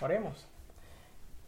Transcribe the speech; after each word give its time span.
Oremos. 0.00 0.46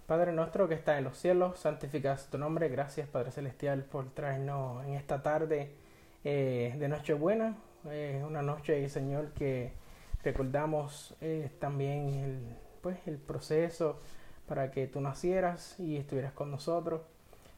Padre 0.09 0.33
nuestro 0.33 0.67
que 0.67 0.75
está 0.75 0.99
en 0.99 1.05
los 1.05 1.17
cielos, 1.17 1.61
santificado 1.61 2.21
tu 2.29 2.37
nombre. 2.37 2.69
Gracias, 2.69 3.07
Padre 3.07 3.31
Celestial, 3.31 3.85
por 3.85 4.11
traernos 4.11 4.85
en 4.85 4.95
esta 4.95 5.23
tarde 5.23 5.71
eh, 6.25 6.75
de 6.77 6.89
Nochebuena. 6.89 7.57
Eh, 7.89 8.25
una 8.27 8.43
noche, 8.43 8.89
Señor, 8.89 9.31
que 9.35 9.73
recordamos 10.25 11.15
eh, 11.21 11.53
también 11.61 12.09
el, 12.09 12.57
pues, 12.81 12.99
el 13.07 13.19
proceso 13.19 14.01
para 14.49 14.73
que 14.73 14.89
tú 14.89 15.01
nacieras 15.01 15.79
y 15.79 15.97
estuvieras 15.97 16.33
con 16.33 16.51
nosotros. 16.51 17.03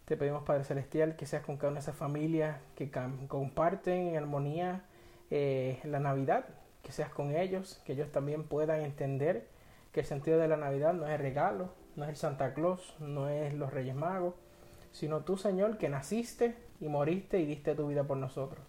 Te 0.04 0.18
pedimos, 0.18 0.42
Padre 0.42 0.64
Celestial, 0.64 1.16
que 1.16 1.24
seas 1.24 1.42
con 1.42 1.56
cada 1.56 1.70
una 1.70 1.80
de 1.80 1.84
esas 1.84 1.96
familias 1.96 2.58
que 2.76 2.90
comparten 3.28 4.08
en 4.08 4.16
armonía 4.18 4.84
la 5.30 6.00
Navidad, 6.00 6.44
que 6.82 6.92
seas 6.92 7.08
con 7.08 7.34
ellos, 7.34 7.80
que 7.86 7.94
ellos 7.94 8.12
también 8.12 8.44
puedan 8.44 8.82
entender 8.82 9.46
que 9.92 10.00
el 10.00 10.06
sentido 10.06 10.38
de 10.38 10.48
la 10.48 10.56
Navidad 10.56 10.94
no 10.94 11.06
es 11.06 11.12
el 11.12 11.18
regalo, 11.18 11.70
no 11.96 12.04
es 12.04 12.10
el 12.10 12.16
Santa 12.16 12.54
Claus, 12.54 12.96
no 12.98 13.28
es 13.28 13.54
los 13.54 13.72
Reyes 13.72 13.94
Magos, 13.94 14.34
sino 14.90 15.20
tú, 15.20 15.36
Señor, 15.36 15.78
que 15.78 15.88
naciste 15.88 16.56
y 16.80 16.88
moriste 16.88 17.38
y 17.38 17.46
diste 17.46 17.74
tu 17.74 17.88
vida 17.88 18.04
por 18.04 18.16
nosotros. 18.16 18.64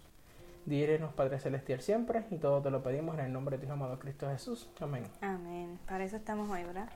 Dírenos, 0.66 1.12
Padre 1.12 1.38
Celestial, 1.38 1.80
siempre, 1.80 2.24
y 2.30 2.38
todo 2.38 2.62
te 2.62 2.70
lo 2.70 2.82
pedimos 2.82 3.18
en 3.18 3.26
el 3.26 3.32
nombre 3.32 3.58
de 3.58 3.66
tu 3.66 3.72
amado 3.72 3.98
Cristo 3.98 4.28
Jesús. 4.28 4.70
Amén. 4.80 5.04
Amén. 5.20 5.78
Para 5.86 6.04
eso 6.04 6.16
estamos 6.16 6.48
hoy, 6.50 6.64
¿verdad? 6.64 6.88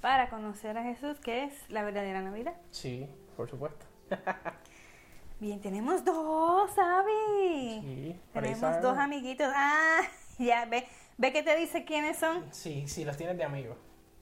Para 0.00 0.28
conocer 0.28 0.76
a 0.76 0.82
Jesús, 0.82 1.20
que 1.20 1.44
es 1.44 1.70
la 1.70 1.84
verdadera 1.84 2.20
Navidad. 2.22 2.54
Sí, 2.70 3.08
por 3.36 3.48
supuesto. 3.48 3.86
Bien, 5.40 5.60
tenemos 5.60 6.04
dos, 6.04 6.70
¿sabes? 6.72 7.82
Sí, 7.82 8.20
tenemos 8.32 8.80
dos 8.80 8.98
amiguitos. 8.98 9.48
Ah, 9.54 10.00
ya, 10.38 10.64
ve, 10.66 10.86
ve 11.18 11.32
que 11.32 11.42
te 11.42 11.56
dice 11.56 11.84
quiénes 11.84 12.18
son. 12.18 12.52
Sí, 12.52 12.86
sí, 12.88 13.04
los 13.04 13.16
tienes 13.16 13.36
de 13.36 13.44
amigos. 13.44 13.76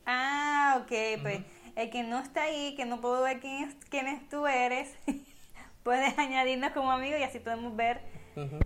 Ah, 0.06 0.80
ok, 0.82 1.22
pues 1.22 1.40
el 1.76 1.90
que 1.90 2.02
no 2.02 2.18
está 2.18 2.44
ahí, 2.44 2.74
que 2.74 2.84
no 2.84 3.00
puedo 3.00 3.22
ver 3.22 3.40
quién, 3.40 4.06
es, 4.06 4.28
tú 4.28 4.46
eres, 4.46 4.96
puedes 5.82 6.18
añadirnos 6.18 6.72
como 6.72 6.90
amigo 6.90 7.16
y 7.16 7.22
así 7.22 7.38
podemos 7.38 7.76
ver 7.76 8.00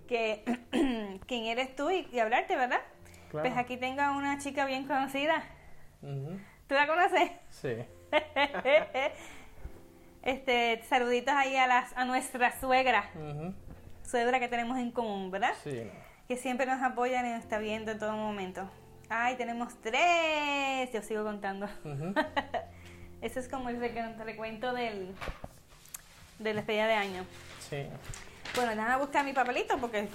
que 0.07 0.43
quién 1.27 1.45
eres 1.45 1.75
tú 1.75 1.89
y, 1.91 2.19
hablarte, 2.19 2.55
¿verdad? 2.55 2.81
Pues 3.31 3.55
aquí 3.57 3.77
tengo 3.77 4.01
a 4.01 4.11
una 4.11 4.37
chica 4.37 4.65
bien 4.65 4.87
conocida. 4.87 5.43
¿Tú 6.01 6.73
la 6.73 6.87
conoces? 6.87 7.31
Sí. 7.49 7.75
este, 10.23 10.81
saluditos 10.83 11.33
ahí 11.33 11.57
a 11.57 11.67
las 11.67 11.95
a 11.97 12.05
nuestra 12.05 12.57
suegra. 12.59 13.09
Suegra 14.03 14.39
que 14.39 14.47
tenemos 14.47 14.77
en 14.77 14.91
común, 14.91 15.31
¿verdad? 15.31 15.53
Sí. 15.63 15.89
Que 16.27 16.37
siempre 16.37 16.65
nos 16.65 16.81
apoyan 16.81 17.25
y 17.25 17.29
nos 17.29 17.39
está 17.39 17.59
viendo 17.59 17.91
en 17.91 17.99
todo 17.99 18.13
momento. 18.13 18.69
Ay, 19.09 19.35
tenemos 19.35 19.79
tres. 19.81 20.91
Yo 20.91 21.01
sigo 21.01 21.23
contando. 21.23 21.67
Ese 23.21 23.39
es 23.39 23.47
como 23.47 23.69
el 23.69 23.79
recuento 23.79 24.73
del, 24.73 25.15
de 26.39 26.53
la 26.53 26.61
despedida 26.61 26.87
de 26.87 26.93
año. 26.93 27.25
Sí. 27.69 27.87
Bueno, 28.55 28.71
déjame 28.71 28.97
buscar 28.97 29.25
mi 29.25 29.33
papelito 29.33 29.77
porque 29.77 30.07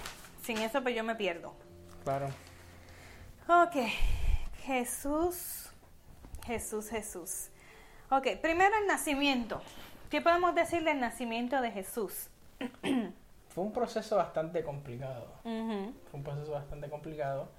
sin 0.43 0.57
eso 0.57 0.81
pues 0.81 0.95
yo 0.95 1.03
me 1.03 1.15
pierdo. 1.15 1.53
Claro. 2.03 2.27
Ok. 3.47 3.75
Jesús. 4.63 5.69
Jesús, 6.45 6.89
Jesús. 6.89 7.49
Ok, 8.09 8.27
primero 8.41 8.75
el 8.81 8.87
nacimiento. 8.87 9.61
¿Qué 10.09 10.21
podemos 10.21 10.53
decir 10.55 10.83
del 10.83 10.99
nacimiento 10.99 11.61
de 11.61 11.71
Jesús? 11.71 12.29
Fue 13.53 13.65
un 13.65 13.73
proceso 13.73 14.15
bastante 14.15 14.63
complicado. 14.63 15.27
Fue 15.43 16.19
un 16.19 16.23
proceso 16.23 16.53
bastante 16.53 16.89
complicado. 16.89 17.49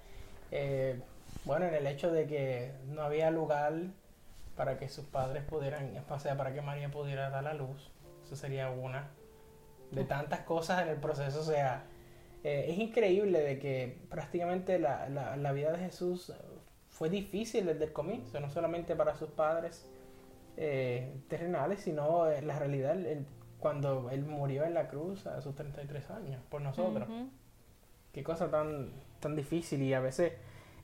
Eh, 0.50 0.98
bueno, 1.44 1.66
en 1.66 1.75
el 1.75 1.86
hecho 1.86 2.10
de 2.10 2.26
que 2.26 2.72
no 2.86 3.03
había 3.03 3.30
lugar 3.30 3.75
para 4.56 4.78
que 4.78 4.88
sus 4.88 5.04
padres 5.04 5.44
pudieran, 5.44 6.02
o 6.08 6.19
sea, 6.19 6.36
para 6.36 6.54
que 6.54 6.62
María 6.62 6.91
pudiera 6.91 7.28
dar 7.28 7.44
la 7.44 7.52
luz. 7.52 7.91
Eso 8.25 8.36
sería 8.36 8.70
una 8.70 9.10
de 9.91 10.04
tantas 10.04 10.41
cosas 10.41 10.82
en 10.82 10.88
el 10.88 10.97
proceso. 10.97 11.41
O 11.41 11.44
sea, 11.44 11.84
eh, 12.42 12.66
es 12.69 12.78
increíble 12.78 13.41
de 13.41 13.58
que 13.58 13.98
prácticamente 14.08 14.78
la, 14.78 15.10
la, 15.10 15.52
vida 15.52 15.72
de 15.72 15.78
Jesús 15.78 16.32
fue 16.88 17.10
difícil 17.10 17.66
desde 17.66 17.84
el 17.84 17.92
comienzo, 17.92 18.41
no 18.41 18.48
solamente 18.48 18.97
para 18.97 19.14
sus 19.14 19.28
padres 19.28 19.86
eh, 20.56 21.12
terrenales, 21.28 21.81
sino 21.81 22.31
en 22.31 22.47
la 22.47 22.58
realidad 22.58 22.97
cuando 23.62 24.11
él 24.11 24.25
murió 24.25 24.65
en 24.65 24.75
la 24.75 24.89
cruz 24.89 25.25
a 25.28 25.41
sus 25.41 25.55
33 25.55 26.11
años 26.11 26.43
por 26.50 26.61
nosotros. 26.61 27.09
Qué 28.12 28.25
cosa 28.25 28.50
tan, 28.50 28.91
tan 29.21 29.37
difícil 29.37 29.81
y 29.83 29.95
a 29.95 30.00
veces 30.00 30.33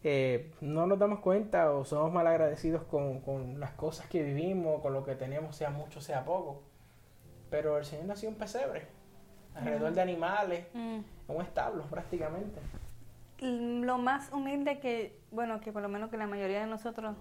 eh, 0.04 0.52
no 0.60 0.86
nos 0.86 0.98
damos 0.98 1.18
cuenta 1.18 1.72
o 1.72 1.84
somos 1.84 2.12
mal 2.12 2.26
agradecidos 2.28 2.84
con, 2.84 3.20
con, 3.20 3.58
las 3.58 3.72
cosas 3.72 4.06
que 4.06 4.22
vivimos, 4.22 4.80
con 4.80 4.92
lo 4.92 5.04
que 5.04 5.16
tenemos, 5.16 5.56
sea 5.56 5.70
mucho, 5.70 6.00
sea 6.00 6.24
poco. 6.24 6.62
Pero 7.50 7.78
el 7.78 7.84
Señor 7.84 8.06
nació 8.06 8.28
en 8.28 8.36
pesebre, 8.36 8.86
alrededor 9.54 9.92
de 9.92 10.00
animales, 10.00 10.66
mm. 10.72 10.78
en 10.78 11.04
un 11.36 11.42
establo 11.42 11.82
prácticamente. 11.84 12.60
Lo 13.40 13.98
más 13.98 14.32
humilde 14.32 14.78
que, 14.78 15.18
bueno, 15.32 15.60
que 15.60 15.72
por 15.72 15.82
lo 15.82 15.88
menos 15.88 16.10
que 16.10 16.16
la 16.16 16.28
mayoría 16.28 16.60
de 16.60 16.66
nosotros 16.66 17.16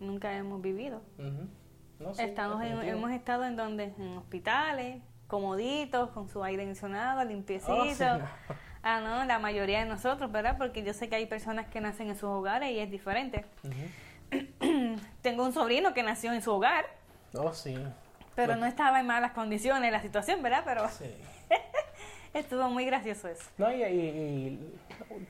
nunca 0.00 0.34
hemos 0.36 0.62
vivido. 0.62 1.02
Estamos 2.18 2.62
hemos 2.64 3.10
estado 3.10 3.44
en 3.44 3.56
donde, 3.56 3.84
en 3.98 4.16
hospitales, 4.16 5.02
comoditos, 5.26 6.10
con 6.10 6.28
su 6.28 6.42
aire 6.42 6.62
acondicionado, 6.62 7.24
limpiecito. 7.24 7.72
Oh, 7.74 8.54
Ah, 8.82 9.00
no, 9.00 9.26
la 9.26 9.38
mayoría 9.38 9.80
de 9.80 9.84
nosotros, 9.84 10.32
¿verdad? 10.32 10.56
Porque 10.56 10.82
yo 10.82 10.94
sé 10.94 11.10
que 11.10 11.16
hay 11.16 11.26
personas 11.26 11.66
que 11.66 11.82
nacen 11.82 12.08
en 12.08 12.14
sus 12.14 12.30
hogares 12.30 12.70
y 12.70 12.78
es 12.78 12.90
diferente. 12.90 13.44
Tengo 15.22 15.44
un 15.44 15.52
sobrino 15.52 15.92
que 15.92 16.02
nació 16.02 16.32
en 16.32 16.40
su 16.40 16.50
hogar. 16.50 16.86
Oh, 17.34 17.52
sí. 17.52 17.76
Pero 18.34 18.56
no 18.56 18.64
estaba 18.64 19.00
en 19.00 19.06
malas 19.06 19.32
condiciones 19.32 19.92
la 19.92 20.00
situación, 20.00 20.42
¿verdad? 20.42 20.62
Pero 20.64 20.88
sí. 20.88 21.14
estuvo 22.34 22.68
muy 22.68 22.84
gracioso 22.84 23.28
eso. 23.28 23.44
No, 23.58 23.70
y, 23.72 24.58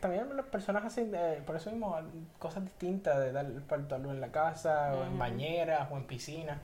también 0.01 0.37
las 0.37 0.47
personas 0.47 0.85
hacen, 0.85 1.13
eh, 1.15 1.43
por 1.47 1.57
eso 1.57 1.71
mismo, 1.71 1.97
cosas 2.39 2.65
distintas 2.65 3.19
de 3.19 3.33
dar 3.33 3.47
el 3.47 3.63
parto 3.63 3.97
en 3.97 4.21
la 4.21 4.33
casa, 4.33 4.95
o 4.95 5.05
en 5.05 5.19
bañeras, 5.19 5.91
o 5.91 5.97
en 5.97 6.05
piscina. 6.05 6.61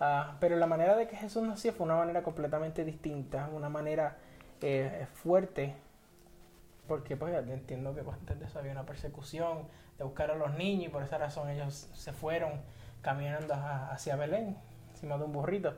Ah, 0.00 0.36
pero 0.40 0.56
la 0.56 0.66
manera 0.66 0.96
de 0.96 1.06
que 1.08 1.16
Jesús 1.16 1.42
nació 1.42 1.72
fue 1.72 1.86
una 1.86 1.96
manera 1.96 2.22
completamente 2.22 2.84
distinta, 2.84 3.48
una 3.52 3.68
manera 3.68 4.16
eh, 4.60 5.06
fuerte 5.14 5.74
porque 6.86 7.16
pues 7.16 7.34
entiendo 7.48 7.94
que 7.94 8.02
pues, 8.02 8.16
antes 8.18 8.38
de 8.38 8.46
eso 8.46 8.58
había 8.58 8.72
una 8.72 8.84
persecución 8.84 9.66
de 9.98 10.04
buscar 10.04 10.30
a 10.30 10.34
los 10.34 10.54
niños 10.54 10.86
y 10.86 10.88
por 10.88 11.02
esa 11.02 11.18
razón 11.18 11.48
ellos 11.48 11.88
se 11.94 12.12
fueron 12.12 12.60
caminando 13.00 13.54
hacia 13.54 14.16
Belén, 14.16 14.56
encima 14.90 15.18
de 15.18 15.24
un 15.24 15.32
burrito. 15.32 15.74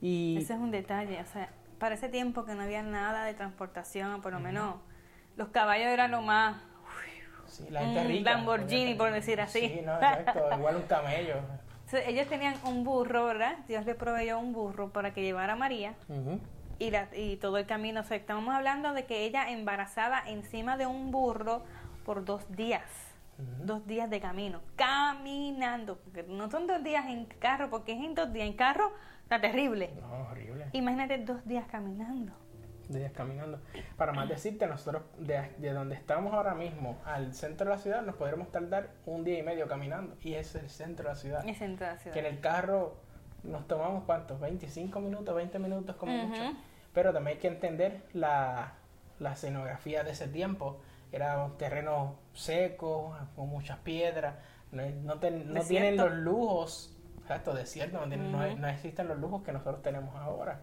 Y... 0.00 0.36
Ese 0.38 0.54
es 0.54 0.58
un 0.58 0.70
detalle, 0.70 1.20
o 1.20 1.26
sea, 1.26 1.50
para 1.82 1.96
ese 1.96 2.08
tiempo 2.08 2.44
que 2.44 2.54
no 2.54 2.62
había 2.62 2.84
nada 2.84 3.24
de 3.24 3.34
transportación, 3.34 4.22
por 4.22 4.32
lo 4.32 4.38
menos 4.38 4.76
los 5.34 5.48
caballos 5.48 5.88
eran 5.88 6.12
lo 6.12 6.22
más... 6.22 6.62
Sí, 7.46 7.66
la 7.70 7.80
gente 7.80 8.04
rica, 8.04 8.34
Lamborghini, 8.34 8.94
por 8.94 9.10
decir 9.10 9.40
así. 9.40 9.68
Sí, 9.68 9.80
no, 9.84 9.94
exacto, 9.94 10.48
igual 10.56 10.76
un 10.76 10.82
camello. 10.82 11.34
ellos 12.06 12.28
tenían 12.28 12.54
un 12.64 12.84
burro, 12.84 13.24
¿verdad? 13.24 13.58
Dios 13.66 13.84
le 13.84 13.96
proveyó 13.96 14.38
un 14.38 14.52
burro 14.52 14.92
para 14.92 15.12
que 15.12 15.22
llevara 15.22 15.54
a 15.54 15.56
María 15.56 15.96
y, 16.78 17.36
todo 17.38 17.58
el 17.58 17.66
camino. 17.66 18.02
O 18.02 18.04
sea, 18.04 18.16
estamos 18.16 18.54
hablando 18.54 18.92
de 18.92 19.04
que 19.04 19.24
ella 19.24 19.50
embarazada 19.50 20.22
encima 20.28 20.76
de 20.76 20.86
un 20.86 21.10
burro 21.10 21.64
por 22.04 22.24
dos 22.24 22.48
días. 22.54 22.84
Dos 23.64 23.84
días 23.88 24.08
de 24.08 24.20
camino, 24.20 24.60
caminando. 24.76 25.98
no 26.28 26.48
son 26.48 26.68
dos 26.68 26.84
días 26.84 27.06
en 27.06 27.24
carro, 27.24 27.70
porque 27.70 27.90
es 27.90 28.04
en 28.04 28.14
dos 28.14 28.32
días 28.32 28.46
en 28.46 28.52
carro, 28.52 28.92
está 29.22 29.40
terrible. 29.40 29.90
No, 30.00 30.28
horrible. 30.30 30.66
Imagínate 30.72 31.18
dos 31.18 31.44
días 31.46 31.66
caminando. 31.70 32.32
Dos 32.88 32.98
días 32.98 33.12
caminando. 33.12 33.60
Para 33.96 34.12
más 34.12 34.28
decirte, 34.28 34.66
nosotros 34.66 35.02
de, 35.18 35.72
donde 35.72 35.94
estamos 35.94 36.34
ahora 36.34 36.54
mismo 36.54 36.98
al 37.04 37.34
centro 37.34 37.66
de 37.66 37.76
la 37.76 37.78
ciudad 37.78 38.02
nos 38.02 38.16
podremos 38.16 38.50
tardar 38.50 38.90
un 39.06 39.24
día 39.24 39.38
y 39.38 39.42
medio 39.42 39.66
caminando. 39.68 40.16
Y 40.20 40.34
es 40.34 40.54
el 40.54 40.68
centro 40.68 41.04
de 41.04 41.14
la 41.14 41.16
ciudad. 41.16 41.48
El 41.48 41.54
centro 41.54 41.86
de 41.86 41.92
la 41.92 41.98
ciudad. 41.98 42.14
Que 42.14 42.20
en 42.20 42.26
el 42.26 42.40
carro 42.40 42.96
nos 43.42 43.66
tomamos 43.66 44.04
cuántos, 44.04 44.40
25 44.40 45.00
minutos, 45.00 45.34
20 45.34 45.58
minutos 45.58 45.96
como 45.96 46.12
mucho. 46.12 46.42
Pero 46.92 47.12
también 47.12 47.36
hay 47.36 47.40
que 47.40 47.48
entender 47.48 48.02
la, 48.12 48.74
la 49.18 49.32
escenografía 49.32 50.04
de 50.04 50.10
ese 50.10 50.28
tiempo. 50.28 50.80
Era 51.10 51.44
un 51.44 51.56
terreno 51.56 52.16
seco, 52.32 53.16
con 53.34 53.48
muchas 53.48 53.78
piedras, 53.78 54.34
no, 54.72 54.82
no, 55.04 55.20
tienen 55.20 55.96
los 55.98 56.12
lujos, 56.12 56.91
exacto, 57.22 57.54
desierto, 57.54 58.04
no, 58.04 58.16
no, 58.16 58.68
existen 58.68 59.08
los 59.08 59.18
lujos 59.18 59.42
que 59.42 59.52
nosotros 59.52 59.82
tenemos 59.82 60.14
ahora 60.16 60.60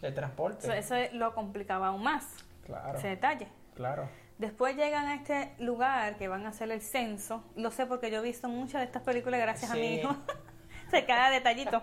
de 0.00 0.12
transporte. 0.12 0.78
Eso, 0.78 0.94
lo 1.12 1.34
complicaba 1.34 1.88
aún 1.88 2.02
más, 2.02 2.36
claro, 2.64 2.98
ese 2.98 3.08
detalle. 3.08 3.48
Claro. 3.74 4.08
Después 4.38 4.76
llegan 4.76 5.06
a 5.06 5.14
este 5.14 5.54
lugar 5.58 6.16
que 6.16 6.28
van 6.28 6.44
a 6.44 6.50
hacer 6.50 6.70
el 6.70 6.80
censo. 6.80 7.44
Lo 7.56 7.70
sé 7.70 7.86
porque 7.86 8.10
yo 8.10 8.18
he 8.18 8.22
visto 8.22 8.48
muchas 8.48 8.80
de 8.80 8.86
estas 8.86 9.02
películas 9.02 9.40
gracias 9.40 9.70
a 9.70 9.74
mi 9.74 9.94
hijo. 9.94 10.14
Se 10.90 11.04
cada 11.06 11.30
detallito. 11.30 11.82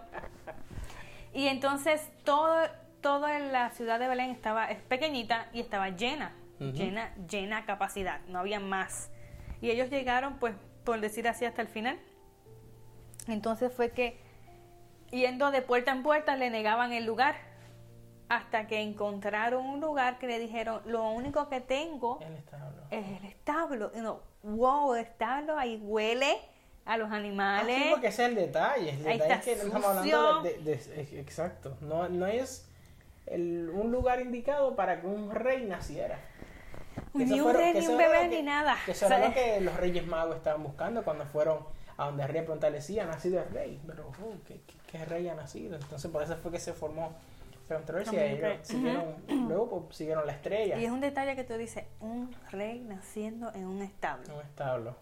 Y 1.34 1.48
entonces 1.48 2.12
todo 2.24 2.68
toda 3.02 3.40
la 3.40 3.72
ciudad 3.72 4.00
de 4.00 4.08
Belén 4.08 4.30
estaba 4.30 4.66
es 4.66 4.80
pequeñita 4.82 5.48
y 5.54 5.60
estaba 5.60 5.90
llena, 5.90 6.34
llena, 6.60 7.14
llena 7.28 7.66
capacidad, 7.66 8.22
no 8.28 8.40
había 8.40 8.60
más. 8.60 9.12
Y 9.60 9.72
ellos 9.72 9.90
llegaron, 9.90 10.38
pues, 10.38 10.56
por 10.84 11.02
decir 11.02 11.28
así, 11.28 11.46
hasta 11.46 11.62
el 11.62 11.68
final. 11.68 12.00
Entonces 13.28 13.72
fue 13.72 13.92
que 13.92 14.18
yendo 15.12 15.52
de 15.52 15.62
puerta 15.62 15.92
en 15.92 16.04
puerta 16.04 16.36
le 16.36 16.50
negaban 16.50 16.94
el 16.94 17.06
lugar 17.06 17.36
hasta 18.30 18.66
que 18.66 18.80
encontraron 18.80 19.66
un 19.66 19.82
lugar 19.82 20.18
que 20.18 20.26
le 20.26 20.40
dijeron, 20.40 20.82
lo 20.86 21.10
único 21.10 21.50
que 21.50 21.60
tengo 21.60 22.20
es 22.90 23.06
el 23.06 23.26
establo. 23.26 23.92
Y 23.94 24.00
no, 24.00 24.22
wow, 24.44 24.96
establo, 24.96 25.58
ahí 25.58 25.78
huele 25.84 26.38
a 26.86 26.96
los 26.98 27.12
animales. 27.12 27.76
Ah, 27.78 27.84
sí, 27.84 27.90
porque 27.92 28.08
ese 28.08 28.24
es 28.24 28.30
el 28.30 28.36
detalle. 28.36 28.90
El 28.92 29.04
detalle 29.04 29.34
es 29.34 29.42
que 29.42 29.52
estamos 29.52 29.86
hablando 29.86 30.44
de, 30.44 30.74
Exacto. 31.20 31.76
No, 31.82 32.08
no 32.08 32.26
es 32.26 32.70
el, 33.26 33.70
un 33.70 33.92
lugar 33.92 34.22
indicado 34.22 34.78
para 34.78 35.02
que 35.02 35.08
un 35.08 35.32
rey 35.32 35.66
naciera. 35.66 36.18
Ni 37.14 37.42
un 37.42 37.54
rey, 37.54 37.74
ni 37.74 37.86
un 37.86 37.98
bebé, 37.98 38.30
ni 38.30 38.42
nada. 38.42 38.78
Que 38.86 38.92
eso 38.92 39.08
era 39.08 39.28
lo 39.28 39.34
que 39.34 39.60
los 39.60 39.76
reyes 39.76 40.08
magos 40.08 40.38
estaban 40.38 40.64
buscando 40.64 41.04
cuando 41.04 41.26
fueron 41.26 41.60
a 42.02 42.06
donde 42.06 42.24
el 42.24 42.30
rey 42.30 42.42
preguntarle, 42.42 42.82
sí, 42.82 43.00
ha 43.00 43.06
nacido 43.06 43.42
el 43.42 43.50
rey. 43.52 43.80
Pero, 43.86 44.08
uh, 44.08 44.44
¿qué, 44.46 44.62
¿qué, 44.88 45.06
rey 45.06 45.28
ha 45.28 45.36
nacido? 45.36 45.76
Entonces, 45.76 46.10
por 46.10 46.24
eso 46.24 46.36
fue 46.38 46.52
que 46.52 46.60
se 46.60 46.74
formó 46.74 47.16
controversia. 47.68 48.56
Y 48.56 48.66
siguieron, 48.66 49.16
luego 49.48 49.86
pues, 49.86 49.98
siguieron 49.98 50.26
la 50.26 50.34
estrella. 50.34 50.78
Y 50.78 50.86
es 50.86 50.92
un 50.92 51.00
detalle 51.00 51.36
que 51.36 51.44
tú 51.44 51.54
dices, 51.54 51.86
un 52.00 52.36
rey 52.52 52.80
naciendo 52.80 53.54
en 53.54 53.66
un 53.66 53.82
establo. 53.82 54.36
Un 54.36 54.42
establo. 54.42 54.98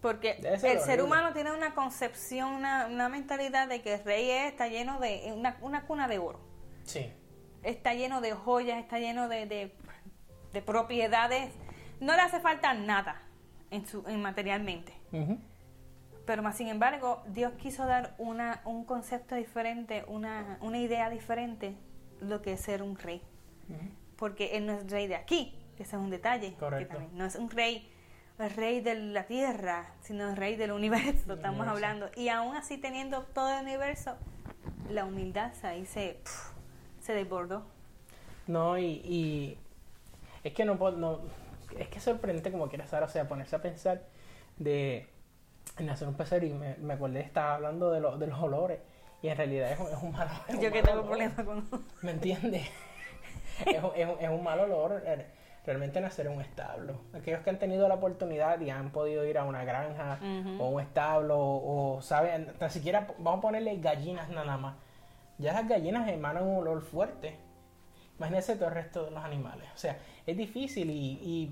Porque 0.00 0.38
el 0.42 0.80
ser 0.80 1.02
humano 1.02 1.32
tiene 1.32 1.50
una 1.50 1.74
concepción, 1.74 2.50
una, 2.50 2.86
una, 2.86 3.08
mentalidad 3.08 3.68
de 3.68 3.80
que 3.80 3.94
el 3.94 4.04
rey 4.04 4.30
está 4.30 4.68
lleno 4.68 5.00
de 5.00 5.32
una, 5.34 5.56
una, 5.62 5.86
cuna 5.86 6.08
de 6.08 6.18
oro. 6.18 6.40
Sí. 6.84 7.10
Está 7.62 7.94
lleno 7.94 8.20
de 8.20 8.32
joyas, 8.32 8.78
está 8.78 8.98
lleno 8.98 9.28
de, 9.28 9.46
de, 9.46 10.62
propiedades. 10.62 11.50
No 12.00 12.14
le 12.14 12.20
hace 12.20 12.38
falta 12.38 12.74
nada 12.74 13.22
en 13.70 13.86
su, 13.86 14.06
en 14.06 14.20
materialmente. 14.20 14.92
Pero 16.26 16.42
más 16.42 16.56
sin 16.56 16.68
embargo, 16.68 17.22
Dios 17.28 17.52
quiso 17.54 17.86
dar 17.86 18.14
una, 18.18 18.62
un 18.64 18.84
concepto 18.84 19.34
diferente, 19.34 20.04
una, 20.08 20.58
una 20.60 20.78
idea 20.78 21.10
diferente 21.10 21.74
lo 22.20 22.40
que 22.40 22.54
es 22.54 22.60
ser 22.60 22.82
un 22.82 22.96
rey. 22.96 23.22
Porque 24.16 24.56
Él 24.56 24.66
no 24.66 24.72
es 24.72 24.90
rey 24.90 25.06
de 25.06 25.16
aquí, 25.16 25.58
que 25.76 25.82
ese 25.82 25.96
es 25.96 26.02
un 26.02 26.10
detalle. 26.10 26.54
Correcto. 26.54 26.98
no 27.12 27.24
es 27.24 27.36
un 27.36 27.50
rey 27.50 27.90
el 28.38 28.50
rey 28.50 28.80
de 28.80 28.94
la 28.96 29.24
tierra, 29.24 29.86
sino 30.00 30.28
el 30.30 30.36
rey 30.36 30.56
del 30.56 30.72
universo, 30.72 31.34
estamos 31.34 31.66
hablando. 31.68 32.10
Y 32.16 32.28
aún 32.28 32.56
así 32.56 32.78
teniendo 32.78 33.22
todo 33.22 33.48
el 33.50 33.62
universo, 33.62 34.16
la 34.90 35.04
humildad 35.04 35.52
ahí 35.62 35.86
se, 35.86 36.18
se 37.00 37.12
desbordó. 37.12 37.64
No, 38.46 38.76
y, 38.78 39.56
es 40.42 40.52
que 40.52 40.64
no, 40.64 40.74
no 40.74 41.20
es 41.78 41.88
que 41.88 41.98
es 41.98 42.04
sorprendente 42.04 42.50
como 42.50 42.68
quieras 42.68 42.90
saber, 42.90 43.08
o 43.08 43.12
sea, 43.12 43.26
ponerse 43.28 43.56
a 43.56 43.62
pensar 43.62 44.02
de 44.58 45.08
en 45.78 45.90
hacer 45.90 46.08
un 46.08 46.14
pesebre 46.14 46.48
y 46.48 46.54
me, 46.54 46.76
me 46.76 46.94
acordé, 46.94 47.20
estaba 47.20 47.54
hablando 47.54 47.90
de, 47.90 48.00
de 48.00 48.26
los 48.26 48.40
olores 48.40 48.80
y 49.22 49.28
en 49.28 49.36
realidad 49.36 49.72
es 49.72 49.80
un, 49.80 49.86
es 49.88 50.02
un 50.02 50.12
mal 50.12 50.28
olor. 50.28 50.62
Yo 50.62 50.72
que 50.72 50.82
tengo 50.82 51.02
problemas 51.04 51.44
con... 51.44 51.68
¿Me 52.02 52.10
entiendes? 52.10 52.68
es, 53.66 53.82
es, 53.96 54.08
es 54.20 54.28
un 54.28 54.42
mal 54.42 54.60
olor 54.60 55.02
eh, 55.06 55.26
realmente 55.64 56.00
nacer 56.00 56.26
en 56.26 56.32
un 56.32 56.40
establo. 56.42 57.00
Aquellos 57.14 57.40
que 57.40 57.50
han 57.50 57.58
tenido 57.58 57.88
la 57.88 57.94
oportunidad 57.94 58.60
y 58.60 58.70
han 58.70 58.90
podido 58.90 59.24
ir 59.24 59.38
a 59.38 59.44
una 59.44 59.64
granja 59.64 60.18
o 60.58 60.68
un 60.68 60.80
establo 60.82 61.38
o, 61.38 62.02
saben, 62.02 62.52
ni 62.60 62.70
siquiera 62.70 63.06
vamos 63.18 63.38
a 63.38 63.42
ponerle 63.42 63.76
gallinas 63.78 64.28
nada 64.28 64.56
más. 64.56 64.76
Ya 65.38 65.52
las 65.52 65.68
gallinas 65.68 66.08
emanan 66.08 66.44
un 66.44 66.58
olor 66.58 66.82
fuerte. 66.82 67.36
Imagínense 68.18 68.56
todo 68.56 68.68
el 68.68 68.74
resto 68.74 69.06
de 69.06 69.10
los 69.10 69.24
animales. 69.24 69.66
O 69.74 69.78
sea, 69.78 69.98
es 70.26 70.36
difícil 70.36 70.90
y, 70.90 71.18
y, 71.22 71.50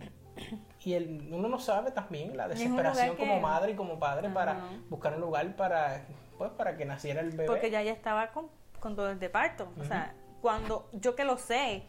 el, 0.95 1.29
uno 1.31 1.49
no 1.49 1.59
sabe 1.61 1.93
también 1.93 2.37
la 2.37 2.49
desesperación 2.49 3.17
como 3.17 3.41
madre 3.41 3.73
y 3.73 3.75
como 3.77 3.99
padre 3.99 4.29
para 4.31 4.59
buscar 4.91 5.15
un 5.15 5.21
lugar 5.21 5.55
para, 5.55 6.05
pues, 6.39 6.51
para 6.51 6.77
que 6.77 6.85
naciera 6.85 7.21
el 7.21 7.31
bebé. 7.31 7.47
Porque 7.47 7.71
ya 7.71 7.83
ya 7.83 7.93
estaba 7.93 8.33
con, 8.33 8.49
con 8.81 8.97
dolor 8.97 9.19
de 9.19 9.31
parto. 9.31 9.73
O 9.79 9.85
sea, 9.85 10.15
cuando 10.41 10.89
yo 10.93 11.15
que 11.15 11.25
lo 11.25 11.39
sé, 11.39 11.85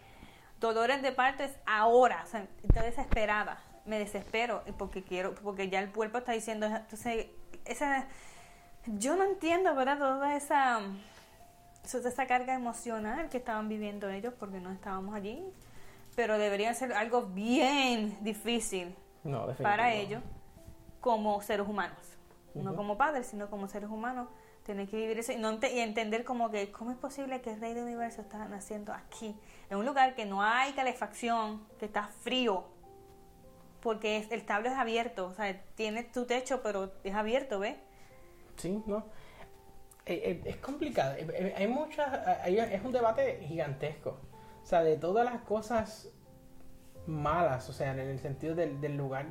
dolores 0.60 1.02
de 1.02 1.12
parto 1.12 1.44
es 1.44 1.58
ahora, 1.66 2.22
o 2.24 2.28
sea, 2.28 2.48
estoy 2.62 2.84
desesperada, 2.84 3.60
me 3.86 4.00
desespero 4.00 4.64
porque 4.78 5.04
quiero, 5.04 5.36
porque 5.36 5.70
ya 5.70 5.80
el 5.80 5.92
cuerpo 5.92 6.20
está 6.20 6.32
diciendo, 6.32 6.68
entonces, 6.68 7.28
esa, 7.66 8.08
yo 8.86 9.16
no 9.16 9.24
entiendo, 9.24 9.76
¿verdad? 9.76 9.98
Toda 9.98 10.36
esa, 10.36 10.82
esa 11.84 12.28
carga 12.28 12.54
emocional 12.54 13.30
que 13.30 13.38
estaban 13.38 13.68
viviendo 13.70 14.10
ellos 14.10 14.34
porque 14.40 14.60
no 14.60 14.72
estábamos 14.72 15.16
allí, 15.16 15.44
pero 16.16 16.38
debería 16.38 16.74
ser 16.74 16.94
algo 16.94 17.24
bien 17.24 18.18
difícil 18.22 18.96
para 19.62 19.94
ellos 19.94 20.22
como 21.02 21.42
seres 21.42 21.68
humanos, 21.68 22.18
no 22.54 22.76
como 22.76 22.98
padres, 22.98 23.28
sino 23.28 23.50
como 23.50 23.68
seres 23.68 23.90
humanos. 23.90 24.30
Tener 24.64 24.88
que 24.88 24.96
vivir 24.96 25.20
eso 25.20 25.34
y, 25.34 25.36
no 25.36 25.60
y 25.62 25.80
entender 25.80 26.24
como 26.24 26.50
que 26.50 26.72
cómo 26.72 26.92
es 26.92 26.98
posible 26.98 27.42
que 27.42 27.52
el 27.52 27.60
rey 27.60 27.74
del 27.74 27.84
universo 27.84 28.22
está 28.22 28.48
naciendo 28.48 28.94
aquí, 28.94 29.36
en 29.70 29.78
un 29.78 29.86
lugar 29.86 30.16
que 30.16 30.26
no 30.26 30.42
hay 30.42 30.72
calefacción, 30.72 31.68
que 31.80 31.86
está 31.86 32.08
frío, 32.08 32.64
porque 33.82 34.26
el 34.32 34.40
establo 34.40 34.70
es 34.70 34.76
abierto, 34.76 35.28
o 35.28 35.34
sea, 35.34 35.62
tiene 35.76 36.04
tu 36.04 36.26
techo, 36.26 36.62
pero 36.64 36.94
es 37.04 37.14
abierto, 37.14 37.60
¿ves? 37.60 37.76
Sí, 38.56 38.82
¿no? 38.86 39.04
Eh, 40.06 40.42
eh, 40.46 40.50
es 40.50 40.56
complicado, 40.58 41.16
eh, 41.18 41.54
hay 41.58 41.68
muchas, 41.68 42.08
es 42.46 42.84
un 42.86 42.94
debate 42.94 43.42
gigantesco, 43.46 44.18
o 44.64 44.66
sea, 44.66 44.84
de 44.84 44.98
todas 44.98 45.26
las 45.26 45.42
cosas 45.42 46.10
malas, 47.06 47.70
o 47.70 47.74
sea, 47.74 47.92
en 47.92 48.00
el 48.00 48.20
sentido 48.20 48.56
del, 48.56 48.96
lugar 48.96 49.28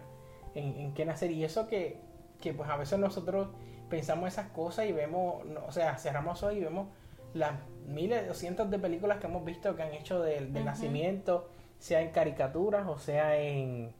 en, 0.54 0.76
en 0.76 0.94
que 0.94 1.04
nacer, 1.04 1.30
y 1.30 1.42
eso 1.44 1.66
que, 1.66 1.98
que 2.40 2.52
pues 2.52 2.68
a 2.68 2.76
veces 2.76 2.98
nosotros 2.98 3.48
pensamos 3.88 4.28
esas 4.28 4.50
cosas 4.50 4.86
y 4.86 4.92
vemos, 4.92 5.44
o 5.66 5.72
sea, 5.72 5.96
cerramos 5.98 6.42
hoy 6.42 6.56
y 6.56 6.60
vemos 6.60 6.88
las 7.34 7.52
miles 7.86 8.28
o 8.30 8.34
cientos 8.34 8.70
de 8.70 8.78
películas 8.78 9.18
que 9.18 9.26
hemos 9.26 9.44
visto 9.44 9.74
que 9.74 9.82
han 9.82 9.94
hecho 9.94 10.20
del, 10.20 10.52
nacimiento, 10.64 11.48
sea 11.78 12.00
en 12.00 12.10
caricaturas 12.10 12.86
o 12.86 12.98
sea 12.98 13.36
en, 13.36 13.92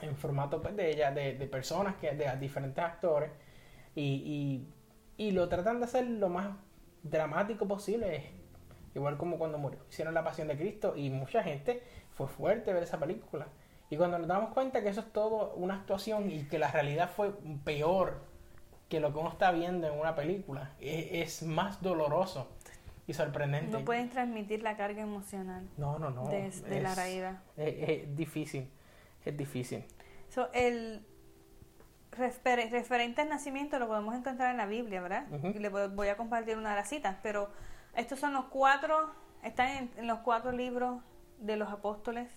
en 0.00 0.16
formato 0.16 0.62
pues, 0.62 0.76
de, 0.76 0.90
ella, 0.90 1.10
de, 1.10 1.34
personas, 1.46 1.96
que, 1.96 2.12
de 2.12 2.36
diferentes 2.36 2.84
actores, 2.84 3.30
y, 3.94 4.66
y, 5.16 5.30
lo 5.30 5.48
tratan 5.48 5.78
de 5.78 5.86
hacer 5.86 6.06
lo 6.06 6.28
más 6.28 6.56
dramático 7.02 7.66
posible, 7.66 8.30
igual 8.96 9.18
como 9.18 9.38
cuando 9.38 9.58
murió. 9.58 9.78
Hicieron 9.90 10.14
la 10.14 10.24
pasión 10.24 10.48
de 10.48 10.56
Cristo 10.56 10.94
y 10.96 11.10
mucha 11.10 11.42
gente 11.42 11.82
fue 12.14 12.26
fuerte 12.26 12.72
ver 12.72 12.82
esa 12.82 12.98
película. 12.98 13.46
Y 13.90 13.96
cuando 13.96 14.18
nos 14.18 14.26
damos 14.26 14.52
cuenta 14.52 14.82
que 14.82 14.88
eso 14.88 15.00
es 15.00 15.12
todo 15.12 15.54
una 15.54 15.74
actuación 15.74 16.30
y 16.30 16.44
que 16.44 16.58
la 16.58 16.72
realidad 16.72 17.10
fue 17.10 17.32
peor 17.64 18.24
que 18.88 18.98
lo 18.98 19.12
que 19.12 19.18
uno 19.18 19.28
está 19.28 19.52
viendo 19.52 19.86
en 19.86 19.98
una 19.98 20.14
película. 20.14 20.72
Es, 20.80 21.42
más 21.42 21.82
doloroso 21.82 22.48
y 23.06 23.12
sorprendente. 23.12 23.70
No 23.70 23.84
pueden 23.84 24.08
transmitir 24.08 24.62
la 24.62 24.76
carga 24.76 25.02
emocional. 25.02 25.68
No, 25.76 25.98
no, 25.98 26.10
no. 26.10 26.24
De, 26.28 26.80
la 26.80 26.94
raíz. 26.94 27.22
Es, 27.56 28.16
difícil, 28.16 28.70
es 29.24 29.36
difícil. 29.36 29.84
So, 30.30 30.48
el 30.54 31.04
referente 32.12 33.20
al 33.20 33.28
nacimiento 33.28 33.78
lo 33.78 33.88
podemos 33.88 34.14
encontrar 34.14 34.52
en 34.52 34.56
la 34.56 34.66
Biblia, 34.66 35.02
¿verdad? 35.02 35.26
Y 35.54 35.58
le 35.58 35.68
voy 35.68 36.08
a 36.08 36.16
compartir 36.16 36.56
una 36.56 36.70
de 36.70 36.76
las 36.76 36.88
citas, 36.88 37.18
pero 37.22 37.50
estos 37.96 38.18
son 38.18 38.32
los 38.32 38.46
cuatro, 38.46 39.10
están 39.42 39.90
en, 39.96 40.06
los 40.06 40.20
cuatro 40.20 40.52
libros 40.52 41.00
de 41.38 41.56
los 41.56 41.70
apóstoles. 41.70 42.30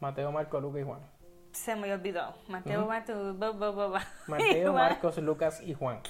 Mateo, 0.00 0.30
Marco, 0.30 0.60
Lucas 0.60 0.82
y 0.82 0.84
Juan 0.84 1.16
se 1.56 1.74
me 1.74 1.92
olvidó. 1.92 2.34
Mateo, 2.48 2.86
Mateo, 4.26 4.72
Marcos, 4.72 5.18
Lucas 5.18 5.62
y 5.62 5.74
Juan. 5.74 6.00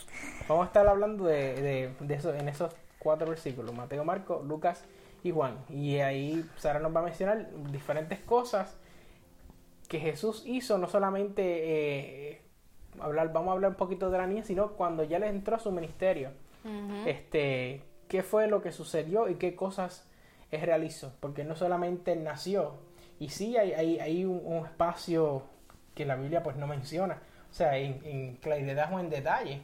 Vamos 0.48 0.64
a 0.64 0.66
estar 0.66 0.86
hablando 0.86 1.24
de, 1.24 1.94
de, 2.00 2.14
eso 2.14 2.34
en 2.34 2.48
esos 2.48 2.74
cuatro 2.98 3.28
versículos. 3.28 3.74
Mateo, 3.74 4.04
Marcos, 4.04 4.44
Lucas 4.44 4.84
y 5.22 5.30
Juan. 5.30 5.58
Y 5.68 5.98
ahí 5.98 6.44
Sara 6.56 6.80
nos 6.80 6.94
va 6.94 7.00
a 7.00 7.04
mencionar 7.04 7.48
diferentes 7.70 8.18
cosas 8.20 8.76
que 9.88 10.00
Jesús 10.00 10.42
hizo, 10.46 10.78
no 10.78 10.88
solamente 10.88 12.32
eh, 12.32 12.42
hablar, 12.98 13.32
vamos 13.32 13.50
a 13.50 13.52
hablar 13.52 13.70
un 13.70 13.76
poquito 13.76 14.10
de 14.10 14.18
la 14.18 14.26
niña, 14.26 14.42
sino 14.42 14.72
cuando 14.72 15.04
ya 15.04 15.20
le 15.20 15.28
entró 15.28 15.56
a 15.56 15.60
su 15.60 15.70
ministerio. 15.70 16.30
Este, 17.06 17.82
qué 18.08 18.22
fue 18.22 18.48
lo 18.48 18.62
que 18.62 18.72
sucedió 18.72 19.28
y 19.28 19.36
qué 19.36 19.54
cosas 19.54 20.06
es 20.50 20.62
realizó, 20.62 21.12
porque 21.20 21.44
no 21.44 21.56
solamente 21.56 22.14
nació, 22.16 22.74
y 23.18 23.30
sí 23.30 23.56
hay, 23.56 23.72
hay, 23.72 23.98
hay 23.98 24.24
un, 24.24 24.64
espacio 24.64 25.42
que 25.94 26.04
la 26.04 26.16
Biblia 26.16 26.42
pues 26.42 26.56
no 26.56 26.66
menciona, 26.66 27.20
o 27.50 27.54
sea, 27.54 27.76
en, 27.76 28.36
claridad 28.36 28.92
o 28.92 29.00
en 29.00 29.10
detalle, 29.10 29.62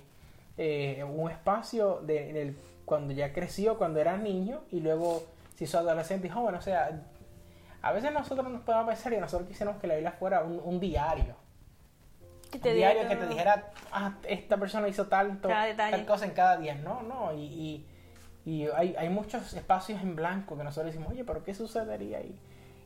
eh, 0.58 1.04
un 1.04 1.30
espacio 1.30 2.00
de, 2.02 2.54
cuando 2.84 3.12
ya 3.12 3.32
creció, 3.32 3.78
cuando 3.78 4.00
era 4.00 4.16
niño 4.16 4.62
y 4.70 4.80
luego 4.80 5.24
se 5.56 5.64
hizo 5.64 5.78
adolescente 5.78 6.26
y 6.26 6.30
joven, 6.30 6.54
o 6.54 6.62
sea, 6.62 7.02
a 7.82 7.92
veces 7.92 8.12
nosotros 8.12 8.48
nos 8.48 8.62
podemos 8.62 8.86
pensar 8.86 9.12
y 9.12 9.18
nosotros 9.18 9.48
quisiéramos 9.48 9.80
que 9.80 9.88
la 9.88 9.94
Biblia 9.94 10.12
fuera 10.12 10.44
un, 10.44 10.78
diario. 10.78 11.34
Un 12.58 12.74
diario 12.74 13.08
que 13.08 13.16
te 13.16 13.26
dijera, 13.26 13.70
ah, 13.92 14.14
esta 14.28 14.56
persona 14.56 14.88
hizo 14.88 15.06
tanto, 15.06 15.48
tal 15.48 16.06
cosa 16.06 16.24
en 16.24 16.32
cada 16.32 16.56
día. 16.56 16.74
No, 16.74 17.02
no, 17.02 17.34
y, 17.34 17.44
y, 17.44 17.86
y 18.44 18.68
hay, 18.74 18.94
hay, 18.98 19.08
muchos 19.08 19.52
espacios 19.54 20.02
en 20.02 20.16
blanco 20.16 20.56
que 20.56 20.64
nosotros 20.64 20.92
decimos, 20.92 21.12
oye, 21.12 21.24
pero 21.24 21.44
¿qué 21.44 21.54
sucedería 21.54 22.18
ahí? 22.18 22.38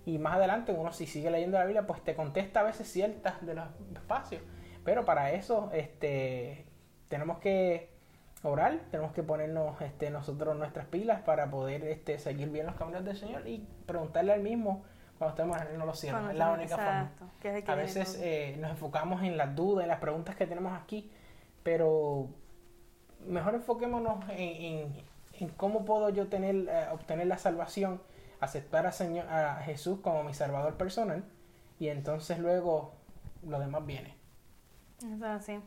Y 0.04 0.18
más 0.18 0.34
adelante 0.34 0.72
uno 0.72 0.92
si 0.92 1.06
sigue 1.06 1.30
leyendo 1.30 1.58
la 1.58 1.64
Biblia, 1.64 1.86
pues 1.86 2.02
te 2.02 2.14
contesta 2.14 2.60
a 2.60 2.62
veces 2.62 2.90
ciertas 2.90 3.44
de 3.44 3.54
los 3.54 3.66
espacios. 3.94 4.42
Pero 4.84 5.04
para 5.04 5.32
eso 5.32 5.70
este, 5.72 6.64
tenemos 7.08 7.38
que 7.38 7.90
orar, 8.42 8.78
tenemos 8.90 9.12
que 9.12 9.22
ponernos 9.22 9.80
este, 9.80 10.10
nosotros 10.10 10.56
nuestras 10.56 10.86
pilas 10.86 11.22
para 11.22 11.50
poder 11.50 11.84
este, 11.84 12.18
seguir 12.18 12.50
bien 12.50 12.66
los 12.66 12.76
caminos 12.76 13.04
del 13.04 13.16
Señor 13.16 13.48
y 13.48 13.66
preguntarle 13.86 14.32
al 14.32 14.42
mismo 14.42 14.84
cuando 15.18 15.56
en 15.56 15.78
los 15.78 15.98
cielos. 15.98 16.30
Es 16.30 16.36
la 16.36 16.52
única 16.52 16.76
forma. 16.76 17.10
a 17.66 17.74
veces 17.74 18.18
eh, 18.20 18.56
nos 18.60 18.70
enfocamos 18.70 19.22
en 19.22 19.36
las 19.36 19.54
dudas, 19.54 19.84
en 19.84 19.88
las 19.88 20.00
preguntas 20.00 20.36
que 20.36 20.46
tenemos 20.46 20.78
aquí, 20.78 21.10
pero 21.62 22.28
mejor 23.26 23.54
enfoquémonos 23.54 24.24
en, 24.30 25.04
en, 25.32 25.48
cómo 25.56 25.84
puedo 25.84 26.10
yo 26.10 26.28
tener, 26.28 26.54
eh, 26.68 26.88
obtener 26.92 27.26
la 27.26 27.38
salvación, 27.38 28.02
aceptar 28.40 28.86
a, 28.86 28.92
Señor, 28.92 29.26
a 29.28 29.56
Jesús 29.62 30.00
como 30.00 30.22
mi 30.22 30.34
Salvador 30.34 30.74
personal 30.74 31.24
y 31.78 31.88
entonces 31.88 32.38
luego 32.38 32.94
lo 33.42 33.58
demás 33.58 33.84
viene. 33.86 34.14
Es 34.98 35.22
así. 35.22 35.60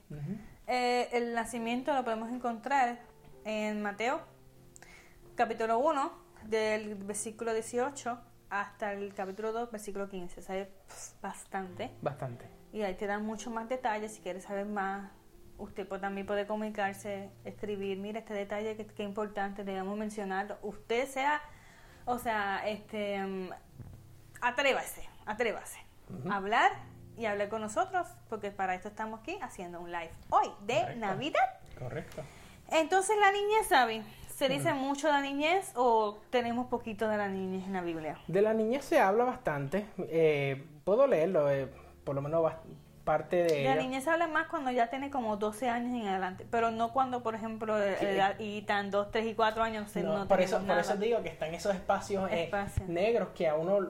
Eh, 0.68 1.10
el 1.12 1.34
nacimiento 1.34 1.94
lo 1.94 2.04
podemos 2.04 2.30
encontrar 2.30 3.00
en 3.46 3.82
Mateo, 3.82 4.22
capítulo 5.36 5.80
1, 5.80 6.12
del 6.46 6.96
versículo 6.96 7.54
18 7.54 8.29
hasta 8.50 8.94
el 8.94 9.14
capítulo 9.14 9.52
2, 9.52 9.72
versículo 9.72 10.10
15. 10.10 10.42
Sabe 10.42 10.72
bastante. 11.22 11.92
Bastante. 12.02 12.46
Y 12.72 12.82
ahí 12.82 12.96
te 12.96 13.08
dan 13.08 13.26
mucho 13.26 13.50
más 13.50 13.70
detalles. 13.70 14.14
Si 14.14 14.22
quieres 14.22 14.44
saber 14.44 14.66
más, 14.66 15.12
usted 15.58 15.88
también 15.88 16.26
puede 16.26 16.48
comunicarse, 16.48 17.30
escribir. 17.44 17.98
Mira 17.98 18.20
este 18.20 18.34
detalle 18.34 18.76
que, 18.76 18.86
que 18.88 19.04
importante, 19.04 19.64
debemos 19.64 19.98
mencionarlo. 19.98 20.58
Usted 20.62 21.08
sea, 21.08 21.42
o 22.06 22.18
sea, 22.18 22.68
este, 22.68 23.24
um, 23.24 23.50
atrévase, 24.42 25.08
atrévase. 25.26 25.80
Hablar 26.32 26.72
y 27.18 27.26
hablar 27.26 27.50
con 27.50 27.62
nosotros, 27.62 28.08
porque 28.30 28.50
para 28.50 28.74
esto 28.74 28.88
estamos 28.88 29.20
aquí 29.20 29.38
haciendo 29.42 29.80
un 29.80 29.92
live 29.92 30.12
hoy 30.30 30.48
de 30.62 30.96
Navidad. 30.96 31.60
Correcto. 31.78 32.24
Entonces 32.72 33.16
la 33.20 33.32
niña 33.32 33.64
sabe, 33.68 34.04
¿se 34.40 34.48
dice 34.48 34.74
mucho 34.74 35.08
de 35.08 35.14
la 35.14 35.22
niñez 35.22 35.74
o 35.76 36.18
tenemos 36.30 36.68
poquito 36.68 37.10
de 37.10 37.18
la 37.18 37.28
niñez 37.28 37.66
en 37.68 37.74
la 37.74 37.82
Biblia? 37.82 38.18
De 38.28 38.42
la 38.42 38.54
niñez 38.54 38.86
se 38.86 39.00
habla 39.00 39.26
bastante. 39.26 39.86
Eh, 39.98 40.66
puedo 40.86 41.06
leerlo, 41.08 41.52
eh, 41.52 41.68
por 42.06 42.16
lo 42.16 42.22
menos 42.22 42.50
parte 43.04 43.44
de... 43.44 43.56
De 43.56 43.64
la 43.66 43.76
niñez 43.76 44.06
se 44.06 44.10
habla 44.10 44.28
más 44.28 44.48
cuando 44.48 44.72
ya 44.72 44.90
tiene 44.90 45.12
como 45.12 45.36
12 45.36 45.68
años 45.68 45.94
en 45.94 46.08
adelante, 46.08 46.48
pero 46.50 46.72
no 46.72 46.94
cuando, 46.94 47.22
por 47.22 47.36
ejemplo, 47.36 47.76
y 48.40 48.62
tan 48.62 48.92
2, 48.92 49.12
3 49.12 49.28
y 49.28 49.36
4 49.36 49.62
años 49.62 49.94
no, 49.98 50.26
por 50.28 50.40
eso 50.40 50.60
Por 50.66 50.78
eso 50.78 50.96
digo 50.96 51.22
que 51.22 51.30
están 51.30 51.54
esos 51.54 51.76
espacios, 51.76 52.30
eh, 52.32 52.50
negros 52.88 53.30
que 53.36 53.48
a 53.48 53.56
uno 53.56 53.90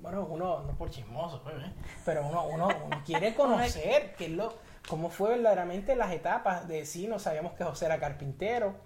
bueno, 0.00 0.26
uno, 0.30 0.62
no 0.62 0.72
por 0.76 0.88
chismoso, 0.88 1.42
pues, 1.42 1.56
¿eh? 1.56 1.72
pero 2.06 2.26
uno, 2.26 2.46
uno, 2.46 2.68
quiere 3.04 3.34
conocer 3.36 4.14
qué 4.16 4.30
lo, 4.30 4.54
cómo 4.88 5.10
fue 5.10 5.30
verdaderamente 5.30 5.94
las 5.94 6.10
etapas 6.12 6.66
de 6.68 6.86
sí, 6.86 7.06
no 7.06 7.18
sabíamos 7.18 7.52
que 7.52 7.64
José 7.64 7.84
era 7.84 8.00
carpintero, 8.00 8.76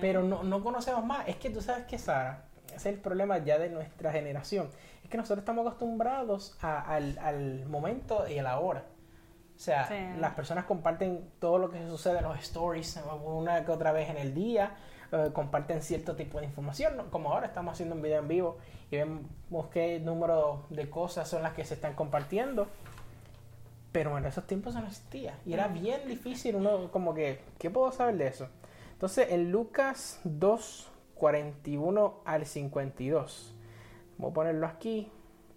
pero 0.00 0.22
no, 0.22 0.42
no 0.42 0.62
conocemos 0.62 1.04
más. 1.04 1.28
Es 1.28 1.36
que 1.36 1.50
tú 1.50 1.60
sabes 1.60 1.86
que 1.86 1.98
Sara, 1.98 2.44
ese 2.68 2.76
es 2.76 2.86
el 2.86 3.00
problema 3.00 3.38
ya 3.38 3.58
de 3.58 3.68
nuestra 3.68 4.12
generación, 4.12 4.68
es 5.02 5.10
que 5.10 5.16
nosotros 5.16 5.40
estamos 5.40 5.66
acostumbrados 5.66 6.56
al, 6.60 7.18
al, 7.18 7.66
momento 7.66 8.28
y 8.28 8.38
a 8.38 8.42
la 8.42 8.58
hora. 8.58 8.84
O 9.56 9.58
sea, 9.58 9.88
las 10.18 10.34
personas 10.34 10.64
comparten 10.64 11.30
todo 11.38 11.58
lo 11.58 11.70
que 11.70 11.86
sucede 11.86 12.18
en 12.18 12.24
los 12.24 12.38
stories 12.40 13.00
una 13.24 13.64
que 13.64 13.70
otra 13.70 13.92
vez 13.92 14.10
en 14.10 14.16
el 14.16 14.34
día, 14.34 14.74
eh, 15.12 15.30
comparten 15.32 15.80
cierto 15.80 16.16
tipo 16.16 16.40
de 16.40 16.46
información, 16.46 16.94
como 17.10 17.32
ahora 17.32 17.46
estamos 17.46 17.74
haciendo 17.74 17.94
un 17.94 18.02
video 18.02 18.18
en 18.18 18.26
vivo 18.26 18.58
y 18.90 18.96
vemos 18.96 19.68
qué 19.70 20.00
número 20.00 20.64
de 20.70 20.90
cosas 20.90 21.28
son 21.28 21.44
las 21.44 21.52
que 21.52 21.64
se 21.64 21.74
están 21.74 21.94
compartiendo. 21.94 22.66
Pero 23.92 24.18
en 24.18 24.26
esos 24.26 24.44
tiempos 24.44 24.74
no 24.74 24.84
existía. 24.84 25.38
Y 25.46 25.52
era 25.52 25.68
bien 25.68 26.08
difícil 26.08 26.56
uno 26.56 26.90
como 26.90 27.14
que, 27.14 27.40
¿qué 27.60 27.70
puedo 27.70 27.92
saber 27.92 28.16
de 28.16 28.26
eso? 28.26 28.48
Entonces, 28.94 29.28
en 29.30 29.50
Lucas 29.50 30.20
2, 30.24 30.90
41 31.14 32.22
al 32.24 32.46
52. 32.46 33.54
Voy 34.18 34.30
a 34.30 34.34
ponerlo 34.34 34.66
aquí 34.66 35.10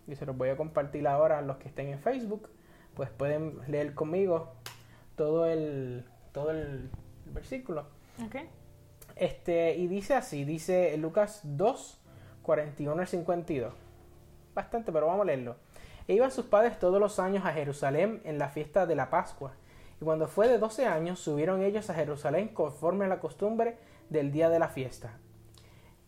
y 0.08 0.16
se 0.16 0.26
los 0.26 0.36
voy 0.36 0.50
a 0.50 0.58
compartir 0.58 1.08
ahora 1.08 1.40
a 1.40 1.42
los 1.42 1.58
que 1.58 1.68
estén 1.68 1.88
en 1.88 2.00
Facebook. 2.00 2.50
Pues 2.96 3.10
pueden 3.10 3.60
leer 3.68 3.94
conmigo 3.94 4.54
todo 5.16 5.46
el, 5.46 6.06
todo 6.32 6.52
el 6.52 6.90
versículo. 7.26 7.86
Okay. 8.26 8.50
Este, 9.16 9.76
y 9.76 9.88
dice 9.88 10.16
así, 10.16 10.44
dice 10.46 10.98
Lucas 10.98 11.42
2, 11.44 12.02
41 12.42 13.02
al 13.02 13.08
52. 13.08 13.74
Bastante, 14.56 14.92
pero 14.92 15.08
vamos 15.08 15.22
a 15.22 15.26
leerlo. 15.26 15.58
E 16.08 16.14
iban 16.14 16.32
sus 16.32 16.46
padres 16.46 16.80
todos 16.80 17.00
los 17.00 17.20
años 17.20 17.46
a 17.46 17.52
Jerusalén 17.52 18.22
en 18.24 18.40
la 18.40 18.50
fiesta 18.50 18.86
de 18.86 18.96
la 18.96 19.10
Pascua. 19.10 19.54
Y 20.00 20.06
cuando 20.06 20.28
fue 20.28 20.48
de 20.48 20.60
doce 20.60 20.86
años, 20.86 21.20
subieron 21.20 21.64
ellos 21.64 21.90
a 21.90 21.94
Jerusalén 21.94 22.50
conforme 22.50 23.06
a 23.06 23.08
la 23.08 23.20
costumbre 23.20 23.78
del 24.10 24.32
día 24.32 24.50
de 24.50 24.60
la 24.60 24.70
fiesta. 24.70 25.18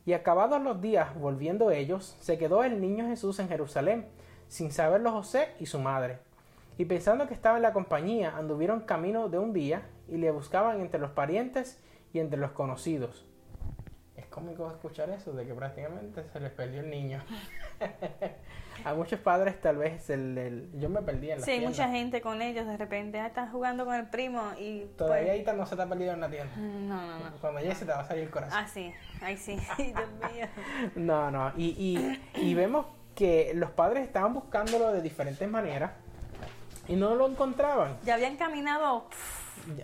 Y 0.05 0.13
acabados 0.13 0.61
los 0.61 0.81
días, 0.81 1.15
volviendo 1.19 1.71
ellos, 1.71 2.17
se 2.19 2.37
quedó 2.37 2.63
el 2.63 2.81
niño 2.81 3.07
Jesús 3.07 3.39
en 3.39 3.49
Jerusalén, 3.49 4.07
sin 4.47 4.71
saberlo 4.71 5.11
José 5.11 5.49
y 5.59 5.65
su 5.65 5.79
madre. 5.79 6.19
Y 6.77 6.85
pensando 6.85 7.27
que 7.27 7.33
estaba 7.33 7.57
en 7.57 7.63
la 7.63 7.73
compañía, 7.73 8.35
anduvieron 8.37 8.81
camino 8.81 9.29
de 9.29 9.37
un 9.37 9.53
día 9.53 9.83
y 10.07 10.17
le 10.17 10.31
buscaban 10.31 10.81
entre 10.81 10.99
los 10.99 11.11
parientes 11.11 11.79
y 12.13 12.19
entre 12.19 12.39
los 12.39 12.51
conocidos. 12.51 13.28
Cómico 14.39 14.71
escuchar 14.71 15.09
eso, 15.09 15.33
de 15.33 15.45
que 15.45 15.53
prácticamente 15.53 16.23
se 16.31 16.39
les 16.39 16.51
perdió 16.51 16.79
el 16.79 16.89
niño. 16.89 17.21
a 18.85 18.93
muchos 18.93 19.19
padres 19.19 19.59
tal 19.59 19.75
vez 19.75 20.09
el, 20.09 20.69
yo 20.75 20.87
me 20.87 21.01
perdí 21.01 21.31
en 21.31 21.41
la 21.41 21.45
Sí, 21.45 21.59
mucha 21.59 21.89
gente 21.89 22.21
con 22.21 22.41
ellos 22.41 22.65
de 22.65 22.77
repente, 22.77 23.19
ah, 23.19 23.27
están 23.27 23.51
jugando 23.51 23.83
con 23.83 23.95
el 23.95 24.07
primo 24.07 24.41
y... 24.57 24.85
Todavía 24.97 25.33
ahí 25.33 25.45
no 25.55 25.65
se 25.65 25.75
te 25.75 25.81
ha 25.81 25.87
perdido 25.87 26.13
en 26.13 26.21
la 26.21 26.29
tienda. 26.29 26.53
Mm, 26.55 26.87
no, 26.87 27.01
no, 27.05 27.19
no. 27.19 27.31
Cuando 27.41 27.59
llegue 27.59 27.75
se 27.75 27.85
te 27.85 27.91
va 27.91 27.99
a 27.99 28.07
salir 28.07 28.23
el 28.23 28.29
corazón. 28.29 28.57
Ah, 28.63 28.67
sí, 28.67 28.93
ahí 29.21 29.35
sí, 29.35 29.57
Dios 29.77 30.33
mío. 30.33 30.47
no, 30.95 31.29
no, 31.31 31.51
y, 31.57 31.65
y, 31.67 32.21
y 32.41 32.53
vemos 32.53 32.85
que 33.15 33.51
los 33.55 33.71
padres 33.71 34.07
estaban 34.07 34.33
buscándolo 34.33 34.93
de 34.93 35.01
diferentes 35.01 35.49
maneras 35.49 35.91
y 36.87 36.95
no 36.95 37.15
lo 37.15 37.27
encontraban. 37.27 37.97
Ya 38.03 38.15
habían 38.15 38.37
caminado 38.37 39.09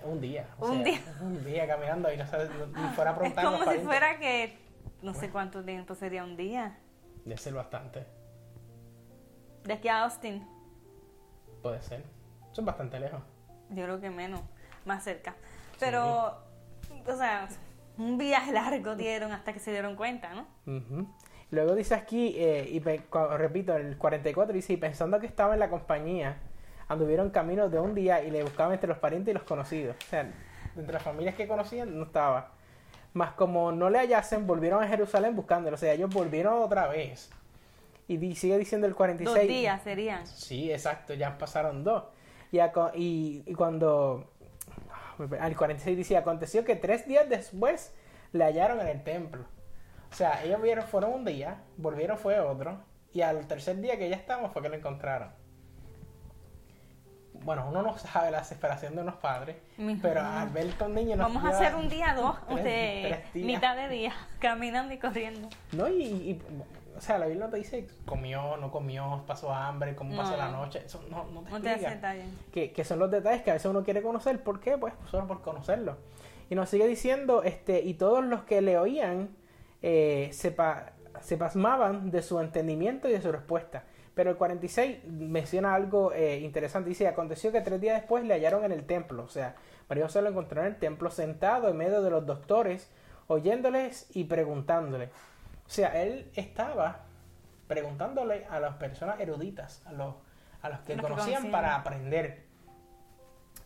un 0.03 0.21
día. 0.21 0.47
un 0.59 0.83
día. 0.83 0.99
Un 1.21 1.43
día 1.43 1.67
caminando 1.67 2.11
y 2.11 2.17
no 2.17 2.25
sabes, 2.27 2.49
ni 2.49 2.87
fuera 2.89 3.11
a 3.19 3.27
Es 3.27 3.33
como 3.33 3.71
si 3.71 3.79
fuera 3.79 4.19
que 4.19 4.57
no 5.01 5.13
sé 5.13 5.29
cuánto 5.29 5.63
tiempo 5.63 5.95
sería 5.95 6.23
un 6.23 6.35
día. 6.35 6.77
Debe 7.23 7.37
ser 7.37 7.53
bastante. 7.53 8.05
De 9.63 9.73
aquí 9.73 9.87
a 9.87 10.03
Austin. 10.03 10.47
Puede 11.61 11.81
ser. 11.81 12.03
Eso 12.51 12.61
es 12.61 12.65
bastante 12.65 12.99
lejos. 12.99 13.21
Yo 13.69 13.83
creo 13.83 13.99
que 13.99 14.09
menos, 14.09 14.41
más 14.85 15.03
cerca. 15.03 15.35
Pero, 15.79 16.37
o 17.07 17.15
sea, 17.17 17.47
un 17.97 18.17
viaje 18.17 18.51
largo 18.51 18.95
dieron 18.95 19.31
hasta 19.31 19.53
que 19.53 19.59
se 19.59 19.71
dieron 19.71 19.95
cuenta, 19.95 20.33
¿no? 20.33 20.47
Luego 21.51 21.75
dice 21.75 21.95
aquí, 21.95 22.35
eh, 22.37 22.67
y 22.71 22.79
repito, 22.79 23.75
el 23.75 23.97
44 23.97 24.53
dice, 24.53 24.73
y 24.73 24.77
pensando 24.77 25.19
que 25.19 25.27
estaba 25.27 25.53
en 25.53 25.59
la 25.59 25.69
compañía 25.69 26.37
anduvieron 26.87 27.29
caminos 27.29 27.71
de 27.71 27.79
un 27.79 27.95
día 27.95 28.23
y 28.23 28.31
le 28.31 28.43
buscaban 28.43 28.73
entre 28.73 28.87
los 28.87 28.97
parientes 28.97 29.31
y 29.31 29.33
los 29.33 29.43
conocidos. 29.43 29.95
O 30.05 30.09
sea, 30.09 30.31
entre 30.75 30.93
las 30.93 31.03
familias 31.03 31.35
que 31.35 31.47
conocían 31.47 31.97
no 31.97 32.05
estaba. 32.05 32.51
Más 33.13 33.31
como 33.31 33.71
no 33.71 33.89
le 33.89 33.99
hallasen, 33.99 34.45
volvieron 34.45 34.83
a 34.83 34.87
Jerusalén 34.87 35.35
buscándolo. 35.35 35.75
O 35.75 35.77
sea, 35.77 35.93
ellos 35.93 36.13
volvieron 36.13 36.61
otra 36.61 36.87
vez. 36.87 37.29
Y 38.07 38.35
sigue 38.35 38.57
diciendo 38.57 38.85
el 38.85 38.93
46. 38.93 39.35
Dos 39.35 39.47
días 39.47 39.81
serían. 39.81 40.27
Sí, 40.27 40.71
exacto, 40.71 41.13
ya 41.13 41.37
pasaron 41.37 41.83
dos. 41.83 42.03
Y, 42.51 42.59
y, 42.59 43.43
y 43.45 43.53
cuando. 43.53 44.29
Al 45.39 45.55
46 45.55 45.97
dice: 45.97 46.17
Aconteció 46.17 46.65
que 46.65 46.75
tres 46.75 47.07
días 47.07 47.27
después 47.29 47.95
le 48.31 48.43
hallaron 48.43 48.79
en 48.81 48.87
el 48.87 49.03
templo. 49.03 49.45
O 50.11 50.13
sea, 50.15 50.43
ellos 50.43 50.61
vieron, 50.61 50.85
fueron 50.85 51.13
un 51.13 51.25
día, 51.25 51.63
volvieron 51.77 52.17
fue 52.17 52.39
otro. 52.39 52.79
Y 53.13 53.21
al 53.21 53.47
tercer 53.47 53.77
día 53.77 53.97
que 53.97 54.09
ya 54.09 54.17
estamos 54.17 54.51
fue 54.51 54.61
que 54.61 54.69
lo 54.69 54.75
encontraron 54.75 55.29
bueno, 57.45 57.67
uno 57.69 57.83
no 57.83 57.95
sabe 57.97 58.31
la 58.31 58.39
desesperación 58.39 58.95
de 58.95 59.03
unos 59.03 59.15
padres, 59.15 59.55
pero 60.01 60.21
al 60.21 60.49
ver 60.49 60.73
con 60.75 60.95
niños... 60.95 61.19
Vamos 61.19 61.43
a 61.45 61.49
hacer 61.49 61.75
un 61.75 61.87
día, 61.87 62.15
dos, 62.15 62.35
de 62.63 63.23
mitad 63.35 63.75
de 63.75 63.87
día, 63.87 64.13
caminando 64.39 64.93
y 64.93 64.97
corriendo. 64.97 65.47
No, 65.71 65.87
y, 65.87 66.41
o 66.97 67.01
sea, 67.01 67.19
la 67.19 67.27
Biblia 67.27 67.45
no 67.45 67.51
te 67.51 67.57
dice 67.57 67.87
comió, 68.05 68.57
no 68.57 68.71
comió, 68.71 69.23
pasó 69.27 69.53
hambre, 69.53 69.95
cómo 69.95 70.17
pasó 70.17 70.35
la 70.35 70.49
noche, 70.49 70.81
eso 70.87 71.03
no, 71.11 71.25
no 71.25 71.43
te 71.43 71.51
no 71.51 71.57
explica. 71.69 72.15
que, 72.51 72.71
que 72.71 72.83
son 72.83 72.97
los 72.97 73.11
detalles 73.11 73.43
que 73.43 73.51
a 73.51 73.53
veces 73.53 73.69
uno 73.69 73.83
quiere 73.83 74.01
conocer, 74.01 74.41
¿por 74.41 74.59
qué? 74.59 74.77
Pues 74.79 74.95
solo 75.11 75.27
por 75.27 75.43
conocerlo. 75.43 75.97
Y 76.49 76.55
nos 76.55 76.69
sigue 76.69 76.87
diciendo, 76.87 77.43
este, 77.43 77.81
y 77.81 77.93
todos 77.93 78.25
los 78.25 78.41
que 78.43 78.61
le 78.61 78.79
oían 78.79 79.29
eh, 79.83 80.29
se, 80.33 80.55
se 81.21 81.37
pasmaban 81.37 82.09
de 82.09 82.23
su 82.23 82.39
entendimiento 82.39 83.07
y 83.07 83.11
de 83.11 83.21
su 83.21 83.31
respuesta 83.31 83.83
pero 84.15 84.31
el 84.31 84.37
46 84.37 85.03
menciona 85.05 85.75
algo 85.75 86.13
eh, 86.13 86.39
interesante. 86.39 86.89
Dice, 86.89 87.07
aconteció 87.07 87.51
que 87.51 87.61
tres 87.61 87.81
días 87.81 87.99
después 87.99 88.23
le 88.23 88.33
hallaron 88.33 88.63
en 88.63 88.71
el 88.71 88.85
templo. 88.85 89.23
O 89.23 89.29
sea, 89.29 89.55
María 89.89 90.05
José 90.05 90.21
lo 90.21 90.29
encontró 90.29 90.61
en 90.61 90.67
el 90.67 90.77
templo 90.77 91.11
sentado 91.11 91.67
en 91.67 91.77
medio 91.77 92.01
de 92.01 92.09
los 92.09 92.25
doctores, 92.25 92.89
oyéndoles 93.27 94.07
y 94.15 94.23
preguntándole. 94.23 95.09
O 95.67 95.69
sea, 95.69 96.01
él 96.01 96.31
estaba 96.35 97.01
preguntándole 97.67 98.45
a 98.49 98.59
las 98.59 98.75
personas 98.75 99.19
eruditas, 99.19 99.85
a 99.85 99.91
los, 99.91 100.15
a 100.61 100.69
los 100.69 100.79
que 100.79 100.95
conocían 100.95 101.51
para 101.51 101.75
aprender. 101.75 102.45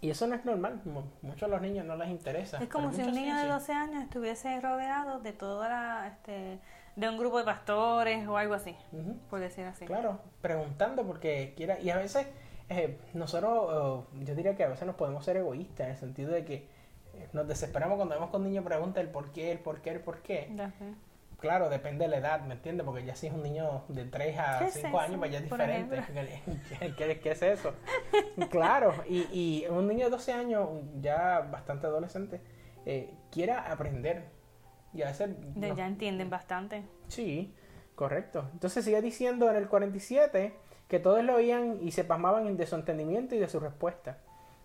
Y 0.02 0.10
eso 0.10 0.28
no 0.28 0.36
es 0.36 0.46
normal, 0.46 0.82
muchos 1.22 1.42
de 1.42 1.48
los 1.50 1.62
niños 1.62 1.86
no 1.86 1.98
les 1.98 2.08
interesa. 2.10 2.58
Es 2.58 2.70
como 2.70 2.92
si 2.94 3.02
un 3.02 3.14
niño 3.14 3.38
de 3.38 3.48
12 3.48 3.74
años 3.74 4.04
estuviese 4.04 4.60
rodeado 4.62 5.20
de 5.20 5.34
toda 5.34 5.68
la, 5.68 6.08
este, 6.08 6.62
de 6.96 7.10
un 7.10 7.18
grupo 7.18 7.38
de 7.38 7.46
pastores 7.46 8.28
o 8.28 8.38
algo 8.38 8.54
así, 8.54 8.76
por 9.30 9.40
decir 9.40 9.66
así. 9.66 9.86
Claro, 9.86 10.20
preguntando 10.42 11.06
porque 11.06 11.54
quiera, 11.56 11.80
y 11.80 11.90
a 11.90 11.98
veces 11.98 12.28
eh, 12.70 13.00
nosotros, 13.14 14.06
yo 14.20 14.36
diría 14.36 14.56
que 14.56 14.64
a 14.64 14.68
veces 14.70 14.86
nos 14.86 14.96
podemos 14.96 15.24
ser 15.26 15.38
egoístas 15.38 15.88
en 15.88 15.92
el 15.92 15.98
sentido 15.98 16.32
de 16.32 16.46
que 16.46 16.56
eh, 17.14 17.30
nos 17.34 17.48
desesperamos 17.48 17.98
cuando 17.98 18.16
vemos 18.16 18.30
que 18.30 18.38
un 18.38 18.44
niño 18.44 18.64
pregunta 18.64 19.02
el 19.02 19.10
por 19.10 19.32
qué, 19.32 19.52
el 19.52 19.60
por 19.60 19.82
qué, 19.82 19.92
el 19.92 20.00
por 20.02 20.22
qué 20.22 20.50
claro, 21.40 21.70
depende 21.70 22.06
de 22.06 22.12
la 22.12 22.18
edad, 22.18 22.42
¿me 22.42 22.56
entiendes? 22.56 22.86
Porque 22.86 23.06
ya 23.06 23.16
si 23.16 23.28
es 23.28 23.34
un 23.34 23.44
niño 23.44 23.84
de 23.88 24.06
3 24.06 24.38
a 24.38 24.70
5 24.70 25.00
años, 25.00 25.18
pues 25.18 25.32
ya 25.32 25.38
es 25.40 25.44
diferente. 25.44 26.04
¿Qué, 26.98 27.20
¿Qué, 27.20 27.32
es 27.32 27.42
eso? 27.42 27.74
claro, 28.50 28.94
y, 29.08 29.22
y 29.32 29.68
un 29.68 29.88
niño 29.88 30.06
de 30.06 30.12
12 30.12 30.34
años, 30.34 30.70
ya 31.02 31.40
bastante 31.52 31.88
adolescente, 31.88 32.42
eh, 32.86 33.14
quiera 33.32 33.72
aprender. 33.72 34.38
Ya 34.94 35.86
entienden 35.86 36.30
bastante. 36.30 36.84
Sí, 37.08 37.54
correcto. 37.96 38.50
Entonces 38.54 38.86
sigue 38.86 39.02
diciendo 39.02 39.50
en 39.50 39.56
el 39.56 39.68
47 39.68 40.54
que 40.88 41.00
todos 41.00 41.24
lo 41.24 41.36
oían 41.36 41.78
y 41.82 41.92
se 41.92 42.04
pasmaban 42.04 42.58
de 42.58 42.66
su 42.66 42.76
entendimiento 42.76 43.36
y 43.36 43.40
de 43.40 43.48
su 43.48 43.60
respuesta. 43.60 44.18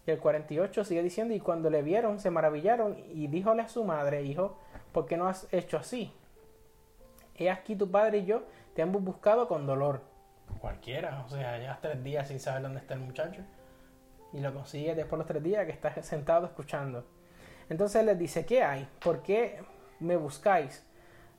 Y 0.07 0.11
el 0.11 0.19
48 0.19 0.85
sigue 0.85 1.03
diciendo, 1.03 1.35
y 1.35 1.41
cuando 1.41 1.71
le 1.71 1.83
vieron, 1.83 2.21
se 2.21 2.31
maravillaron 2.31 2.99
y 3.13 3.27
díjole 3.29 3.63
a 3.63 3.69
su 3.69 3.85
madre, 3.85 4.23
hijo, 4.23 4.59
¿por 4.93 5.07
qué 5.07 5.17
no 5.17 5.29
has 5.29 5.49
hecho 5.53 5.79
así? 5.79 6.13
He 7.37 7.51
aquí 7.51 7.75
tu 7.75 7.91
padre 7.91 8.19
y 8.19 8.27
yo 8.27 8.45
te 8.75 8.83
hemos 8.83 9.03
buscado 9.03 9.49
con 9.49 9.67
dolor. 9.67 10.03
Cualquiera, 10.61 11.25
o 11.27 11.29
sea, 11.29 11.59
llevas 11.59 11.81
tres 11.81 12.03
días 12.05 12.29
sin 12.29 12.39
saber 12.39 12.63
dónde 12.63 12.81
está 12.81 12.95
el 12.95 13.01
muchacho. 13.01 13.43
Y 14.33 14.41
lo 14.41 14.53
consigues 14.53 14.97
después 14.97 15.13
de 15.13 15.19
los 15.19 15.27
tres 15.27 15.43
días 15.43 15.67
que 15.67 15.73
estás 15.73 16.05
sentado 16.07 16.47
escuchando. 16.47 17.07
Entonces 17.69 18.05
les 18.05 18.19
dice, 18.19 18.45
¿qué 18.45 18.63
hay? 18.63 18.89
¿Por 19.03 19.23
qué 19.23 19.61
me 20.01 20.17
buscáis? 20.17 20.85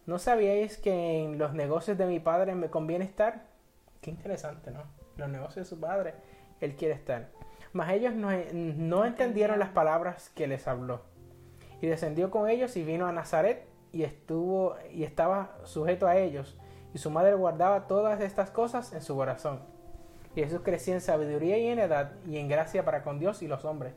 ¿No 0.05 0.19
sabíais 0.19 0.77
que 0.77 1.23
en 1.23 1.37
los 1.37 1.53
negocios 1.53 1.97
de 1.97 2.05
mi 2.05 2.19
padre 2.19 2.53
me 2.55 2.69
conviene 2.69 3.05
estar? 3.05 3.47
Qué 4.01 4.11
interesante, 4.11 4.71
¿no? 4.71 4.83
Los 5.17 5.29
negocios 5.29 5.65
de 5.67 5.75
su 5.75 5.79
padre, 5.79 6.13
él 6.61 6.75
quiere 6.75 6.93
estar. 6.93 7.29
Mas 7.73 7.91
ellos 7.91 8.13
no, 8.13 8.29
no 8.53 9.05
entendieron 9.05 9.59
las 9.59 9.69
palabras 9.69 10.29
que 10.35 10.47
les 10.47 10.67
habló. 10.67 11.01
Y 11.81 11.87
descendió 11.87 12.31
con 12.31 12.49
ellos 12.49 12.77
y 12.77 12.83
vino 12.83 13.07
a 13.07 13.11
Nazaret 13.11 13.67
y 13.95 14.03
estuvo 14.03 14.75
y 14.91 15.03
estaba 15.03 15.57
sujeto 15.63 16.05
a 16.05 16.17
ellos, 16.17 16.57
y 16.93 16.97
su 16.97 17.09
madre 17.09 17.33
guardaba 17.33 17.87
todas 17.87 18.19
estas 18.19 18.51
cosas 18.51 18.91
en 18.91 19.01
su 19.01 19.15
corazón. 19.15 19.61
Y 20.35 20.43
Jesús 20.43 20.59
crecía 20.65 20.95
en 20.95 21.01
sabiduría 21.01 21.57
y 21.57 21.67
en 21.67 21.79
edad 21.79 22.11
y 22.27 22.37
en 22.37 22.49
gracia 22.49 22.83
para 22.83 23.03
con 23.03 23.19
Dios 23.19 23.41
y 23.41 23.47
los 23.47 23.63
hombres. 23.63 23.93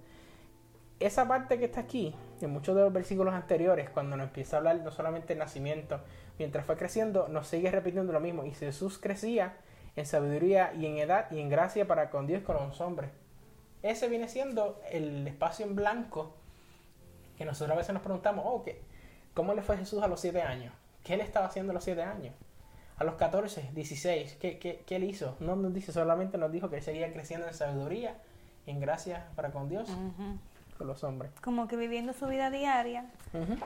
Esa 1.01 1.27
parte 1.27 1.59
que 1.59 1.65
está 1.65 1.81
aquí, 1.81 2.15
en 2.45 2.53
muchos 2.53 2.75
de 2.75 2.83
los 2.83 2.93
versículos 2.93 3.35
anteriores, 3.35 3.91
cuando 3.91 4.17
nos 4.17 4.29
empieza 4.29 4.57
a 4.57 4.59
hablar 4.59 4.77
no 4.81 4.91
solamente 4.91 5.29
del 5.29 5.39
nacimiento, 5.39 6.01
mientras 6.39 6.65
fue 6.65 6.77
creciendo, 6.77 7.29
nos 7.29 7.47
sigue 7.47 7.71
repitiendo 7.71 8.13
lo 8.13 8.21
mismo. 8.21 8.45
Y 8.45 8.53
Jesús 8.53 8.99
crecía 8.99 9.57
en 9.97 10.07
sabiduría 10.07 10.73
y 10.75 10.87
en 10.87 10.99
edad 10.99 11.31
y 11.31 11.41
en 11.41 11.49
gracia 11.49 11.87
para 11.87 12.11
con 12.11 12.27
Dios 12.27 12.43
y 12.43 12.45
con 12.45 12.57
los 12.57 12.81
hombres. 12.81 13.11
Ese 13.83 14.09
viene 14.09 14.29
siendo 14.29 14.81
el 14.91 15.27
espacio 15.27 15.65
en 15.65 15.77
blanco 15.77 16.35
que 17.37 17.45
nosotros 17.45 17.75
a 17.75 17.79
veces 17.79 17.95
nos 17.95 18.03
preguntamos, 18.03 18.45
oh, 18.47 18.65
¿qué, 18.65 18.83
¿Cómo 19.39 19.55
le 19.55 19.63
fue 19.63 19.77
Jesús 19.77 20.03
a 20.03 20.09
los 20.09 20.21
siete 20.21 20.43
años? 20.43 20.75
¿Qué 21.05 21.15
él 21.15 21.21
estaba 21.21 21.47
haciendo 21.47 21.71
a 21.71 21.75
los 21.75 21.85
siete 21.85 22.03
años? 22.03 22.35
A 22.97 23.05
los 23.05 23.15
14, 23.15 23.71
16, 23.73 24.37
¿qué, 24.41 24.59
qué, 24.59 24.83
qué 24.85 24.97
él 24.97 25.05
hizo? 25.05 25.37
No 25.39 25.55
nos 25.55 25.73
dice, 25.73 25.93
solamente 25.93 26.39
nos 26.39 26.51
dijo 26.51 26.69
que 26.69 26.79
él 26.79 26.83
seguía 26.83 27.13
creciendo 27.13 27.47
en 27.47 27.55
sabiduría, 27.55 28.17
en 28.67 28.81
gracia 28.81 29.29
para 29.37 29.53
con 29.53 29.69
Dios, 29.69 29.89
los 30.87 31.05
hombres. 31.05 31.33
Como 31.43 31.69
que 31.69 31.77
viviendo 31.77 32.13
su 32.13 32.27
vida 32.27 32.51
diaria, 32.51 33.07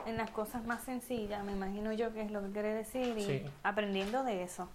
en 0.05 0.17
las 0.17 0.31
cosas 0.31 0.65
más 0.65 0.83
sencillas, 0.83 1.43
me 1.43 1.51
imagino 1.51 1.93
yo 1.93 2.13
que 2.13 2.21
es 2.21 2.31
lo 2.31 2.41
que 2.41 2.51
quiere 2.51 2.73
decir, 2.73 3.17
y 3.17 3.45
aprendiendo 3.63 4.23
de 4.23 4.43
eso. 4.43 4.69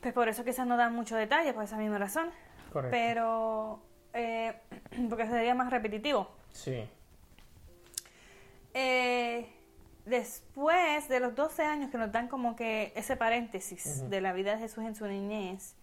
Pues 0.00 0.12
por 0.14 0.28
eso 0.28 0.44
quizás 0.44 0.66
no 0.66 0.76
dan 0.76 0.94
mucho 0.94 1.16
detalle, 1.16 1.52
por 1.52 1.64
esa 1.64 1.76
misma 1.76 1.98
razón. 1.98 2.30
Correcto. 2.72 2.96
Pero, 2.96 3.82
eh, 4.12 4.54
porque 5.08 5.26
sería 5.26 5.54
más 5.54 5.70
repetitivo. 5.70 6.28
Sí. 6.50 6.84
Eh, 8.74 9.48
después 10.04 11.08
de 11.08 11.20
los 11.20 11.34
12 11.34 11.62
años 11.62 11.90
que 11.90 11.98
nos 11.98 12.10
dan 12.10 12.28
como 12.28 12.56
que 12.56 12.92
ese 12.96 13.16
paréntesis 13.16 14.08
de 14.08 14.20
la 14.20 14.32
vida 14.32 14.52
de 14.52 14.58
Jesús 14.58 14.84
en 14.84 14.94
su 14.94 15.06
niñez, 15.06 15.76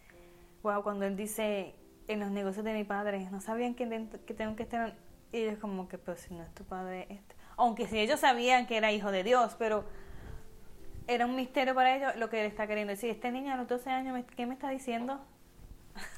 wow, 0.63 0.83
cuando 0.83 1.05
él 1.05 1.15
dice, 1.15 1.75
en 2.07 2.19
los 2.19 2.31
negocios 2.31 2.65
de 2.65 2.73
mi 2.73 2.83
padre, 2.83 3.29
no 3.31 3.39
sabían 3.39 3.75
que, 3.75 4.07
que 4.25 4.33
tengo 4.33 4.55
que 4.55 4.63
estar, 4.63 4.95
y 5.31 5.37
ellos 5.37 5.59
como 5.59 5.87
que, 5.87 5.97
pues 5.97 6.21
si 6.21 6.33
no 6.33 6.43
es 6.43 6.53
tu 6.53 6.63
padre, 6.63 7.07
este". 7.09 7.35
aunque 7.57 7.87
si 7.87 7.99
ellos 7.99 8.19
sabían 8.19 8.67
que 8.67 8.77
era 8.77 8.91
hijo 8.91 9.11
de 9.11 9.23
Dios, 9.23 9.55
pero 9.59 9.83
era 11.07 11.25
un 11.25 11.35
misterio 11.35 11.73
para 11.73 11.95
ellos 11.95 12.15
lo 12.17 12.29
que 12.29 12.41
él 12.41 12.45
está 12.45 12.67
queriendo 12.67 12.91
decir. 12.91 13.09
Este 13.09 13.31
niño 13.31 13.53
a 13.53 13.57
los 13.57 13.67
12 13.67 13.89
años, 13.89 14.23
¿qué 14.35 14.45
me 14.45 14.53
está 14.53 14.69
diciendo? 14.69 15.19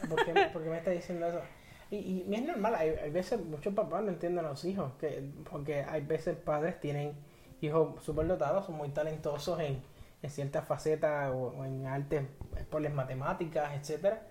¿Por 0.10 0.26
qué, 0.26 0.69
me 0.69 0.78
está 0.78 0.91
diciendo 0.91 1.28
eso? 1.28 1.41
Y, 1.89 2.26
y, 2.28 2.36
es 2.36 2.45
normal, 2.45 2.76
hay, 2.76 3.10
veces 3.10 3.43
muchos 3.43 3.74
papás 3.74 4.04
no 4.04 4.10
entienden 4.10 4.45
a 4.45 4.50
los 4.50 4.63
hijos, 4.63 4.93
que, 5.00 5.30
porque 5.50 5.84
hay 5.84 6.02
veces 6.02 6.38
padres 6.38 6.80
tienen 6.80 7.13
hijos 7.62 8.04
súper 8.04 8.28
dotados, 8.28 8.65
son 8.65 8.76
muy 8.76 8.89
talentosos 8.89 9.60
en, 9.60 9.82
ciertas 10.30 10.67
facetas 10.67 11.32
o, 11.34 11.65
en 11.65 11.88
artes, 11.88 12.24
por 12.69 12.82
las 12.82 12.93
matemáticas, 12.93 13.74
etcétera 13.74 14.21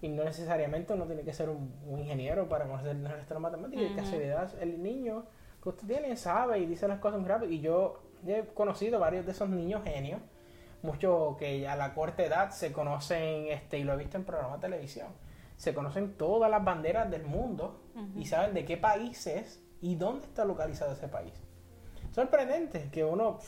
y 0.00 0.08
no 0.08 0.24
necesariamente 0.24 0.92
uno 0.92 1.06
tiene 1.06 1.22
que 1.22 1.32
ser 1.32 1.48
un, 1.48 1.98
ingeniero 1.98 2.48
para 2.48 2.66
conocer 2.66 2.90
el 2.90 3.08
resto 3.08 3.34
de 3.34 3.40
matemáticas, 3.40 3.90
y 3.90 3.94
casualidad 3.94 4.50
el 4.60 4.82
niño 4.82 5.24
que 5.62 5.68
usted 5.70 5.86
tiene 5.86 6.16
sabe 6.16 6.60
y 6.60 6.66
dice 6.66 6.86
las 6.86 7.00
cosas 7.00 7.20
muy 7.20 7.28
rápido, 7.28 7.52
y 7.52 7.60
yo 7.60 8.02
he 8.26 8.44
conocido 8.54 9.00
varios 9.00 9.26
de 9.26 9.32
esos 9.32 9.48
niños 9.48 9.82
genios, 9.84 10.20
muchos 10.82 11.36
que 11.36 11.66
a 11.66 11.74
la 11.74 11.94
corta 11.94 12.22
edad 12.22 12.50
se 12.50 12.72
conocen, 12.72 13.48
este 13.48 13.78
y 13.78 13.84
lo 13.84 13.94
he 13.94 13.96
visto 13.96 14.16
en 14.16 14.24
programas 14.24 14.60
de 14.60 14.68
televisión, 14.68 15.08
se 15.56 15.74
conocen 15.74 16.14
todas 16.16 16.50
las 16.50 16.64
banderas 16.64 17.10
del 17.10 17.24
mundo 17.24 17.80
y 18.16 18.26
saben 18.26 18.54
de 18.54 18.64
qué 18.64 18.76
país 18.76 19.26
es 19.26 19.60
y 19.80 19.96
dónde 19.96 20.26
está 20.26 20.44
localizado 20.44 20.92
ese 20.92 21.08
país. 21.08 21.32
Sorprendente 22.12 22.88
que 22.92 23.04
uno, 23.04 23.38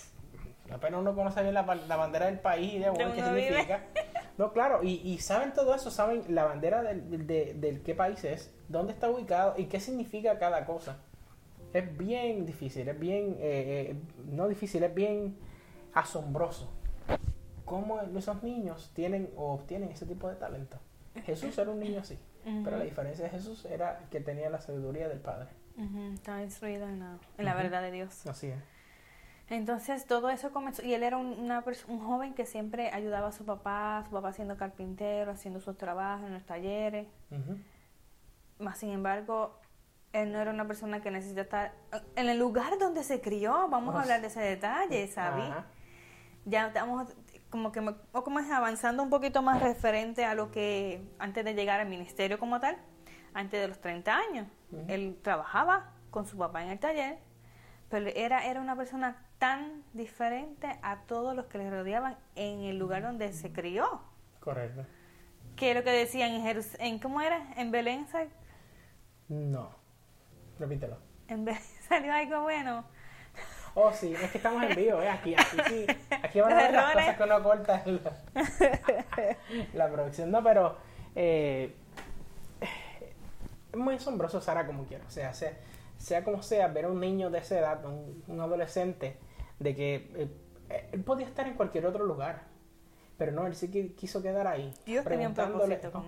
apenas 0.72 1.00
uno 1.00 1.14
conoce 1.14 1.42
bien 1.42 1.54
la, 1.54 1.62
bandera 1.62 2.26
del 2.26 2.40
país 2.40 2.74
y 2.74 2.78
de, 2.80 2.92
qué 2.92 3.22
significa. 3.22 3.84
No, 4.38 4.52
claro, 4.52 4.82
y, 4.82 5.18
saben 5.18 5.52
todo 5.52 5.74
eso, 5.74 5.90
saben 5.90 6.24
la 6.28 6.44
bandera 6.44 6.82
del, 6.82 7.26
de, 7.26 7.82
qué 7.84 7.94
país 7.94 8.24
es, 8.24 8.52
dónde 8.68 8.92
está 8.92 9.10
ubicado 9.10 9.54
y 9.58 9.66
qué 9.66 9.80
significa 9.80 10.38
cada 10.38 10.64
cosa. 10.64 10.98
Es 11.72 11.96
bien 11.96 12.46
difícil, 12.46 12.88
es 12.88 12.98
bien, 12.98 13.36
eh, 13.38 13.90
eh, 13.90 13.96
no 14.30 14.48
difícil, 14.48 14.82
es 14.82 14.94
bien 14.94 15.36
asombroso 15.92 16.70
cómo 17.70 18.00
esos 18.00 18.42
niños 18.42 18.90
tienen 18.94 19.30
o 19.36 19.52
obtienen 19.52 19.90
ese 19.90 20.04
tipo 20.04 20.28
de 20.28 20.34
talento. 20.34 20.76
Jesús 21.24 21.56
era 21.56 21.70
un 21.70 21.78
niño 21.78 22.00
así, 22.00 22.18
pero 22.64 22.76
la 22.76 22.82
diferencia 22.82 23.24
de 23.24 23.30
Jesús 23.30 23.64
era 23.64 24.08
que 24.10 24.18
tenía 24.20 24.50
la 24.50 24.60
sabiduría 24.60 25.08
del 25.08 25.20
Padre. 25.20 25.50
Estaba 26.12 26.42
instruido 26.42 26.88
en 26.88 26.98
la, 26.98 27.54
verdad 27.54 27.80
de 27.80 27.92
Dios. 27.92 28.26
Así 28.26 28.48
es. 28.48 28.58
Entonces 29.50 30.06
todo 30.06 30.30
eso 30.30 30.52
comenzó, 30.52 30.82
y 30.84 30.94
él 30.94 31.02
era 31.02 31.16
un, 31.16 31.26
una, 31.26 31.64
un 31.88 31.98
joven 31.98 32.34
que 32.34 32.46
siempre 32.46 32.90
ayudaba 32.92 33.28
a 33.28 33.32
su 33.32 33.44
papá, 33.44 34.04
su 34.06 34.12
papá 34.12 34.32
siendo 34.32 34.56
carpintero, 34.56 35.32
haciendo 35.32 35.60
sus 35.60 35.76
trabajos 35.76 36.28
en 36.28 36.34
los 36.34 36.44
talleres. 36.44 37.08
Más 38.60 38.78
sin 38.78 38.90
embargo, 38.90 39.58
él 40.12 40.30
no 40.30 40.38
era 40.38 40.52
una 40.52 40.68
persona 40.68 41.00
que 41.00 41.10
necesita 41.10 41.40
estar 41.40 41.72
en 42.14 42.28
el 42.28 42.38
lugar 42.38 42.78
donde 42.78 43.02
se 43.02 43.20
crió, 43.20 43.68
vamos 43.68 43.96
a 43.96 44.02
hablar 44.02 44.20
de 44.20 44.28
ese 44.28 44.40
detalle, 44.40 45.08
¿sabes? 45.08 45.52
Ya 46.44 46.68
estamos 46.68 47.08
como 47.50 47.72
que 47.72 47.80
o 48.12 48.22
como 48.22 48.38
es 48.38 48.48
avanzando 48.52 49.02
un 49.02 49.10
poquito 49.10 49.42
más 49.42 49.60
referente 49.60 50.24
a 50.24 50.34
lo 50.34 50.52
que 50.52 51.02
antes 51.18 51.44
de 51.44 51.54
llegar 51.54 51.80
al 51.80 51.88
ministerio 51.88 52.38
como 52.38 52.60
tal, 52.60 52.78
antes 53.34 53.60
de 53.60 53.66
los 53.66 53.80
30 53.80 54.16
años. 54.16 54.46
Él 54.86 55.18
trabajaba 55.22 55.92
con 56.12 56.24
su 56.24 56.38
papá 56.38 56.62
en 56.62 56.70
el 56.70 56.78
taller, 56.78 57.18
pero 57.88 58.06
era, 58.14 58.46
era 58.46 58.60
una 58.60 58.76
persona 58.76 59.26
tan 59.40 59.82
diferente 59.94 60.68
a 60.82 61.00
todos 61.08 61.34
los 61.34 61.46
que 61.46 61.58
le 61.58 61.68
rodeaban 61.68 62.16
en 62.36 62.60
el 62.60 62.78
lugar 62.78 63.02
donde 63.02 63.32
se 63.32 63.52
crió. 63.52 64.02
Correcto. 64.38 64.86
¿Qué 65.56 65.70
es 65.70 65.76
lo 65.76 65.82
que 65.82 65.90
decían 65.90 66.30
en 66.30 66.42
Jerusalén? 66.42 67.00
¿Cómo 67.00 67.20
era? 67.20 67.52
¿En 67.56 67.72
Belén? 67.72 68.06
No. 69.28 69.70
Repítelo. 70.60 70.98
En 71.26 71.44
Belén 71.44 71.60
salió 71.88 72.12
algo 72.12 72.42
bueno. 72.42 72.84
Oh, 73.74 73.92
sí, 73.92 74.12
es 74.14 74.30
que 74.30 74.38
estamos 74.38 74.62
en 74.62 74.76
vivo, 74.76 75.00
¿eh? 75.00 75.08
Aquí, 75.08 75.34
aquí 75.34 75.56
sí. 75.68 75.86
Aquí 76.22 76.40
van 76.42 76.52
a 76.52 76.56
ver 76.56 76.72
las 76.72 76.92
cosas 76.92 77.16
que 77.16 77.22
uno 77.22 77.42
corta 77.42 77.84
la, 79.74 79.88
producción. 79.88 80.30
No, 80.30 80.42
pero 80.42 80.76
eh, 81.14 81.74
es 83.72 83.78
muy 83.78 83.94
asombroso, 83.94 84.40
Sara, 84.40 84.66
como 84.66 84.84
quiera. 84.84 85.04
O 85.06 85.10
sea, 85.10 85.32
sea, 85.32 85.52
sea 85.98 86.24
como 86.24 86.42
sea, 86.42 86.68
ver 86.68 86.86
a 86.86 86.88
un 86.88 87.00
niño 87.00 87.30
de 87.30 87.38
esa 87.38 87.58
edad, 87.58 87.84
un, 87.84 88.40
adolescente, 88.40 89.16
de 89.60 89.76
que 89.76 90.10
eh, 90.68 90.88
él 90.92 91.04
podía 91.04 91.26
estar 91.26 91.46
en 91.46 91.54
cualquier 91.54 91.86
otro 91.86 92.04
lugar. 92.04 92.42
Pero 93.16 93.32
no, 93.32 93.46
él 93.46 93.54
sí 93.54 93.70
quiso 93.96 94.22
quedar 94.22 94.46
ahí. 94.46 94.74
Dios 94.86 95.04
tenía 95.04 95.28
un 95.28 95.34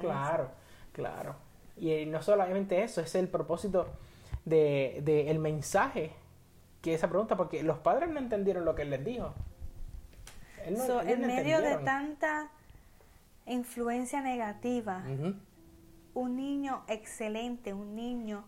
Claro, 0.01 0.51
claro. 0.93 1.37
Y 1.77 2.07
no 2.07 2.23
solamente 2.23 2.83
eso, 2.83 3.01
es 3.01 3.15
el 3.15 3.29
propósito 3.29 3.87
del 4.45 5.05
de, 5.05 5.31
el 5.31 5.39
mensaje 5.39 6.13
que 6.81 6.95
esa 6.95 7.09
pregunta, 7.09 7.37
porque 7.37 7.63
los 7.63 7.79
padres 7.79 8.09
no 8.11 8.19
entendieron 8.19 8.65
lo 8.65 8.75
que 8.75 8.83
él 8.83 8.91
les 8.91 9.05
dijo. 9.05 9.35
en 10.65 11.27
medio 11.27 11.61
de 11.61 11.77
tanta 11.79 12.51
influencia 13.47 14.21
negativa, 14.21 15.05
un 16.15 16.37
niño 16.37 16.83
excelente, 16.89 17.73
un 17.75 17.95
niño 17.95 18.45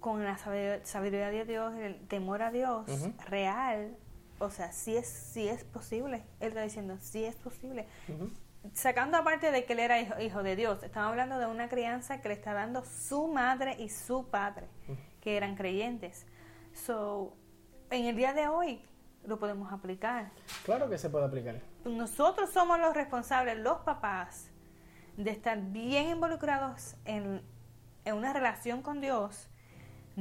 con 0.00 0.24
la 0.24 0.38
sabiduría 0.38 1.30
de 1.30 1.44
Dios, 1.44 1.74
el 1.74 2.00
temor 2.08 2.42
a 2.42 2.50
Dios, 2.50 2.86
real, 3.26 3.96
o 4.38 4.50
sea, 4.50 4.72
sí 4.72 4.96
es, 4.96 5.06
sí 5.06 5.46
es 5.46 5.64
posible. 5.64 6.24
Él 6.40 6.48
está 6.48 6.62
diciendo, 6.62 6.96
sí 6.98 7.24
es 7.24 7.36
posible. 7.36 7.86
Sacando 8.72 9.18
aparte 9.18 9.50
de 9.50 9.64
que 9.64 9.74
él 9.74 9.78
era 9.80 10.00
hijo, 10.00 10.42
de 10.42 10.56
Dios, 10.56 10.82
estamos 10.82 11.10
hablando 11.10 11.38
de 11.38 11.46
una 11.46 11.68
crianza 11.68 12.20
que 12.22 12.28
le 12.28 12.34
está 12.34 12.54
dando 12.54 12.82
su 12.84 13.28
madre 13.28 13.76
y 13.78 13.90
su 13.90 14.28
padre, 14.28 14.68
que 15.20 15.36
eran 15.36 15.54
creyentes. 15.54 16.26
So, 16.72 17.36
en 17.90 18.06
el 18.06 18.16
día 18.16 18.32
de 18.32 18.48
hoy 18.48 18.82
lo 19.26 19.38
podemos 19.38 19.70
aplicar. 19.70 20.30
Claro 20.64 20.88
que 20.88 20.96
se 20.96 21.10
puede 21.10 21.26
aplicar. 21.26 21.60
Nosotros 21.84 22.50
somos 22.50 22.80
los 22.80 22.94
responsables, 22.94 23.58
los 23.58 23.80
papás, 23.80 24.50
de 25.18 25.30
estar 25.30 25.60
bien 25.60 26.08
involucrados 26.08 26.96
en, 27.04 27.42
en 28.06 28.14
una 28.14 28.32
relación 28.32 28.80
con 28.80 29.02
Dios 29.02 29.49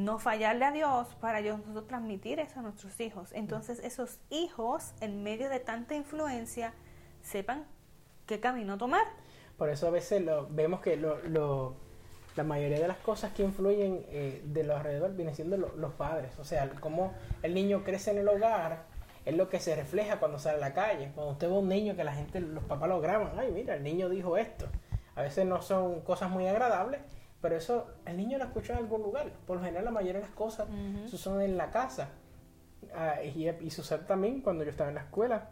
no 0.03 0.19
fallarle 0.19 0.65
a 0.65 0.71
Dios 0.71 1.07
para 1.19 1.41
yo 1.41 1.57
nosotros 1.57 1.87
transmitir 1.87 2.39
eso 2.39 2.59
a 2.59 2.61
nuestros 2.61 2.99
hijos. 2.99 3.29
Entonces 3.33 3.79
esos 3.79 4.19
hijos, 4.29 4.93
en 5.01 5.23
medio 5.23 5.49
de 5.49 5.59
tanta 5.59 5.95
influencia, 5.95 6.73
sepan 7.21 7.65
qué 8.25 8.39
camino 8.39 8.77
tomar. 8.77 9.05
Por 9.57 9.69
eso 9.69 9.87
a 9.87 9.91
veces 9.91 10.23
lo, 10.23 10.47
vemos 10.49 10.79
que 10.79 10.95
lo, 10.95 11.19
lo, 11.23 11.75
la 12.35 12.43
mayoría 12.43 12.79
de 12.79 12.87
las 12.87 12.97
cosas 12.97 13.33
que 13.33 13.43
influyen 13.43 14.05
eh, 14.09 14.41
de 14.45 14.63
los 14.63 14.77
alrededor 14.77 15.15
vienen 15.15 15.35
siendo 15.35 15.57
los 15.57 15.93
padres. 15.93 16.37
O 16.39 16.45
sea, 16.45 16.69
como 16.79 17.13
el 17.43 17.53
niño 17.53 17.83
crece 17.83 18.11
en 18.11 18.19
el 18.19 18.29
hogar, 18.29 18.85
es 19.25 19.35
lo 19.35 19.49
que 19.49 19.59
se 19.59 19.75
refleja 19.75 20.19
cuando 20.19 20.39
sale 20.39 20.57
a 20.57 20.61
la 20.61 20.73
calle. 20.73 21.11
Cuando 21.13 21.33
usted 21.33 21.49
ve 21.49 21.53
un 21.53 21.67
niño 21.67 21.95
que 21.95 22.03
la 22.03 22.13
gente, 22.13 22.39
los 22.39 22.63
papás 22.63 22.87
lo 22.87 23.01
graban, 23.01 23.31
ay, 23.37 23.51
mira, 23.51 23.75
el 23.75 23.83
niño 23.83 24.07
dijo 24.07 24.37
esto. 24.37 24.67
A 25.15 25.23
veces 25.23 25.45
no 25.45 25.61
son 25.61 26.01
cosas 26.01 26.29
muy 26.29 26.47
agradables, 26.47 27.01
pero 27.41 27.55
eso, 27.55 27.87
el 28.05 28.17
niño 28.17 28.37
lo 28.37 28.45
escuchó 28.45 28.73
en 28.73 28.79
algún 28.79 29.01
lugar. 29.01 29.31
Por 29.47 29.57
lo 29.57 29.63
general, 29.63 29.85
la 29.85 29.91
mayoría 29.91 30.21
de 30.21 30.27
las 30.27 30.35
cosas 30.35 30.67
suceden 31.07 31.41
en 31.41 31.57
la 31.57 31.71
casa. 31.71 32.09
Ah, 32.93 33.21
y, 33.23 33.69
sucede 33.69 33.99
también 33.99 34.41
cuando 34.41 34.63
yo 34.63 34.69
estaba 34.69 34.89
en 34.89 34.95
la 34.95 35.01
escuela. 35.01 35.49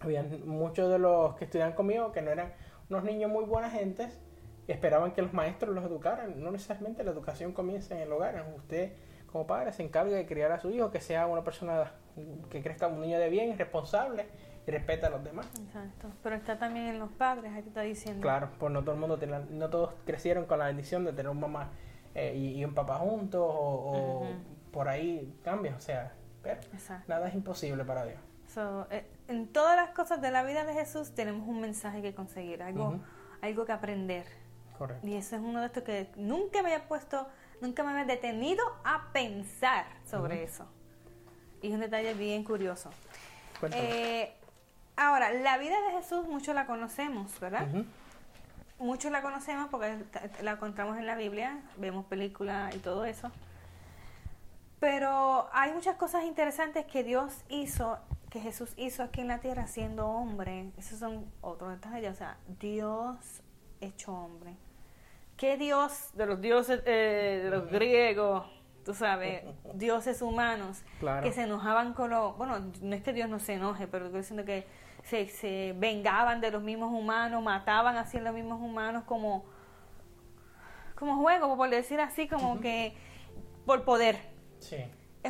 Había 0.00 0.22
muchos 0.22 0.90
de 0.90 0.98
los 0.98 1.34
que 1.36 1.46
estudiaban 1.46 1.74
conmigo 1.74 2.12
que 2.12 2.22
no 2.22 2.30
eran 2.30 2.52
unos 2.90 3.04
niños 3.04 3.30
muy 3.30 3.44
buenas 3.44 3.72
gentes. 3.72 4.20
esperaban 4.66 5.12
que 5.12 5.22
los 5.22 5.32
maestros 5.32 5.74
los 5.74 5.84
educaran. 5.84 6.42
No 6.42 6.50
necesariamente 6.50 7.02
la 7.04 7.10
educación 7.10 7.52
comienza 7.52 7.94
en 7.94 8.02
el 8.02 8.12
hogar. 8.12 8.52
Usted, 8.54 8.92
como 9.32 9.46
padre, 9.46 9.72
se 9.72 9.82
encarga 9.82 10.14
de 10.14 10.26
criar 10.26 10.52
a 10.52 10.60
su 10.60 10.70
hijo, 10.70 10.90
que 10.90 11.00
sea 11.00 11.26
una 11.26 11.42
persona 11.42 11.92
que 12.50 12.62
crezca 12.62 12.86
un 12.88 13.00
niño 13.00 13.18
de 13.18 13.30
bien, 13.30 13.56
responsable 13.56 14.26
y 14.68 14.70
respeta 14.70 15.06
a 15.06 15.10
los 15.10 15.24
demás. 15.24 15.46
Exacto. 15.58 16.10
Pero 16.22 16.36
está 16.36 16.58
también 16.58 16.86
en 16.86 16.98
los 16.98 17.10
padres, 17.10 17.52
aquí 17.56 17.68
está 17.68 17.80
diciendo. 17.80 18.20
Claro, 18.20 18.50
pues 18.58 18.70
no 18.70 18.82
todo 18.82 18.94
el 18.94 19.00
mundo, 19.00 19.18
no 19.50 19.70
todos 19.70 19.94
crecieron 20.04 20.44
con 20.44 20.58
la 20.58 20.66
bendición 20.66 21.04
de 21.04 21.12
tener 21.12 21.30
un 21.30 21.40
mamá 21.40 21.70
eh, 22.14 22.36
y, 22.36 22.62
un 22.64 22.74
papá 22.74 22.96
juntos 22.96 23.40
o, 23.42 24.26
por 24.70 24.88
ahí 24.88 25.34
cambia, 25.42 25.74
o 25.74 25.80
sea, 25.80 26.12
pero 26.42 26.60
nada 27.06 27.28
es 27.28 27.34
imposible 27.34 27.84
para 27.84 28.04
Dios. 28.04 28.18
Eh, 28.90 29.06
en 29.28 29.46
todas 29.48 29.76
las 29.76 29.90
cosas 29.90 30.20
de 30.20 30.30
la 30.30 30.42
vida 30.42 30.64
de 30.64 30.74
Jesús 30.74 31.12
tenemos 31.14 31.48
un 31.48 31.60
mensaje 31.60 32.02
que 32.02 32.14
conseguir, 32.14 32.62
algo, 32.62 33.00
algo 33.40 33.64
que 33.64 33.72
aprender. 33.72 34.26
Correcto. 34.76 35.06
Y 35.06 35.14
eso 35.14 35.36
es 35.36 35.42
uno 35.42 35.60
de 35.60 35.66
estos 35.66 35.82
que 35.82 36.10
nunca 36.16 36.62
me 36.62 36.74
había 36.74 36.86
puesto, 36.88 37.26
nunca 37.62 37.82
me 37.84 37.92
había 37.92 38.04
detenido 38.04 38.64
a 38.84 39.12
pensar 39.12 39.86
sobre 40.04 40.42
eso. 40.42 40.66
Y 41.62 41.68
es 41.68 41.74
un 41.74 41.80
detalle 41.80 42.14
bien 42.14 42.44
curioso. 42.44 42.90
Eh, 43.72 44.37
Ahora, 45.00 45.32
la 45.32 45.58
vida 45.58 45.76
de 45.86 45.92
Jesús 45.92 46.26
muchos 46.26 46.56
la 46.56 46.66
conocemos, 46.66 47.38
¿verdad? 47.38 47.68
Muchos 48.80 49.12
la 49.12 49.22
conocemos 49.22 49.68
porque 49.70 49.96
la 50.42 50.52
encontramos 50.52 50.98
en 50.98 51.06
la 51.06 51.14
Biblia, 51.14 51.60
vemos 51.76 52.04
películas 52.06 52.74
y 52.74 52.80
todo 52.80 53.04
eso. 53.04 53.30
Pero 54.80 55.48
hay 55.52 55.72
muchas 55.72 55.94
cosas 55.94 56.24
interesantes 56.24 56.84
que 56.84 57.04
Dios 57.04 57.44
hizo, 57.48 57.96
que 58.28 58.40
Jesús 58.40 58.72
hizo 58.76 59.04
aquí 59.04 59.20
en 59.20 59.28
la 59.28 59.38
tierra 59.38 59.68
siendo 59.68 60.08
hombre. 60.08 60.72
Esos 60.76 60.98
son 60.98 61.30
otros 61.42 61.70
detalles. 61.70 62.10
O 62.10 62.16
sea, 62.16 62.36
Dios 62.58 63.42
hecho 63.80 64.12
hombre. 64.12 64.56
¿Qué 65.36 65.56
Dios 65.56 66.10
de 66.14 66.26
los 66.26 66.40
dioses 66.40 66.82
eh, 66.86 67.42
de 67.44 67.50
los 67.50 67.70
griegos? 67.70 68.46
tú 68.88 68.94
sabes, 68.94 69.42
dioses 69.74 70.22
humanos 70.22 70.82
que 71.22 71.30
se 71.30 71.42
enojaban 71.42 71.92
con 71.92 72.08
los, 72.08 72.34
bueno, 72.38 72.58
no 72.80 72.96
es 72.96 73.02
que 73.02 73.12
Dios 73.12 73.28
no 73.28 73.38
se 73.38 73.52
enoje, 73.52 73.86
pero 73.86 74.06
estoy 74.06 74.22
diciendo 74.22 74.46
que 74.46 74.66
se, 75.04 75.28
se 75.28 75.74
vengaban 75.76 76.40
de 76.40 76.50
los 76.50 76.62
mismos 76.62 76.92
humanos, 76.92 77.42
mataban 77.42 77.96
así 77.96 78.18
a 78.18 78.20
los 78.20 78.34
mismos 78.34 78.60
humanos 78.60 79.04
como, 79.04 79.44
como 80.94 81.16
juego, 81.16 81.56
por 81.56 81.70
decir 81.70 82.00
así, 82.00 82.28
como 82.28 82.60
que 82.60 82.96
por 83.64 83.84
poder. 83.84 84.18
Sí. 84.58 84.76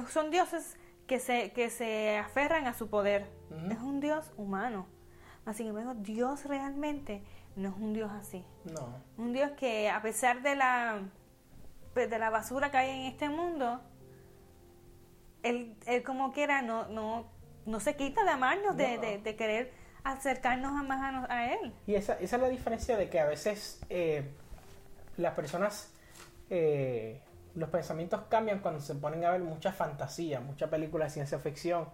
Son 0.08 0.30
dioses 0.30 0.76
que 1.06 1.18
se, 1.18 1.52
que 1.52 1.70
se 1.70 2.18
aferran 2.18 2.66
a 2.66 2.74
su 2.74 2.88
poder. 2.88 3.26
Es 3.70 3.78
un 3.78 4.00
dios 4.00 4.30
humano. 4.36 4.86
Así 5.46 5.64
que 5.64 5.70
luego 5.70 5.94
Dios 5.94 6.44
realmente 6.44 7.22
no 7.56 7.70
es 7.70 7.74
un 7.76 7.94
dios 7.94 8.10
así. 8.12 8.44
No. 8.64 9.02
Un 9.16 9.32
dios 9.32 9.50
que 9.52 9.88
a 9.88 10.02
pesar 10.02 10.42
de 10.42 10.54
la, 10.54 11.00
pues, 11.94 12.10
de 12.10 12.18
la 12.18 12.30
basura 12.30 12.70
que 12.70 12.76
hay 12.76 12.90
en 12.90 13.06
este 13.06 13.30
mundo, 13.30 13.80
él, 15.42 15.74
él 15.86 16.02
como 16.02 16.32
quiera 16.32 16.60
no, 16.60 16.86
no 16.88 17.26
no 17.66 17.80
se 17.80 17.96
quita 17.96 18.24
de 18.24 18.30
amarnos, 18.30 18.76
de, 18.76 19.20
de, 19.22 19.36
querer 19.36 19.72
acercarnos 20.04 20.72
más 20.84 21.28
a, 21.28 21.52
Él. 21.52 21.72
Y 21.86 21.94
esa, 21.94 22.14
esa, 22.14 22.36
es 22.36 22.42
la 22.42 22.48
diferencia 22.48 22.96
de 22.96 23.08
que 23.08 23.20
a 23.20 23.26
veces 23.26 23.80
eh, 23.90 24.30
las 25.16 25.34
personas, 25.34 25.92
eh, 26.50 27.20
los 27.54 27.68
pensamientos 27.68 28.22
cambian 28.28 28.60
cuando 28.60 28.80
se 28.80 28.94
ponen 28.94 29.24
a 29.24 29.30
ver 29.30 29.40
mucha 29.40 29.72
fantasía, 29.72 30.40
mucha 30.40 30.70
película 30.70 31.06
de 31.06 31.10
ciencia 31.10 31.38
ficción. 31.38 31.88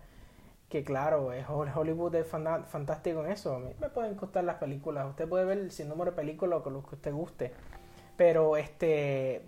Que 0.68 0.83
claro, 0.83 1.31
Hollywood 1.48 2.14
es 2.16 2.27
fantástico 2.27 3.24
en 3.24 3.31
eso. 3.31 3.61
Me 3.79 3.90
pueden 3.90 4.14
costar 4.14 4.44
las 4.44 4.57
películas. 4.57 5.07
Usted 5.09 5.29
puede 5.29 5.44
ver 5.44 5.70
sin 5.70 5.88
número 5.88 6.11
de 6.11 6.16
películas 6.16 6.62
con 6.62 6.72
lo 6.72 6.83
que 6.85 6.96
usted 6.96 7.12
guste. 7.12 7.53
Pero 8.16 8.57
este 8.57 9.42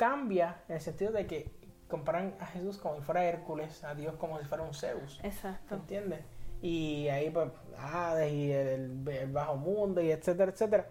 cambia 0.00 0.62
en 0.68 0.76
el 0.76 0.80
sentido 0.80 1.12
de 1.12 1.26
que 1.26 1.50
comparan 1.90 2.34
a 2.40 2.46
Jesús 2.46 2.78
como 2.78 2.96
si 2.96 3.02
fuera 3.02 3.24
Hércules, 3.24 3.84
a 3.84 3.94
Dios 3.94 4.14
como 4.14 4.38
si 4.38 4.46
fuera 4.46 4.64
un 4.64 4.72
Zeus. 4.72 5.20
Exacto. 5.22 5.74
¿Entiendes? 5.74 6.24
Y 6.62 7.08
ahí 7.08 7.30
pues 7.30 7.50
Hades 7.76 8.32
y 8.32 8.52
el, 8.52 9.02
bajo 9.32 9.56
mundo 9.56 10.00
y 10.00 10.10
etcétera, 10.10 10.52
etcétera. 10.52 10.86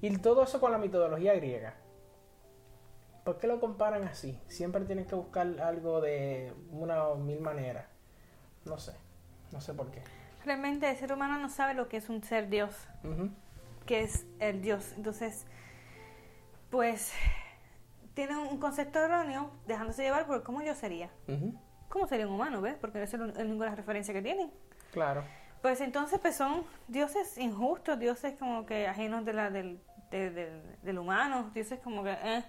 Y 0.00 0.16
todo 0.18 0.42
eso 0.42 0.60
con 0.60 0.72
la 0.72 0.78
mitología 0.78 1.34
griega. 1.34 1.74
¿Por 3.24 3.38
qué 3.38 3.46
lo 3.46 3.60
comparan 3.60 4.04
así? 4.04 4.40
Siempre 4.48 4.84
tienen 4.86 5.04
que 5.04 5.14
buscar 5.14 5.60
algo 5.60 6.00
de 6.00 6.54
una 6.70 7.08
o 7.08 7.16
mil 7.16 7.40
maneras. 7.40 7.86
No 8.64 8.78
sé, 8.78 8.94
no 9.52 9.60
sé 9.60 9.74
por 9.74 9.90
qué. 9.90 10.02
Realmente 10.44 10.88
el 10.88 10.96
ser 10.96 11.12
humano 11.12 11.38
no 11.38 11.50
sabe 11.50 11.74
lo 11.74 11.88
que 11.88 11.98
es 11.98 12.08
un 12.08 12.22
ser 12.22 12.48
Dios, 12.48 12.74
que 13.84 14.00
es 14.00 14.26
el 14.38 14.62
Dios. 14.62 14.92
Entonces, 14.96 15.46
pues 16.70 17.12
tienen 18.26 18.36
un 18.36 18.58
concepto 18.58 18.98
erróneo 18.98 19.50
dejándose 19.66 20.02
llevar 20.02 20.26
por 20.26 20.42
cómo 20.42 20.60
yo 20.60 20.74
sería. 20.74 21.08
¿Cómo 21.88 22.06
sería 22.06 22.26
un 22.26 22.34
humano, 22.34 22.60
ves? 22.60 22.76
Porque 22.78 23.02
esa 23.02 23.16
es 23.16 23.46
ninguna 23.46 23.74
referencia 23.74 24.12
que 24.12 24.20
tienen. 24.20 24.52
Claro. 24.92 25.24
Pues 25.62 25.80
entonces 25.80 26.18
pues 26.18 26.36
son 26.36 26.64
dioses 26.86 27.38
injustos, 27.38 27.98
dioses 27.98 28.34
como 28.38 28.66
que 28.66 28.86
ajenos 28.86 29.24
de 29.24 29.32
la, 29.32 29.48
del, 29.48 29.80
del 30.10 30.98
humano, 30.98 31.50
dioses 31.54 31.80
como 31.80 32.04
que, 32.04 32.12
eh, 32.12 32.44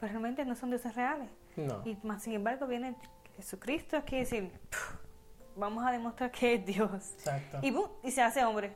pero 0.00 0.10
realmente 0.10 0.44
no 0.44 0.56
son 0.56 0.70
dioses 0.70 0.92
reales. 0.96 1.30
No. 1.54 1.82
Y 1.84 1.96
más 2.02 2.24
sin 2.24 2.32
embargo 2.32 2.66
viene 2.66 2.96
Jesucristo 3.36 3.96
aquí 3.98 4.18
decir, 4.18 4.50
vamos 5.54 5.86
a 5.86 5.92
demostrar 5.92 6.32
que 6.32 6.54
es 6.54 6.66
Dios. 6.66 7.12
Exacto. 7.18 7.60
Y, 7.62 8.08
y 8.08 8.10
se 8.10 8.22
hace 8.22 8.44
hombre. 8.44 8.74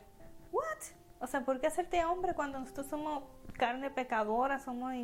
¿What? 0.52 0.78
O 1.20 1.26
sea, 1.26 1.44
¿por 1.44 1.60
qué 1.60 1.66
hacerte 1.66 2.02
hombre 2.04 2.34
cuando 2.34 2.58
nosotros 2.58 2.86
somos 2.86 3.22
carne 3.52 3.90
pecadora, 3.90 4.58
somos 4.58 4.94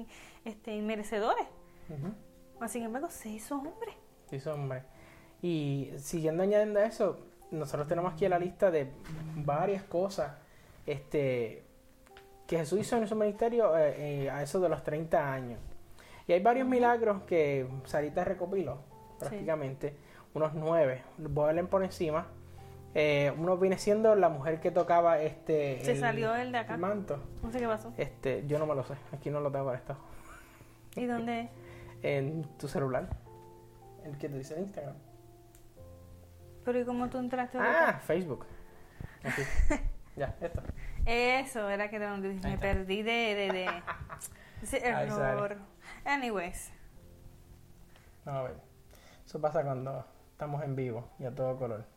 este, 0.45 0.75
inmerecedores? 0.75 1.47
Sin 2.69 2.83
embargo, 2.83 3.11
se 3.11 3.29
hizo 3.29 3.57
hombre. 3.57 3.93
Se 4.31 4.37
hizo 4.37 4.55
hombre. 4.55 4.83
Y 5.43 5.93
siguiendo 5.99 6.43
añadiendo 6.43 6.81
a 6.81 6.85
eso, 6.85 7.19
nosotros 7.51 7.87
tenemos 7.87 8.15
aquí 8.15 8.27
la 8.29 8.39
lista 8.39 8.71
de 8.71 8.91
varias 9.37 9.83
cosas 9.85 10.33
este, 10.87 11.65
que 12.47 12.57
Jesús 12.57 12.81
hizo 12.81 12.97
en 12.97 13.07
su 13.07 13.15
ministerio 13.15 13.77
eh, 13.77 14.25
eh, 14.25 14.31
a 14.31 14.43
eso 14.43 14.59
de 14.59 14.71
los 14.71 14.83
30 14.83 15.33
años. 15.33 15.61
Y 16.27 16.33
hay 16.33 16.43
varios 16.43 16.67
milagros 16.67 17.23
que 17.25 17.69
Sarita 17.85 18.25
recopiló, 18.25 18.79
prácticamente, 19.19 19.95
unos 20.35 20.55
nueve. 20.55 21.03
Voy 21.19 21.51
a 21.51 21.53
leer 21.53 21.69
por 21.69 21.85
encima 21.85 22.27
Eh, 22.99 23.31
uno 23.37 23.59
viene 23.59 23.77
siendo 23.77 24.15
la 24.15 24.31
mujer 24.31 24.59
que 24.59 24.71
tocaba 24.71 25.21
este. 25.21 25.85
Se 25.85 25.97
salió 25.97 26.35
el 26.35 26.51
de 26.51 26.59
acá. 26.59 26.79
manto. 26.79 27.23
No 27.43 27.53
sé 27.53 27.59
qué 27.59 27.67
pasó. 27.67 27.93
Este, 27.99 28.47
yo 28.47 28.59
no 28.59 28.65
me 28.65 28.75
lo 28.75 28.85
sé. 28.85 28.95
Aquí 29.13 29.29
no 29.29 29.41
lo 29.41 29.53
tengo 29.53 29.71
esto. 29.75 29.99
¿Y 30.95 31.05
dónde? 31.05 31.51
en 32.03 32.45
tu 32.59 32.69
celular. 32.69 33.09
El 34.05 34.17
que 34.17 34.29
te 34.29 34.39
dice 34.39 34.59
Instagram. 34.59 34.97
Pero 36.65 36.81
¿y 36.81 36.85
cómo 36.85 37.09
tú 37.09 37.19
entraste? 37.19 37.59
Ah, 37.61 38.01
Facebook. 38.03 38.47
Aquí. 39.23 39.43
ya, 40.17 40.35
esto. 40.41 40.63
Eso, 41.05 41.69
era 41.69 41.91
que 41.91 41.99
me 41.99 42.59
perdí 42.59 43.03
de, 43.03 43.13
de, 43.35 43.53
de 43.53 43.69
ese 44.63 44.87
error. 44.87 45.59
Anyways. 46.05 46.73
No, 48.25 48.33
a 48.33 48.43
ver. 48.45 48.57
Eso 49.25 49.41
pasa 49.41 49.63
cuando 49.63 50.05
estamos 50.33 50.63
en 50.65 50.75
vivo 50.77 51.09
y 51.19 51.25
a 51.25 51.35
todo 51.35 51.59
color. 51.59 51.96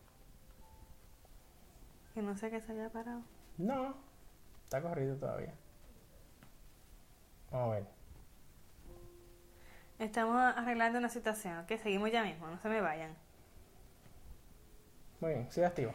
Que 2.20 2.24
no 2.24 2.36
sé 2.36 2.52
que 2.52 2.60
se 2.60 2.74
haya 2.74 2.90
parado. 2.90 3.22
No, 3.58 3.96
está 4.66 4.82
corrido 4.82 5.16
todavía. 5.16 5.54
Vamos 7.50 7.72
a 7.72 7.76
ver. 7.76 7.86
Estamos 10.00 10.36
arreglando 10.36 11.00
una 11.00 11.08
situación, 11.08 11.60
¿ok? 11.60 11.78
Seguimos 11.82 12.12
ya 12.12 12.26
mismo, 12.26 12.48
no 12.48 12.60
se 12.60 12.68
me 12.68 12.82
vayan. 12.82 13.16
Muy 15.22 15.32
bien, 15.32 15.50
sigue 15.50 15.66
activo. 15.66 15.94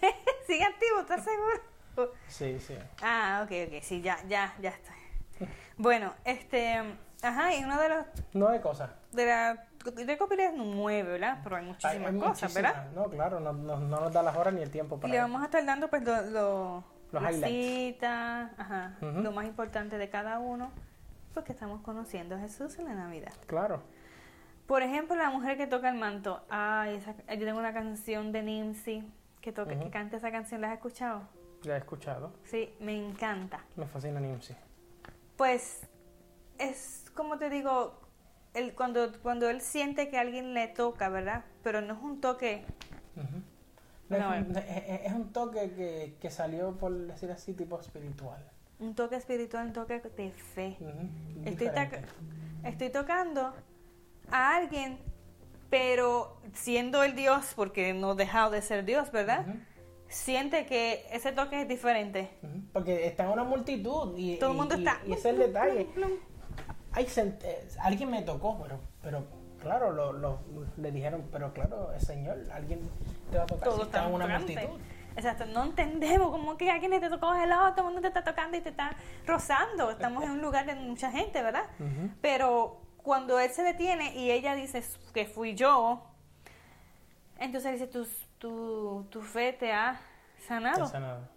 sigue 0.48 0.64
activo, 0.64 1.02
¿estás 1.02 1.22
seguro? 1.22 2.12
Sí, 2.26 2.58
sí. 2.58 2.76
Ah, 3.00 3.44
ok, 3.44 3.52
ok, 3.68 3.80
sí, 3.80 4.02
ya, 4.02 4.20
ya, 4.26 4.56
ya 4.60 4.70
está. 4.70 4.92
Bueno, 5.76 6.12
este, 6.24 6.82
ajá, 7.22 7.54
y 7.54 7.62
uno 7.62 7.80
de 7.80 7.88
los... 7.90 8.06
Nueve 8.32 8.60
cosas. 8.60 8.90
De 9.12 9.26
la 9.26 9.68
de 9.84 10.12
es 10.12 10.52
nueve, 10.54 11.12
¿verdad? 11.12 11.40
Pero 11.42 11.56
hay 11.56 11.64
muchísimas 11.64 12.14
cosas, 12.14 12.54
¿verdad? 12.54 12.90
No, 12.94 13.04
claro, 13.04 13.40
no, 13.40 13.52
no, 13.52 13.76
no, 13.78 14.00
nos 14.00 14.12
da 14.12 14.22
las 14.22 14.36
horas 14.36 14.54
ni 14.54 14.62
el 14.62 14.70
tiempo 14.70 14.98
para 14.98 15.08
Y 15.08 15.12
le 15.12 15.20
vamos 15.20 15.42
a 15.42 15.46
estar 15.46 15.64
dando, 15.64 15.88
pues, 15.88 16.02
lo, 16.04 16.22
lo 16.22 16.84
los 17.12 17.22
las 17.22 17.36
citas, 17.36 18.50
ajá, 18.56 18.96
lo 19.00 19.32
más 19.32 19.46
importante 19.46 19.98
de 19.98 20.08
cada 20.08 20.38
uno, 20.38 20.70
porque 21.34 21.52
estamos 21.52 21.82
conociendo 21.82 22.36
a 22.36 22.38
Jesús 22.38 22.78
en 22.78 22.86
la 22.86 22.94
Navidad. 22.94 23.32
Claro. 23.46 23.82
Por 24.66 24.82
ejemplo, 24.82 25.16
la 25.16 25.28
mujer 25.30 25.58
que 25.58 25.66
toca 25.66 25.90
el 25.90 25.96
manto. 25.96 26.42
Ay, 26.48 26.96
esa, 26.96 27.14
yo 27.14 27.44
tengo 27.44 27.58
una 27.58 27.74
canción 27.74 28.32
de 28.32 28.42
Nimsy 28.42 29.04
que, 29.40 29.52
toca, 29.52 29.78
que 29.78 29.90
canta 29.90 30.16
esa 30.16 30.30
canción. 30.30 30.60
¿La 30.60 30.68
has 30.68 30.74
escuchado? 30.74 31.28
La 31.64 31.74
he 31.74 31.78
escuchado. 31.78 32.32
Sí, 32.44 32.74
me 32.80 32.96
encanta. 32.96 33.60
Me 33.76 33.86
fascina 33.86 34.20
Nimsy. 34.20 34.54
Pues 35.36 35.86
es 36.58 37.10
como 37.14 37.38
te 37.38 37.50
digo, 37.50 38.00
el, 38.54 38.74
cuando, 38.74 39.12
cuando 39.22 39.48
él 39.48 39.60
siente 39.60 40.08
que 40.08 40.18
alguien 40.18 40.54
le 40.54 40.68
toca, 40.68 41.08
¿verdad? 41.08 41.44
Pero 41.62 41.80
no 41.80 41.94
es 41.94 42.00
un 42.02 42.20
toque. 42.20 42.64
es, 44.10 45.12
un, 45.12 45.32
toque 45.32 45.72
que, 45.72 46.16
que, 46.20 46.30
salió, 46.30 46.76
por 46.76 46.92
decir 46.92 47.30
así, 47.30 47.54
tipo 47.54 47.80
espiritual. 47.80 48.44
Un 48.78 48.94
toque 48.94 49.16
espiritual, 49.16 49.68
un 49.68 49.72
toque 49.72 50.00
de 50.00 50.30
fe. 50.32 50.76
estoy, 51.44 51.70
estoy 52.64 52.90
tocando 52.90 53.54
a 54.30 54.56
alguien, 54.56 54.98
pero 55.70 56.36
siendo 56.52 57.02
el 57.02 57.14
Dios, 57.14 57.52
porque 57.54 57.94
no 57.94 58.10
ha 58.10 58.14
dejado 58.14 58.50
de 58.50 58.60
ser 58.60 58.84
Dios, 58.84 59.10
¿verdad? 59.12 59.46
Siente 60.08 60.66
que 60.66 61.06
ese 61.10 61.32
toque 61.32 61.62
es 61.62 61.68
diferente. 61.68 62.28
Porque 62.74 63.06
está 63.06 63.24
en 63.24 63.30
una 63.30 63.44
multitud 63.44 64.14
y, 64.18 64.36
todo 64.36 64.50
el 64.50 64.56
mundo 64.56 64.74
está. 64.74 65.00
Y, 65.06 65.12
ese 65.12 65.30
es 65.30 65.34
el 65.34 65.38
detalle. 65.38 65.88
Hay, 66.92 67.06
alguien 67.80 68.10
me 68.10 68.22
tocó, 68.22 68.58
pero, 68.62 68.80
pero 69.02 69.24
claro, 69.60 69.92
lo, 69.92 70.12
lo, 70.12 70.38
le 70.76 70.90
dijeron, 70.90 71.28
pero 71.32 71.52
claro, 71.52 71.90
Señor, 71.98 72.38
alguien 72.52 72.80
te 73.30 73.38
va 73.38 73.44
a 73.44 73.46
tocar. 73.46 73.68
Todo 73.68 73.82
está 73.84 74.06
en 74.06 74.14
una 74.14 74.38
multitud. 74.38 74.78
Exacto, 75.14 75.44
no 75.46 75.64
entendemos 75.64 76.30
como 76.30 76.56
que 76.56 76.70
alguien 76.70 76.98
te 76.98 77.10
tocó 77.10 77.34
el 77.34 77.48
lado, 77.48 77.72
todo 77.72 77.88
el 77.88 77.94
mundo 77.94 78.00
te 78.00 78.08
está 78.08 78.24
tocando 78.24 78.56
y 78.56 78.60
te 78.60 78.70
está 78.70 78.96
rozando. 79.26 79.90
Estamos 79.90 80.24
en 80.24 80.30
un 80.30 80.40
lugar 80.40 80.64
de 80.66 80.74
mucha 80.74 81.10
gente, 81.10 81.42
¿verdad? 81.42 81.64
Pero 82.20 82.80
cuando 83.02 83.38
él 83.38 83.50
se 83.50 83.62
detiene 83.62 84.14
y 84.16 84.30
ella 84.30 84.54
dice 84.54 84.82
que 85.12 85.26
fui 85.26 85.54
yo, 85.54 86.02
entonces 87.38 87.72
dice, 87.72 87.86
tu, 87.88 88.06
tu, 88.38 89.06
tu 89.10 89.20
fe 89.20 89.52
te 89.52 89.72
ha 89.72 90.00
sanado. 90.46 90.86
sanado. 90.86 91.28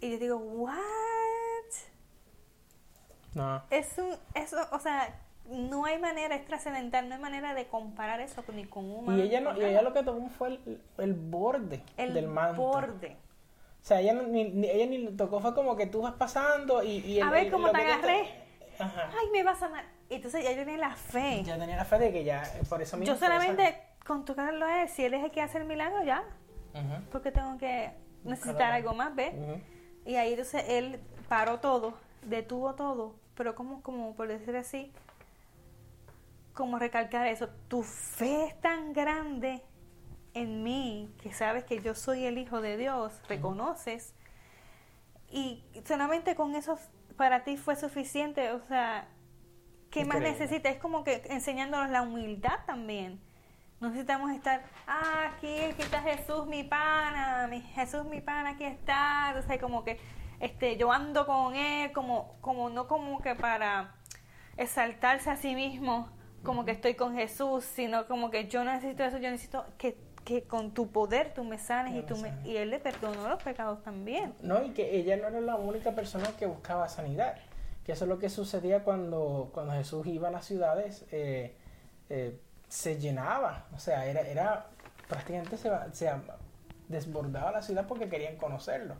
Y 0.00 0.12
yo 0.12 0.18
digo, 0.18 0.36
¿what? 0.36 0.72
No. 3.34 3.62
Es 3.70 3.98
un, 3.98 4.14
eso, 4.34 4.56
o 4.72 4.78
sea, 4.78 5.14
no 5.48 5.84
hay 5.84 5.98
manera, 5.98 6.34
es 6.34 6.44
trascendental, 6.44 7.08
no 7.08 7.14
hay 7.14 7.20
manera 7.20 7.54
de 7.54 7.66
comparar 7.66 8.20
eso 8.20 8.44
ni 8.54 8.64
con 8.64 8.84
un 8.84 9.18
Y 9.18 9.22
ella, 9.22 9.40
no, 9.40 9.56
y 9.56 9.64
ella 9.64 9.82
lo 9.82 9.92
que 9.92 10.02
tomó 10.02 10.28
fue 10.28 10.58
el, 10.98 11.14
borde 11.14 11.82
del 11.96 12.28
manto. 12.28 12.52
El 12.52 12.56
borde. 12.56 13.16
O 13.82 13.84
sea, 13.84 14.00
ella 14.00 14.14
ni, 14.14 14.42
ella 14.68 14.86
ni 14.86 15.06
tocó, 15.16 15.40
fue 15.40 15.54
como 15.54 15.76
que 15.76 15.86
tú 15.86 16.02
vas 16.02 16.14
pasando 16.14 16.82
y... 16.82 16.98
y 16.98 17.20
a 17.20 17.30
ver 17.30 17.50
cómo 17.50 17.70
te 17.70 17.82
agarré. 17.82 18.42
Ay, 18.78 19.30
me 19.32 19.42
va 19.42 19.52
a 19.52 19.56
sanar. 19.56 19.84
Entonces 20.08 20.44
ya 20.44 20.54
tenía 20.54 20.78
la 20.78 20.94
fe. 20.94 21.42
Ya 21.44 21.58
tenía 21.58 21.76
la 21.76 21.84
fe 21.84 21.98
de 21.98 22.12
que 22.12 22.24
ya, 22.24 22.44
por 22.68 22.82
eso 22.82 22.96
mismo. 22.96 23.12
Yo 23.12 23.18
solamente 23.18 23.80
con 24.06 24.24
tocarlo 24.24 24.66
a 24.66 24.82
él, 24.82 24.88
si 24.88 25.04
él 25.04 25.14
es 25.14 25.24
el 25.24 25.30
que 25.30 25.40
hace 25.40 25.58
el 25.58 25.64
milagro, 25.64 26.02
ya. 26.04 26.24
Porque 27.10 27.30
tengo 27.30 27.58
que 27.58 27.90
necesitar 28.24 28.72
algo 28.72 28.94
más, 28.94 29.14
¿ves? 29.14 29.34
Y 30.04 30.16
ahí 30.16 30.30
entonces 30.30 30.64
él 30.68 31.00
paró 31.28 31.60
todo, 31.60 31.94
detuvo 32.22 32.74
todo, 32.74 33.14
pero 33.36 33.54
como, 33.54 33.82
como 33.82 34.14
por 34.14 34.28
decir 34.28 34.56
así, 34.56 34.92
como 36.54 36.78
recalcar 36.78 37.26
eso, 37.26 37.48
tu 37.68 37.82
fe 37.82 38.46
es 38.46 38.60
tan 38.60 38.92
grande 38.92 39.62
en 40.34 40.62
mí 40.62 41.12
que 41.22 41.32
sabes 41.32 41.64
que 41.64 41.80
yo 41.80 41.94
soy 41.94 42.24
el 42.24 42.38
Hijo 42.38 42.60
de 42.60 42.76
Dios, 42.76 43.20
reconoces, 43.28 44.14
y 45.30 45.64
solamente 45.86 46.34
con 46.34 46.54
eso 46.54 46.78
para 47.16 47.44
ti 47.44 47.56
fue 47.56 47.76
suficiente, 47.76 48.52
o 48.52 48.60
sea, 48.66 49.08
¿Qué 49.92 50.06
más 50.06 50.20
necesita? 50.20 50.70
Es 50.70 50.78
como 50.78 51.04
que 51.04 51.22
enseñándonos 51.28 51.90
la 51.90 52.00
humildad 52.00 52.60
también. 52.66 53.20
No 53.78 53.88
necesitamos 53.88 54.30
estar, 54.30 54.62
ah, 54.86 55.34
aquí, 55.36 55.54
aquí 55.60 55.82
está 55.82 56.00
Jesús, 56.00 56.46
mi 56.46 56.64
pana, 56.64 57.46
mi 57.50 57.60
Jesús, 57.60 58.04
mi 58.06 58.22
pana, 58.22 58.50
aquí 58.50 58.64
está. 58.64 59.34
O 59.38 59.42
sea, 59.42 59.60
como 59.60 59.84
que 59.84 60.00
este, 60.42 60.76
yo 60.76 60.92
ando 60.92 61.24
con 61.26 61.54
él, 61.54 61.90
como, 61.92 62.36
como 62.42 62.68
no 62.68 62.86
como 62.86 63.22
que 63.22 63.34
para 63.34 63.94
exaltarse 64.58 65.30
a 65.30 65.36
sí 65.36 65.54
mismo, 65.54 66.10
como 66.42 66.66
que 66.66 66.72
estoy 66.72 66.94
con 66.94 67.14
Jesús, 67.14 67.64
sino 67.64 68.06
como 68.06 68.30
que 68.30 68.48
yo 68.48 68.62
necesito 68.62 69.04
eso, 69.04 69.16
yo 69.16 69.30
necesito 69.30 69.64
que, 69.78 69.96
que 70.26 70.42
con 70.42 70.72
tu 70.74 70.92
poder 70.92 71.32
tú 71.32 71.44
me 71.44 71.56
sanes 71.56 71.94
y, 71.94 72.02
tú 72.02 72.18
me, 72.18 72.34
y 72.44 72.58
Él 72.58 72.68
le 72.68 72.78
perdonó 72.78 73.26
los 73.28 73.42
pecados 73.42 73.82
también. 73.82 74.34
No, 74.42 74.62
y 74.62 74.70
que 74.70 74.96
ella 74.96 75.16
no 75.16 75.28
era 75.28 75.40
la 75.40 75.56
única 75.56 75.92
persona 75.92 76.28
que 76.38 76.44
buscaba 76.44 76.88
sanidad 76.90 77.36
que 77.84 77.92
eso 77.92 78.04
es 78.04 78.08
lo 78.08 78.18
que 78.18 78.28
sucedía 78.28 78.84
cuando, 78.84 79.50
cuando 79.52 79.72
Jesús 79.72 80.06
iba 80.06 80.28
a 80.28 80.30
las 80.30 80.44
ciudades, 80.44 81.04
eh, 81.10 81.56
eh, 82.10 82.38
se 82.68 82.98
llenaba, 82.98 83.66
o 83.74 83.78
sea, 83.78 84.06
era, 84.06 84.20
era 84.20 84.66
prácticamente 85.08 85.56
se, 85.56 85.70
se 85.92 86.10
desbordaba 86.88 87.50
la 87.50 87.62
ciudad 87.62 87.86
porque 87.86 88.08
querían 88.08 88.36
conocerlo. 88.36 88.94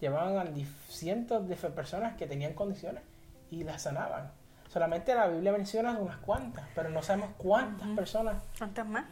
Llevaban 0.00 0.38
a 0.38 0.50
cientos 0.88 1.46
de 1.48 1.56
personas 1.56 2.16
que 2.16 2.26
tenían 2.26 2.54
condiciones 2.54 3.02
y 3.50 3.64
las 3.64 3.82
sanaban. 3.82 4.32
Solamente 4.68 5.14
la 5.14 5.26
Biblia 5.26 5.52
menciona 5.52 5.98
unas 5.98 6.16
cuantas, 6.18 6.64
pero 6.74 6.88
no 6.90 7.02
sabemos 7.02 7.30
cuántas 7.36 7.88
personas. 7.88 8.42
¿Cuántas 8.56 8.86
más? 8.86 9.04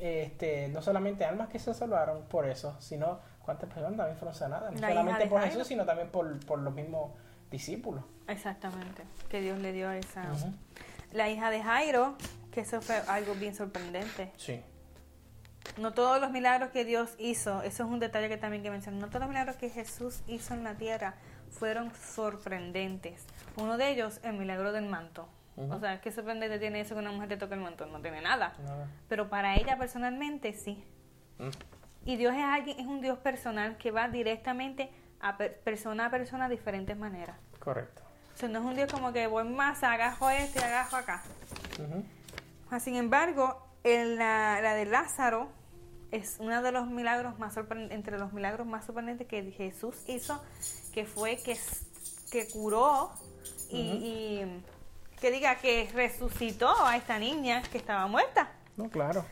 Este, 0.00 0.68
no 0.68 0.80
solamente 0.80 1.24
almas 1.24 1.48
que 1.48 1.58
se 1.58 1.74
salvaron 1.74 2.22
por 2.24 2.46
eso, 2.46 2.76
sino 2.80 3.20
cuántas 3.44 3.68
personas 3.68 3.96
también 3.96 4.16
fueron 4.16 4.34
sanadas. 4.34 4.72
No 4.72 4.78
solamente 4.78 5.26
por 5.26 5.42
Jesús, 5.42 5.66
sino 5.66 5.84
también 5.84 6.08
por, 6.08 6.38
por 6.46 6.60
los 6.60 6.72
mismos 6.72 7.10
discípulos. 7.50 8.04
Exactamente, 8.28 9.02
que 9.28 9.40
Dios 9.40 9.58
le 9.58 9.72
dio 9.72 9.88
a 9.88 9.96
esa... 9.96 10.24
La 11.12 11.28
hija 11.28 11.50
de 11.50 11.62
Jairo, 11.62 12.16
que 12.50 12.60
eso 12.60 12.80
fue 12.80 12.96
algo 13.06 13.34
bien 13.34 13.54
sorprendente. 13.54 14.32
Sí. 14.36 14.62
No 15.78 15.92
todos 15.92 16.20
los 16.20 16.30
milagros 16.30 16.70
que 16.70 16.84
Dios 16.84 17.14
hizo, 17.18 17.62
eso 17.62 17.84
es 17.84 17.88
un 17.88 17.98
detalle 17.98 18.28
que 18.28 18.36
también 18.36 18.62
que 18.62 18.70
mencionar, 18.70 19.00
no 19.00 19.08
todos 19.08 19.20
los 19.20 19.28
milagros 19.28 19.56
que 19.56 19.70
Jesús 19.70 20.22
hizo 20.26 20.54
en 20.54 20.64
la 20.64 20.74
tierra 20.74 21.14
fueron 21.50 21.92
sorprendentes. 21.94 23.24
Uno 23.56 23.76
de 23.76 23.90
ellos, 23.90 24.20
el 24.22 24.34
milagro 24.34 24.72
del 24.72 24.86
manto. 24.86 25.28
O 25.56 25.78
sea, 25.78 26.00
¿qué 26.00 26.10
sorprendente 26.10 26.58
tiene 26.58 26.80
eso 26.80 26.94
que 26.94 27.00
una 27.00 27.12
mujer 27.12 27.28
te 27.28 27.36
toque 27.36 27.54
el 27.54 27.60
manto? 27.60 27.86
No 27.86 28.00
tiene 28.00 28.22
nada. 28.22 28.54
Pero 29.08 29.28
para 29.28 29.56
ella 29.56 29.76
personalmente 29.76 30.54
sí. 30.54 30.82
Mm. 31.38 31.50
Y 32.04 32.16
Dios 32.16 32.34
es 32.34 32.42
alguien, 32.42 32.80
es 32.80 32.86
un 32.86 33.00
Dios 33.00 33.18
personal 33.18 33.76
que 33.76 33.90
va 33.90 34.08
directamente 34.08 34.90
a 35.20 35.36
persona 35.36 36.06
a 36.06 36.10
persona 36.10 36.48
de 36.48 36.56
diferentes 36.56 36.96
maneras. 36.96 37.36
Correcto. 37.60 38.02
O 38.34 38.36
sea, 38.36 38.48
no 38.48 38.58
es 38.60 38.64
un 38.64 38.74
Dios 38.74 38.92
como 38.92 39.12
que 39.12 39.26
voy 39.26 39.44
más, 39.44 39.82
agajo 39.82 40.30
este, 40.30 40.58
agajo 40.64 40.96
acá. 40.96 41.22
Ah, 42.70 42.80
sin 42.80 42.96
embargo, 42.96 43.64
en 43.84 44.16
la, 44.16 44.60
la, 44.62 44.74
de 44.74 44.86
Lázaro 44.86 45.48
es 46.10 46.36
uno 46.38 46.62
de 46.62 46.72
los 46.72 46.86
milagros 46.88 47.38
más 47.38 47.54
sorprendentes, 47.54 47.96
entre 47.96 48.18
los 48.18 48.32
milagros 48.32 48.66
más 48.66 48.84
sorprendentes 48.84 49.26
que 49.26 49.50
Jesús 49.52 49.96
hizo, 50.06 50.42
que 50.92 51.04
fue 51.06 51.36
que, 51.36 51.56
que 52.30 52.48
curó 52.48 53.10
y, 53.70 53.78
y 53.78 54.62
que 55.20 55.30
diga 55.30 55.56
que 55.56 55.88
resucitó 55.94 56.74
a 56.84 56.96
esta 56.96 57.18
niña 57.18 57.62
que 57.70 57.78
estaba 57.78 58.06
muerta. 58.06 58.52
No, 58.76 58.88
claro. 58.90 59.24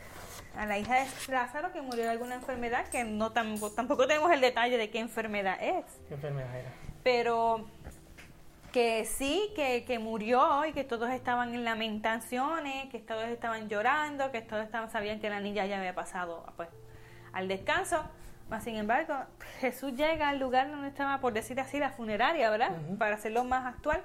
a 0.55 0.65
la 0.65 0.77
hija 0.77 0.95
de 0.95 1.07
Lázaro 1.29 1.71
que 1.71 1.81
murió 1.81 2.03
de 2.03 2.09
alguna 2.09 2.35
enfermedad, 2.35 2.87
que 2.89 3.03
no 3.03 3.31
tampoco, 3.31 3.71
tampoco 3.71 4.07
tenemos 4.07 4.31
el 4.31 4.41
detalle 4.41 4.77
de 4.77 4.89
qué 4.89 4.99
enfermedad 4.99 5.57
es. 5.61 5.85
¿Qué 6.07 6.15
enfermedad 6.15 6.55
era? 6.55 6.71
Pero 7.03 7.65
que 8.71 9.05
sí, 9.05 9.51
que, 9.55 9.83
que, 9.85 9.99
murió 9.99 10.65
y 10.65 10.73
que 10.73 10.83
todos 10.83 11.09
estaban 11.09 11.53
en 11.53 11.63
lamentaciones, 11.63 12.89
que 12.89 12.99
todos 12.99 13.25
estaban 13.25 13.69
llorando, 13.69 14.31
que 14.31 14.41
todos 14.41 14.63
estaban, 14.63 14.89
sabían 14.89 15.19
que 15.19 15.29
la 15.29 15.39
niña 15.39 15.65
ya 15.65 15.77
había 15.77 15.93
pasado 15.93 16.45
pues, 16.55 16.69
al 17.33 17.47
descanso. 17.47 18.03
Sin 18.59 18.75
embargo, 18.75 19.15
Jesús 19.59 19.93
llega 19.93 20.27
al 20.27 20.39
lugar 20.39 20.69
donde 20.69 20.89
estaba, 20.89 21.21
por 21.21 21.31
decir 21.31 21.59
así, 21.61 21.79
la 21.79 21.91
funeraria, 21.91 22.49
¿verdad? 22.49 22.77
Para 22.97 23.15
hacerlo 23.15 23.45
más 23.45 23.65
actual. 23.65 24.03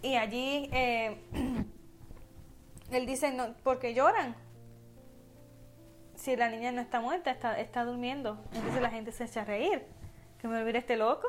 Y 0.00 0.16
allí 0.16 0.70
eh, 0.72 1.20
él 2.90 3.06
dice, 3.06 3.32
no, 3.32 3.54
porque 3.62 3.92
lloran. 3.92 4.34
Si 6.14 6.34
la 6.34 6.48
niña 6.48 6.72
no 6.72 6.80
está 6.80 7.00
muerta, 7.00 7.30
está, 7.30 7.60
está 7.60 7.84
durmiendo. 7.84 8.42
Entonces 8.54 8.80
la 8.80 8.90
gente 8.90 9.12
se 9.12 9.24
echa 9.24 9.42
a 9.42 9.44
reír. 9.44 9.84
Que 10.38 10.48
me 10.48 10.58
olvide 10.58 10.78
este 10.78 10.96
loco. 10.96 11.28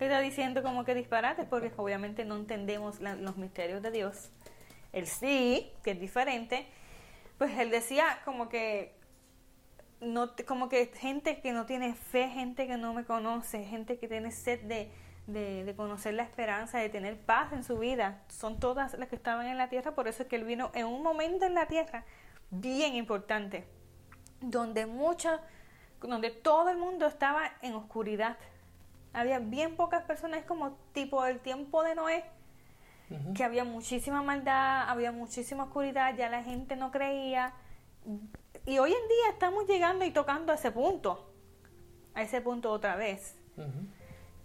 Está 0.00 0.20
diciendo 0.20 0.62
como 0.62 0.84
que 0.84 0.94
disparate, 0.94 1.44
porque 1.44 1.72
obviamente 1.76 2.24
no 2.24 2.36
entendemos 2.36 3.00
los 3.00 3.36
misterios 3.36 3.82
de 3.82 3.90
Dios. 3.90 4.30
Él 4.92 5.06
sí, 5.06 5.72
que 5.82 5.92
es 5.92 6.00
diferente. 6.00 6.66
Pues 7.36 7.56
él 7.58 7.70
decía 7.70 8.20
como 8.24 8.48
que 8.48 8.96
no 10.00 10.34
como 10.46 10.68
que 10.68 10.86
gente 10.86 11.40
que 11.40 11.52
no 11.52 11.66
tiene 11.66 11.94
fe, 11.94 12.28
gente 12.28 12.66
que 12.66 12.76
no 12.76 12.94
me 12.94 13.04
conoce, 13.04 13.64
gente 13.64 13.98
que 13.98 14.08
tiene 14.08 14.30
sed 14.30 14.60
de, 14.62 14.90
de, 15.26 15.74
conocer 15.76 16.14
la 16.14 16.22
esperanza, 16.22 16.78
de 16.78 16.88
tener 16.88 17.18
paz 17.18 17.52
en 17.52 17.64
su 17.64 17.78
vida, 17.78 18.22
son 18.28 18.60
todas 18.60 18.94
las 18.94 19.08
que 19.08 19.16
estaban 19.16 19.46
en 19.46 19.58
la 19.58 19.68
tierra, 19.68 19.94
por 19.94 20.08
eso 20.08 20.22
es 20.22 20.28
que 20.28 20.36
él 20.36 20.44
vino 20.44 20.70
en 20.74 20.86
un 20.86 21.02
momento 21.02 21.44
en 21.44 21.54
la 21.54 21.66
tierra 21.66 22.04
bien 22.50 22.94
importante, 22.94 23.66
donde 24.40 24.86
mucha, 24.86 25.40
donde 26.00 26.30
todo 26.30 26.70
el 26.70 26.78
mundo 26.78 27.06
estaba 27.06 27.52
en 27.60 27.74
oscuridad. 27.74 28.38
Había 29.12 29.38
bien 29.38 29.76
pocas 29.76 30.04
personas, 30.04 30.44
como 30.44 30.72
tipo 30.92 31.24
el 31.26 31.40
tiempo 31.40 31.82
de 31.82 31.94
Noé, 31.94 32.24
que 33.34 33.42
había 33.42 33.64
muchísima 33.64 34.22
maldad, 34.22 34.88
había 34.88 35.12
muchísima 35.12 35.64
oscuridad, 35.64 36.14
ya 36.16 36.28
la 36.28 36.42
gente 36.42 36.76
no 36.76 36.90
creía, 36.90 37.54
y 38.66 38.78
hoy 38.78 38.90
en 38.90 39.08
día 39.08 39.30
estamos 39.32 39.66
llegando 39.66 40.04
y 40.04 40.10
tocando 40.10 40.52
a 40.52 40.56
ese 40.56 40.70
punto, 40.70 41.32
a 42.14 42.22
ese 42.22 42.40
punto 42.40 42.70
otra 42.70 42.96
vez. 42.96 43.36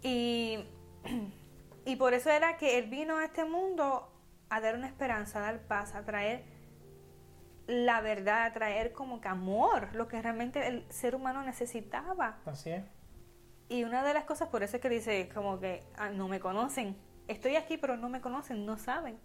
y, 0.02 0.64
y 1.86 1.96
por 1.98 2.14
eso 2.14 2.30
era 2.30 2.58
que 2.58 2.78
Él 2.78 2.90
vino 2.90 3.18
a 3.18 3.26
este 3.26 3.44
mundo 3.44 4.10
a 4.50 4.62
dar 4.62 4.76
una 4.76 4.88
esperanza, 4.88 5.40
a 5.40 5.42
dar 5.42 5.60
paz, 5.68 5.94
a 5.94 6.06
traer 6.06 6.46
la 7.68 8.02
verdad, 8.02 8.46
a 8.46 8.54
traer 8.54 8.92
como 8.92 9.22
que 9.22 9.28
amor, 9.28 9.90
lo 9.94 10.08
que 10.08 10.22
realmente 10.22 10.68
el 10.68 10.86
ser 10.90 11.16
humano 11.16 11.44
necesitaba. 11.44 12.38
Así 12.46 12.72
es. 12.72 12.84
Y 13.74 13.86
una 13.86 14.04
de 14.04 14.14
las 14.14 14.26
cosas, 14.26 14.50
por 14.50 14.62
eso 14.62 14.76
es 14.76 14.84
que 14.84 14.88
dice 14.88 15.30
como 15.34 15.60
que 15.60 15.84
ah, 15.98 16.10
no 16.10 16.28
me 16.28 16.40
conocen, 16.40 16.96
estoy 17.28 17.56
aquí 17.56 17.78
pero 17.78 17.98
no 17.98 18.08
me 18.08 18.22
conocen, 18.22 18.68
no 18.68 18.78
saben. 18.78 19.18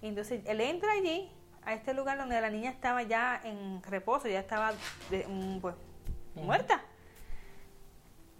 Y 0.00 0.06
entonces 0.06 0.40
él 0.46 0.60
entra 0.60 0.92
allí 0.92 1.32
a 1.64 1.74
este 1.74 1.94
lugar 1.94 2.16
donde 2.16 2.40
la 2.40 2.48
niña 2.48 2.70
estaba 2.70 3.02
ya 3.02 3.40
en 3.42 3.82
reposo, 3.82 4.28
ya 4.28 4.38
estaba 4.38 4.70
mm, 4.70 5.58
pues, 5.58 5.74
muerta. 6.36 6.80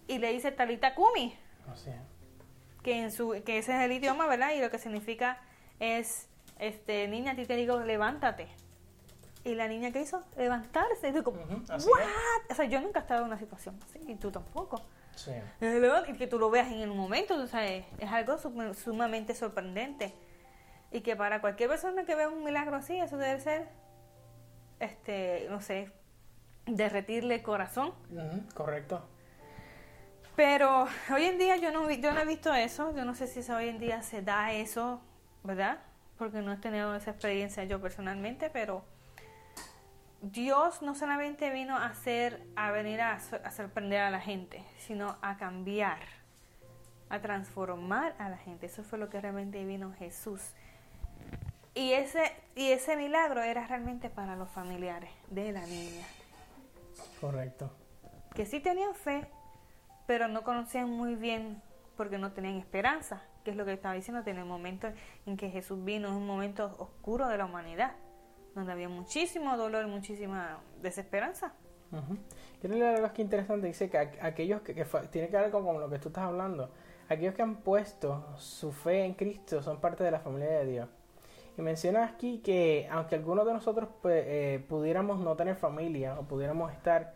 Y 0.06 0.18
le 0.18 0.32
dice 0.32 0.52
Talita 0.52 0.94
Kumi. 0.94 1.36
Que, 2.84 3.02
en 3.02 3.10
su, 3.10 3.30
que 3.44 3.58
ese 3.58 3.76
es 3.76 3.82
el 3.82 3.90
idioma, 3.90 4.28
¿verdad? 4.28 4.52
Y 4.54 4.60
lo 4.60 4.70
que 4.70 4.78
significa 4.78 5.40
es, 5.80 6.28
este, 6.60 7.08
niña, 7.08 7.32
a 7.32 7.34
ti 7.34 7.46
te 7.46 7.56
digo, 7.56 7.80
levántate. 7.80 8.46
Y 9.42 9.56
la 9.56 9.66
niña, 9.66 9.90
¿qué 9.90 10.02
hizo? 10.02 10.22
Levantarse. 10.36 11.08
Y 11.08 11.12
digo, 11.12 11.34
O 11.68 12.54
sea, 12.54 12.64
yo 12.66 12.80
nunca 12.80 13.00
he 13.00 13.02
estado 13.02 13.22
en 13.22 13.26
una 13.26 13.38
situación 13.40 13.76
así, 13.82 13.98
y 14.06 14.14
tú 14.14 14.30
tampoco. 14.30 14.80
Sí. 15.18 15.32
Y 15.60 16.12
que 16.12 16.28
tú 16.28 16.38
lo 16.38 16.48
veas 16.48 16.68
en 16.68 16.80
el 16.80 16.90
momento, 16.90 17.34
o 17.34 17.46
sea, 17.48 17.66
es 17.66 17.84
algo 18.12 18.38
sumamente 18.72 19.34
sorprendente. 19.34 20.14
Y 20.92 21.00
que 21.00 21.16
para 21.16 21.40
cualquier 21.40 21.68
persona 21.68 22.04
que 22.04 22.14
vea 22.14 22.28
un 22.28 22.44
milagro 22.44 22.76
así, 22.76 22.98
eso 22.98 23.18
debe 23.18 23.40
ser, 23.40 23.68
este, 24.78 25.48
no 25.50 25.60
sé, 25.60 25.90
derretirle 26.66 27.34
el 27.36 27.42
corazón. 27.42 27.92
correcto. 28.54 29.04
Pero 30.36 30.86
hoy 31.12 31.24
en 31.24 31.36
día 31.36 31.56
yo 31.56 31.72
no, 31.72 31.90
yo 31.90 32.12
no 32.12 32.20
he 32.20 32.24
visto 32.24 32.54
eso, 32.54 32.94
yo 32.94 33.04
no 33.04 33.16
sé 33.16 33.26
si 33.26 33.50
hoy 33.50 33.68
en 33.68 33.80
día 33.80 34.02
se 34.02 34.22
da 34.22 34.52
eso, 34.52 35.00
¿verdad? 35.42 35.80
Porque 36.16 36.42
no 36.42 36.52
he 36.52 36.56
tenido 36.58 36.94
esa 36.94 37.10
experiencia 37.10 37.64
yo 37.64 37.80
personalmente, 37.80 38.48
pero 38.48 38.84
Dios 40.20 40.82
no 40.82 40.94
solamente 40.94 41.50
vino 41.50 41.76
a 41.76 41.86
hacer, 41.86 42.42
a 42.56 42.70
venir 42.70 43.00
a, 43.00 43.14
a 43.14 43.50
sorprender 43.50 44.00
a 44.00 44.10
la 44.10 44.20
gente, 44.20 44.64
sino 44.78 45.16
a 45.22 45.36
cambiar, 45.36 46.00
a 47.08 47.20
transformar 47.20 48.14
a 48.18 48.28
la 48.28 48.36
gente. 48.36 48.66
Eso 48.66 48.82
fue 48.82 48.98
lo 48.98 49.08
que 49.08 49.20
realmente 49.20 49.64
vino 49.64 49.92
Jesús. 49.92 50.40
Y 51.74 51.92
ese, 51.92 52.32
y 52.56 52.72
ese 52.72 52.96
milagro 52.96 53.42
era 53.42 53.64
realmente 53.66 54.10
para 54.10 54.34
los 54.34 54.50
familiares 54.50 55.10
de 55.30 55.52
la 55.52 55.64
niña. 55.66 56.04
Correcto. 57.20 57.70
Que 58.34 58.46
sí 58.46 58.58
tenían 58.58 58.96
fe, 58.96 59.28
pero 60.06 60.26
no 60.26 60.42
conocían 60.42 60.90
muy 60.90 61.14
bien 61.14 61.62
porque 61.96 62.18
no 62.18 62.32
tenían 62.32 62.56
esperanza, 62.56 63.22
que 63.44 63.52
es 63.52 63.56
lo 63.56 63.64
que 63.64 63.72
estaba 63.72 63.94
diciendo, 63.94 64.22
en 64.28 64.38
el 64.38 64.44
momento 64.44 64.88
en 65.26 65.36
que 65.36 65.50
Jesús 65.50 65.84
vino, 65.84 66.08
es 66.08 66.14
un 66.14 66.26
momento 66.26 66.74
oscuro 66.78 67.28
de 67.28 67.38
la 67.38 67.44
humanidad, 67.44 67.94
donde 68.58 68.72
había 68.72 68.88
muchísimo 68.88 69.56
dolor, 69.56 69.86
muchísima 69.86 70.58
desesperanza. 70.82 71.54
Quiero 72.60 72.76
leer 72.76 72.96
algo 72.96 73.12
que 73.12 73.22
interesante, 73.22 73.66
dice 73.66 73.88
que 73.88 73.98
aquellos 73.98 74.60
que, 74.60 74.74
que 74.74 74.84
tiene 75.10 75.28
que 75.28 75.36
ver 75.36 75.50
con 75.50 75.80
lo 75.80 75.88
que 75.88 75.98
tú 75.98 76.08
estás 76.08 76.24
hablando, 76.24 76.70
aquellos 77.08 77.34
que 77.34 77.42
han 77.42 77.56
puesto 77.56 78.36
su 78.36 78.72
fe 78.72 79.04
en 79.04 79.14
Cristo 79.14 79.62
son 79.62 79.80
parte 79.80 80.04
de 80.04 80.10
la 80.10 80.20
familia 80.20 80.50
de 80.50 80.66
Dios. 80.66 80.88
Y 81.56 81.62
menciona 81.62 82.04
aquí 82.04 82.38
que 82.38 82.86
aunque 82.90 83.14
algunos 83.14 83.46
de 83.46 83.52
nosotros 83.52 83.88
pues, 84.02 84.24
eh, 84.26 84.64
pudiéramos 84.68 85.18
no 85.18 85.34
tener 85.34 85.56
familia 85.56 86.18
o 86.18 86.24
pudiéramos 86.24 86.72
estar 86.72 87.14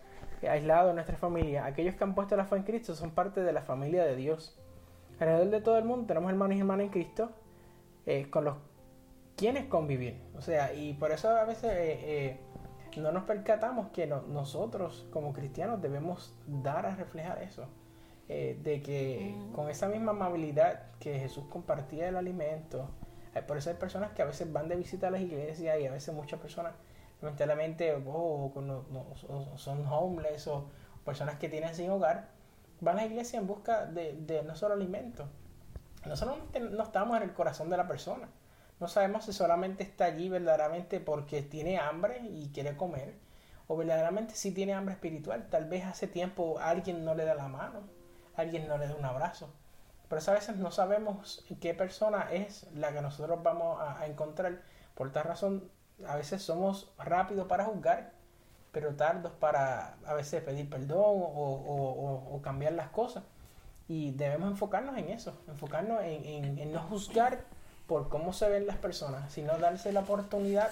aislados 0.49 0.89
de 0.89 0.95
nuestra 0.95 1.17
familia, 1.17 1.65
aquellos 1.67 1.95
que 1.95 2.03
han 2.03 2.15
puesto 2.15 2.37
la 2.37 2.45
fe 2.45 2.57
en 2.57 2.65
Cristo 2.65 2.95
son 2.95 3.11
parte 3.11 3.43
de 3.43 3.53
la 3.53 3.63
familia 3.63 4.05
de 4.05 4.17
Dios. 4.17 4.59
Alrededor 5.21 5.51
de 5.51 5.61
todo 5.61 5.79
el 5.79 5.85
mundo 5.85 6.07
tenemos 6.07 6.31
hermanos 6.31 6.57
y 6.57 6.61
hermanas 6.61 6.87
en 6.87 6.91
Cristo 6.91 7.31
eh, 8.07 8.29
con 8.31 8.45
los 8.45 8.57
quienes 9.37 9.67
convivir. 9.67 10.21
O 10.37 10.41
sea, 10.41 10.73
y 10.75 10.95
por 10.95 11.13
eso 11.13 11.31
a 11.31 11.45
veces 11.45 11.71
eh, 11.75 12.41
no 12.97 13.13
nos 13.13 13.25
percatamos 13.25 13.89
que 13.89 14.07
nosotros 14.07 15.07
como 15.11 15.33
cristianos 15.33 15.81
debemos 15.81 16.35
dar 16.47 16.87
a 16.87 16.95
reflejar 16.95 17.43
eso. 17.43 17.67
de 18.29 18.83
que 18.85 19.35
con 19.55 19.69
esa 19.69 19.89
misma 19.89 20.13
amabilidad 20.13 20.91
que 21.01 21.19
Jesús 21.19 21.45
compartía 21.51 22.09
el 22.09 22.17
alimento, 22.17 22.89
por 23.47 23.57
eso 23.57 23.71
hay 23.71 23.77
personas 23.77 24.13
que 24.13 24.23
a 24.23 24.27
veces 24.27 24.53
van 24.53 24.69
de 24.69 24.77
visita 24.77 25.09
a 25.09 25.11
las 25.11 25.21
iglesias 25.21 25.79
y 25.79 25.87
a 25.87 25.91
veces 25.91 26.15
muchas 26.15 26.41
personas 26.41 26.73
lamentablemente 27.23 27.95
oh, 28.07 28.53
son 29.57 29.87
homeless 29.87 30.49
o 30.49 30.67
personas 31.05 31.37
que 31.39 31.49
tienen 31.49 31.75
sin 31.75 31.91
hogar, 31.91 32.29
van 32.81 32.99
a 32.99 33.03
la 33.03 33.07
iglesia 33.07 33.39
en 33.39 33.47
busca 33.47 33.87
de, 33.87 34.43
no 34.45 34.57
solo 34.57 34.75
alimento. 34.75 35.27
No 36.05 36.17
solamente 36.17 36.59
no 36.59 36.83
estamos 36.83 37.17
en 37.17 37.23
el 37.23 37.33
corazón 37.33 37.71
de 37.71 37.77
la 37.77 37.87
persona. 37.87 38.29
No 38.83 38.89
sabemos 38.89 39.27
si 39.27 39.33
solamente 39.33 39.85
está 39.85 40.07
allí 40.07 40.29
verdaderamente 40.29 40.99
porque 40.99 41.41
tiene 41.41 41.79
hambre 41.79 42.19
y 42.19 42.51
quiere 42.53 42.77
comer, 42.77 43.15
o 43.69 43.77
verdaderamente 43.77 44.35
si 44.35 44.51
tiene 44.51 44.75
hambre 44.75 44.95
espiritual. 44.95 45.47
Tal 45.49 45.67
vez 45.67 45.85
hace 45.85 46.09
tiempo 46.09 46.59
alguien 46.59 47.05
no 47.05 47.15
le 47.15 47.25
da 47.25 47.37
la 47.37 47.47
mano, 47.47 47.83
alguien 48.35 48.67
no 48.67 48.79
le 48.79 48.89
da 48.89 48.97
un 48.97 49.05
abrazo. 49.05 49.55
Por 50.09 50.19
eso 50.19 50.33
a 50.33 50.35
veces 50.35 50.57
no 50.57 50.73
sabemos 50.73 51.47
qué 51.61 51.75
persona 51.75 52.27
es 52.33 52.67
la 52.75 52.93
que 52.93 53.01
nosotros 53.01 53.41
vamos 53.45 53.79
a, 53.81 54.05
encontrar. 54.09 54.63
Por 54.97 55.13
tal 55.13 55.27
razón, 55.27 55.71
a 56.05 56.17
veces 56.17 56.43
somos 56.43 56.93
rápidos 56.99 57.47
para 57.47 57.67
juzgar, 57.67 58.11
pero 58.73 58.97
tardos 58.97 59.31
para 59.31 59.95
a 60.05 60.15
veces 60.15 60.43
pedir 60.43 60.69
perdón 60.69 60.99
o, 60.99 62.41
cambiar 62.43 62.73
las 62.73 62.89
cosas. 62.89 63.23
Y 63.87 64.11
debemos 64.11 64.51
enfocarnos 64.51 64.99
en 64.99 65.09
eso, 65.11 65.41
enfocarnos 65.47 66.01
en, 66.03 66.73
no 66.73 66.81
juzgar 66.81 67.45
por 67.93 68.09
cómo 68.09 68.33
se 68.33 68.49
ven 68.49 68.67
las 68.67 68.79
personas, 68.79 69.31
sino 69.31 69.59
darse 69.59 69.93
la 69.93 70.01
oportunidad 70.01 70.71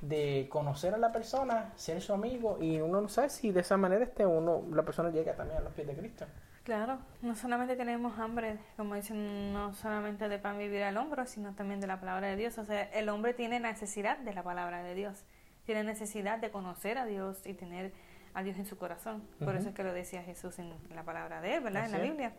de 0.00 0.48
conocer 0.50 0.94
a 0.94 0.98
la 0.98 1.12
persona, 1.12 1.72
ser 1.76 2.02
su 2.02 2.12
amigo 2.12 2.58
y 2.60 2.80
uno 2.80 3.00
no 3.00 3.08
sabe 3.08 3.30
si 3.30 3.52
de 3.52 3.60
esa 3.60 3.76
manera 3.76 4.02
este 4.02 4.26
uno 4.26 4.64
la 4.72 4.82
persona 4.82 5.10
llega 5.10 5.36
también 5.36 5.60
a 5.60 5.62
los 5.62 5.72
pies 5.74 5.86
de 5.86 5.94
Cristo. 5.94 6.26
Claro, 6.64 6.98
no 7.22 7.36
solamente 7.36 7.76
tenemos 7.76 8.18
hambre, 8.18 8.58
como 8.76 8.96
dicen, 8.96 9.52
no 9.52 9.74
solamente 9.74 10.28
de 10.28 10.40
pan 10.40 10.58
vivir 10.58 10.82
al 10.82 10.96
hombro, 10.96 11.24
sino 11.24 11.54
también 11.54 11.80
de 11.80 11.86
la 11.86 12.00
palabra 12.00 12.26
de 12.26 12.34
Dios. 12.34 12.58
O 12.58 12.64
sea, 12.64 12.82
el 12.82 13.08
hombre 13.10 13.32
tiene 13.32 13.60
necesidad 13.60 14.18
de 14.18 14.34
la 14.34 14.42
palabra 14.42 14.82
de 14.82 14.96
Dios, 14.96 15.22
tiene 15.66 15.84
necesidad 15.84 16.40
de 16.40 16.50
conocer 16.50 16.98
a 16.98 17.06
Dios 17.06 17.46
y 17.46 17.54
tener 17.54 17.92
a 18.34 18.42
Dios 18.42 18.58
en 18.58 18.66
su 18.66 18.76
corazón. 18.76 19.22
Por 19.38 19.54
eso 19.54 19.68
es 19.68 19.74
que 19.76 19.84
lo 19.84 19.92
decía 19.92 20.24
Jesús 20.24 20.58
en 20.58 20.74
la 20.92 21.04
palabra 21.04 21.40
de 21.40 21.54
él, 21.54 21.62
¿verdad? 21.62 21.86
en 21.86 21.92
la 21.92 21.98
Biblia. 21.98 22.32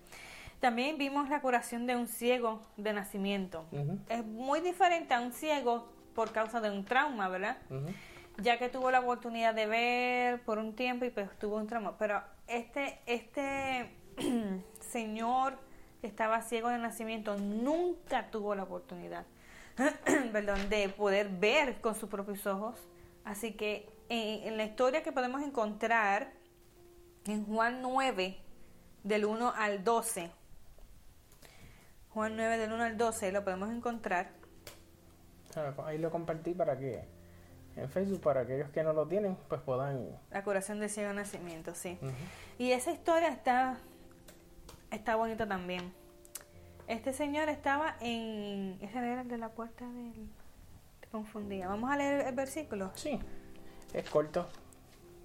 También 0.59 0.97
vimos 0.97 1.29
la 1.29 1.41
curación 1.41 1.85
de 1.85 1.95
un 1.95 2.07
ciego 2.07 2.61
de 2.77 2.93
nacimiento. 2.93 3.65
Es 4.09 4.25
muy 4.25 4.59
diferente 4.61 5.13
a 5.13 5.21
un 5.21 5.31
ciego 5.31 5.87
por 6.15 6.31
causa 6.31 6.61
de 6.61 6.71
un 6.71 6.83
trauma, 6.83 7.29
¿verdad? 7.29 7.57
ya 8.39 8.59
que 8.59 8.69
tuvo 8.69 8.91
la 8.91 8.99
oportunidad 8.99 9.53
de 9.53 9.65
ver 9.65 10.43
por 10.43 10.59
un 10.59 10.75
tiempo 10.75 11.05
y 11.05 11.09
pues 11.09 11.29
tuvo 11.39 11.57
un 11.57 11.67
trauma. 11.67 11.97
Pero 11.97 12.21
este, 12.47 12.99
este 13.05 13.91
señor 14.79 15.57
que 16.01 16.07
estaba 16.07 16.41
ciego 16.41 16.69
de 16.69 16.77
nacimiento 16.77 17.37
nunca 17.37 18.29
tuvo 18.29 18.53
la 18.53 18.63
oportunidad, 18.63 19.25
perdón, 20.31 20.69
de 20.69 20.89
poder 20.89 21.29
ver 21.29 21.81
con 21.81 21.95
sus 21.95 22.09
propios 22.09 22.45
ojos. 22.45 22.79
Así 23.23 23.53
que 23.53 23.89
en, 24.09 24.47
en 24.47 24.57
la 24.57 24.65
historia 24.65 25.03
que 25.03 25.11
podemos 25.11 25.41
encontrar 25.41 26.31
en 27.25 27.45
Juan 27.45 27.81
9, 27.81 28.37
del 29.03 29.25
1 29.25 29.53
al 29.55 29.83
12, 29.83 30.29
Juan 32.17 32.35
9 32.35 32.57
del 32.57 32.73
1 32.73 32.83
al 32.83 32.97
12 32.97 33.31
lo 33.31 33.43
podemos 33.43 33.69
encontrar. 33.69 34.31
Ahí 35.85 35.99
lo 35.99 36.09
compartí 36.09 36.55
para 36.55 36.75
que 36.75 37.03
en 37.75 37.89
Facebook 37.91 38.21
para 38.21 38.41
aquellos 38.41 38.71
que 38.71 38.81
no 38.81 38.91
lo 38.91 39.07
tienen, 39.07 39.37
pues 39.47 39.61
puedan... 39.61 40.17
La 40.31 40.43
curación 40.43 40.79
de 40.79 40.89
ciego 40.89 41.13
nacimiento, 41.13 41.75
sí. 41.75 41.99
Y 42.57 42.71
esa 42.71 42.89
historia 42.89 43.27
está, 43.27 43.77
está 44.89 45.15
bonita 45.15 45.47
también. 45.47 45.93
Este 46.87 47.13
señor 47.13 47.49
estaba 47.49 47.97
en... 47.99 48.79
Ese 48.81 48.97
era 48.97 49.21
el 49.21 49.27
de 49.27 49.37
la 49.37 49.49
puerta 49.49 49.85
del... 49.85 50.27
Te 51.01 51.07
confundía. 51.09 51.67
Vamos 51.67 51.91
a 51.91 51.97
leer 51.97 52.25
el 52.25 52.33
versículo. 52.33 52.89
Sí, 52.95 53.19
es 53.93 54.09
corto. 54.09 54.49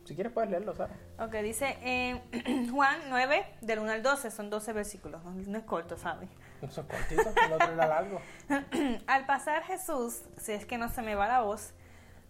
Si 0.05 0.15
quieres 0.15 0.31
puedes 0.31 0.51
leerlo, 0.51 0.75
¿sabes? 0.75 0.99
Ok, 1.19 1.37
dice 1.37 1.79
en 1.83 2.69
Juan 2.71 2.99
9, 3.09 3.47
del 3.63 3.79
1 3.79 3.93
al 3.93 4.03
12, 4.03 4.31
son 4.31 4.51
12 4.51 4.75
versículos. 4.75 5.25
No, 5.25 5.57
es 5.57 5.65
corto, 5.65 5.97
¿sabes? 5.97 6.29
Son 6.71 6.87
cortitos, 6.87 7.35
el 7.47 7.53
otro 7.53 7.73
era 7.73 7.87
largo. 7.87 8.21
al 9.07 9.27
pasar 9.27 9.65
Jesús, 9.65 10.23
si 10.39 10.53
es 10.53 10.65
que 10.65 10.79
no 10.79 10.89
se 10.89 11.03
me 11.03 11.15
va 11.15 11.27
la 11.27 11.41
voz, 11.41 11.73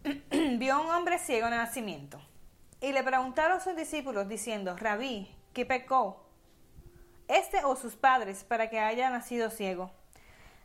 vio 0.59 0.75
a 0.75 0.81
un 0.81 0.91
hombre 0.91 1.19
ciego 1.19 1.49
de 1.51 1.57
nacimiento. 1.57 2.21
Y 2.81 2.93
le 2.93 3.03
preguntaron 3.03 3.59
a 3.59 3.61
sus 3.61 3.77
discípulos 3.77 4.29
diciendo, 4.29 4.77
Rabí, 4.77 5.33
¿qué 5.53 5.65
pecó? 5.65 6.27
¿Este 7.29 7.65
o 7.65 7.77
sus 7.77 7.95
padres 7.95 8.45
para 8.45 8.69
que 8.71 8.81
haya 8.81 9.09
nacido 9.11 9.51
ciego? 9.51 9.93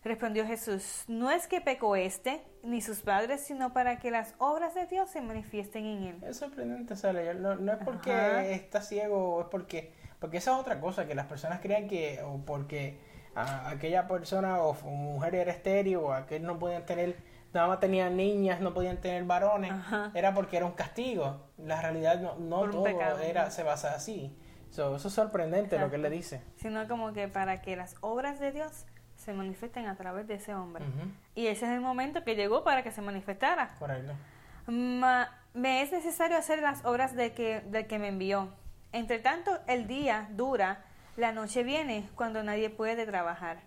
Respondió 0.03 0.45
Jesús, 0.45 1.03
no 1.07 1.31
es 1.31 1.47
que 1.47 1.59
pecó 1.59 1.95
este 1.95 2.41
ni 2.63 2.81
sus 2.81 3.01
padres, 3.01 3.41
sino 3.41 3.73
para 3.73 3.99
que 3.99 4.09
las 4.09 4.35
obras 4.37 4.73
de 4.73 4.85
Dios 4.85 5.09
se 5.09 5.21
manifiesten 5.21 5.85
en 5.85 6.03
él. 6.03 6.23
Es 6.23 6.37
sorprendente. 6.37 6.93
No, 7.35 7.55
no 7.55 7.73
es 7.73 7.79
porque 7.83 8.53
está 8.53 8.81
ciego, 8.81 9.41
es 9.41 9.47
porque, 9.47 9.91
porque 10.19 10.37
esa 10.37 10.53
es 10.53 10.57
otra 10.57 10.79
cosa, 10.79 11.07
que 11.07 11.13
las 11.15 11.25
personas 11.25 11.59
crean 11.59 11.87
que, 11.87 12.21
o 12.23 12.37
porque 12.45 12.97
aquella 13.37 14.07
persona 14.07 14.61
o 14.61 14.73
mujer 14.89 15.35
era 15.35 15.51
estéreo, 15.51 16.07
o 16.07 16.13
aquel 16.13 16.43
no 16.43 16.57
podían 16.57 16.85
tener 16.85 17.15
nada 17.53 17.67
más 17.67 17.79
tenían 17.79 18.15
niñas, 18.15 18.59
no 18.59 18.73
podían 18.73 18.97
tener 18.97 19.23
varones, 19.23 19.73
era 20.13 20.33
porque 20.33 20.57
era 20.57 20.65
un 20.65 20.73
castigo. 20.73 21.41
La 21.57 21.81
realidad 21.81 22.19
no, 22.19 22.35
no 22.37 22.69
todo 22.69 22.87
era, 22.87 23.49
se 23.51 23.63
basa 23.63 23.95
así. 23.95 24.35
eso 24.69 24.95
es 24.95 25.13
sorprendente 25.13 25.79
lo 25.79 25.89
que 25.89 25.95
él 25.95 26.03
le 26.03 26.09
dice. 26.09 26.41
Sino 26.57 26.87
como 26.87 27.13
que 27.13 27.27
para 27.27 27.61
que 27.61 27.75
las 27.75 27.95
obras 28.01 28.39
de 28.39 28.51
Dios 28.51 28.85
se 29.15 29.33
manifiesten 29.33 29.87
a 29.87 29.95
través 29.95 30.27
de 30.27 30.35
ese 30.35 30.53
hombre. 30.53 30.85
Y 31.35 31.47
ese 31.47 31.65
es 31.65 31.71
el 31.71 31.81
momento 31.81 32.23
que 32.23 32.35
llegó 32.35 32.63
para 32.63 32.83
que 32.83 32.91
se 32.91 33.01
manifestara. 33.01 33.75
Correcto. 33.79 34.13
me 34.67 35.81
es 35.81 35.91
necesario 35.91 36.37
hacer 36.37 36.61
las 36.61 36.85
obras 36.85 37.15
de 37.15 37.33
que, 37.33 37.61
de 37.61 37.87
que 37.87 37.99
me 37.99 38.09
envió. 38.09 38.49
Entre 38.91 39.19
tanto, 39.19 39.51
el 39.67 39.87
día 39.87 40.29
dura, 40.31 40.83
la 41.17 41.31
noche 41.31 41.63
viene 41.63 42.07
cuando 42.15 42.43
nadie 42.43 42.69
puede 42.69 43.05
trabajar. 43.05 43.57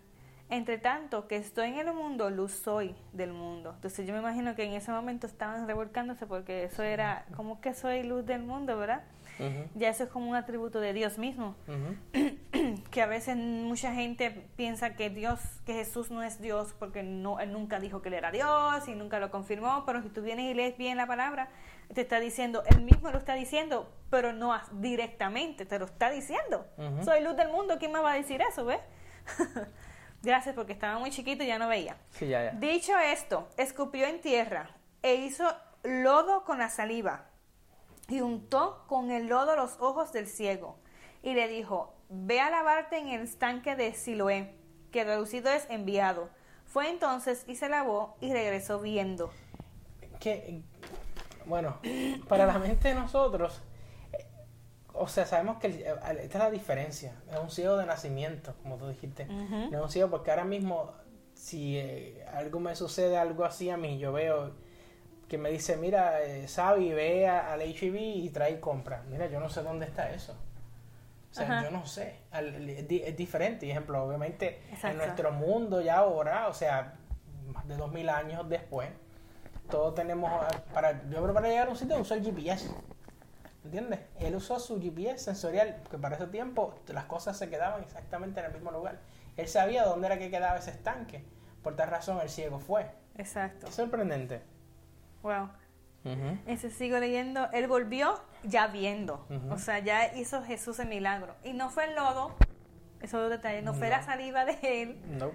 Entre 0.49 0.79
tanto 0.79 1.29
que 1.29 1.37
estoy 1.37 1.69
en 1.69 1.79
el 1.79 1.93
mundo, 1.93 2.31
luz 2.31 2.53
soy 2.53 2.95
del 3.13 3.33
mundo. 3.33 3.73
Entonces 3.75 4.07
yo 4.07 4.13
me 4.13 4.21
imagino 4.21 4.55
que 4.57 4.65
en 4.65 4.73
ese 4.73 4.91
momento 4.91 5.27
estaban 5.27 5.67
revolcándose 5.67 6.27
porque 6.27 6.65
eso 6.65 6.83
era 6.83 7.27
como 7.37 7.61
que 7.61 7.75
soy 7.75 8.03
luz 8.03 8.25
del 8.25 8.43
mundo, 8.43 8.77
¿verdad? 8.77 9.03
Ya 9.75 9.89
eso 9.89 10.05
es 10.05 10.11
como 10.11 10.29
un 10.29 10.37
atributo 10.37 10.81
de 10.81 10.93
Dios 10.93 11.19
mismo. 11.19 11.55
que 12.91 13.03
a 13.03 13.07
veces 13.07 13.37
mucha 13.37 13.93
gente 13.93 14.31
piensa 14.57 14.95
que 14.95 15.11
Dios, 15.11 15.41
que 15.65 15.75
Jesús 15.75 16.11
no 16.11 16.23
es 16.23 16.41
Dios 16.41 16.75
porque 16.79 17.03
no, 17.03 17.41
él 17.41 17.53
nunca 17.53 17.81
dijo 17.81 18.03
que 18.03 18.09
él 18.09 18.15
era 18.15 18.31
Dios 18.31 18.89
y 18.89 18.95
nunca 18.95 19.19
lo 19.19 19.31
confirmó, 19.31 19.85
pero 19.87 20.03
si 20.03 20.09
tú 20.09 20.23
vienes 20.23 20.51
y 20.51 20.55
lees 20.55 20.77
bien 20.77 20.97
la 20.97 21.07
palabra, 21.07 21.49
te 21.95 22.03
está 22.03 22.21
diciendo, 22.21 22.63
él 22.67 22.83
mismo 22.83 23.11
lo 23.11 23.19
está 23.19 23.35
diciendo, 23.35 23.93
pero 24.11 24.33
no 24.33 24.59
directamente, 24.73 25.67
te 25.67 25.79
lo 25.79 25.87
está 25.87 26.11
diciendo. 26.11 26.67
Soy 27.05 27.23
luz 27.23 27.37
del 27.37 27.49
mundo, 27.49 27.77
¿quién 27.79 27.93
me 27.93 28.01
va 28.01 28.13
a 28.13 28.17
decir 28.17 28.41
eso, 28.43 28.65
ves? 28.65 28.81
Gracias, 30.23 30.55
porque 30.55 30.73
estaba 30.73 30.99
muy 30.99 31.11
chiquito 31.11 31.43
y 31.45 31.47
ya 31.47 31.59
no 31.59 31.69
veía. 31.69 31.97
Dicho 32.53 32.97
esto, 32.99 33.49
escupió 33.57 34.07
en 34.07 34.21
tierra 34.21 34.71
e 35.03 35.15
hizo 35.15 35.45
lodo 35.83 36.45
con 36.45 36.59
la 36.59 36.69
saliva 36.69 37.27
y 38.09 38.21
untó 38.21 38.85
con 38.87 39.11
el 39.11 39.29
lodo 39.29 39.57
los 39.57 39.77
ojos 39.81 40.13
del 40.13 40.27
ciego 40.27 40.79
y 41.23 41.35
le 41.35 41.49
dijo, 41.49 41.95
ve 42.11 42.41
a 42.41 42.51
lavarte 42.51 42.99
en 42.99 43.09
el 43.09 43.23
estanque 43.23 43.77
de 43.77 43.95
Siloé, 43.95 44.55
que 44.91 45.05
traducido 45.05 45.51
es 45.51 45.67
enviado. 45.71 46.29
Fue 46.67 46.91
entonces 46.91 47.45
y 47.49 47.55
se 47.55 47.69
lavó 47.69 48.17
y 48.21 48.33
regresó 48.33 48.81
viendo. 48.81 49.31
Que, 50.19 50.63
bueno, 51.47 51.79
para 52.29 52.47
la 52.47 52.59
mente 52.59 52.89
de 52.89 52.95
nosotros, 52.95 53.63
o 54.93 55.09
sea, 55.09 55.25
sabemos 55.25 55.59
que 55.59 55.69
esta 55.69 56.13
es 56.13 56.35
la 56.35 56.51
diferencia. 56.51 57.15
Es 57.31 57.39
un 57.39 57.51
ciego 57.51 57.77
de 57.77 57.87
nacimiento, 57.87 58.55
como 58.63 58.77
tú 58.77 58.89
dijiste. 58.89 59.27
Es 59.73 59.81
un 59.81 59.91
ciego 59.91 60.11
porque 60.11 60.31
ahora 60.31 60.45
mismo, 60.45 60.93
si 61.35 61.79
eh, 61.79 62.25
algo 62.35 62.61
me 62.61 62.77
sucede, 62.77 63.17
algo 63.17 63.45
así 63.45 63.71
a 63.71 63.77
mí, 63.77 63.99
yo 63.99 64.13
veo 64.13 64.53
que 65.29 65.39
me 65.39 65.51
dice, 65.51 65.77
mira, 65.77 66.23
eh, 66.23 66.49
Sabi, 66.49 66.93
ve 66.93 67.29
al 67.29 67.63
HIV 67.63 67.95
y 67.97 68.29
trae 68.31 68.59
compra. 68.59 69.05
Mira, 69.09 69.27
yo 69.27 69.39
no 69.39 69.49
sé 69.49 69.63
dónde 69.63 69.87
está 69.87 70.11
eso. 70.11 70.37
O 71.31 71.35
sea, 71.35 71.63
yo 71.63 71.71
no 71.71 71.87
sé. 71.87 72.17
Es 72.33 73.17
diferente. 73.17 73.67
Por 73.67 73.71
ejemplo, 73.71 74.05
obviamente, 74.05 74.63
en 74.83 74.97
nuestro 74.97 75.33
mundo 75.33 75.81
ya 75.81 75.99
ahora, 75.99 76.49
o 76.49 76.55
sea, 76.55 76.95
más 77.47 77.67
de 77.69 77.77
dos 77.77 77.93
mil 77.93 78.09
años 78.09 78.49
después, 78.49 78.89
todos 79.71 79.95
tenemos, 79.95 80.31
para, 80.75 81.09
yo 81.09 81.23
creo 81.23 81.33
para 81.33 81.49
llegar 81.49 81.69
a 81.69 81.71
un 81.71 81.77
sitio 81.77 81.99
uso 81.99 82.15
el 82.15 82.25
GPS. 82.25 82.71
¿Entiendes? 83.63 84.01
Él 84.19 84.35
usó 84.35 84.59
su 84.59 84.81
GPS 84.81 85.25
sensorial, 85.25 85.77
porque 85.83 85.99
para 85.99 86.17
ese 86.17 86.27
tiempo 86.27 86.75
las 86.89 87.05
cosas 87.05 87.37
se 87.37 87.49
quedaban 87.49 87.83
exactamente 87.83 88.41
en 88.41 88.47
el 88.47 88.53
mismo 88.53 88.71
lugar. 88.71 88.99
Él 89.37 89.47
sabía 89.47 89.85
dónde 89.85 90.07
era 90.07 90.19
que 90.19 90.31
quedaba 90.31 90.59
ese 90.59 90.71
estanque. 90.71 91.25
Por 91.63 91.77
tal 91.77 91.91
razón 91.91 92.19
el 92.21 92.31
ciego 92.31 92.59
fue. 92.59 92.91
Exacto. 93.17 93.67
Es 93.67 93.75
sorprendente. 93.75 94.43
Wow. 95.23 95.51
Ese 96.47 96.71
sigo 96.71 96.99
leyendo. 96.99 97.51
Él 97.53 97.69
volvió 97.69 98.19
ya 98.45 98.67
viendo. 98.67 99.27
O 99.51 99.59
sea, 99.59 99.79
ya 99.79 100.15
hizo 100.15 100.43
Jesús 100.43 100.79
el 100.79 100.89
milagro. 100.89 101.35
Y 101.45 101.53
no 101.53 101.71
fue 101.71 101.85
el 101.85 101.95
lodo, 101.95 102.37
esos 103.01 103.21
dos 103.21 103.31
detalles, 103.31 103.63
no, 103.63 103.75
fue 103.75 103.89
la 103.89 104.03
saliva 104.03 104.45
de 104.45 104.59
él. 104.63 105.01
No. 105.19 105.33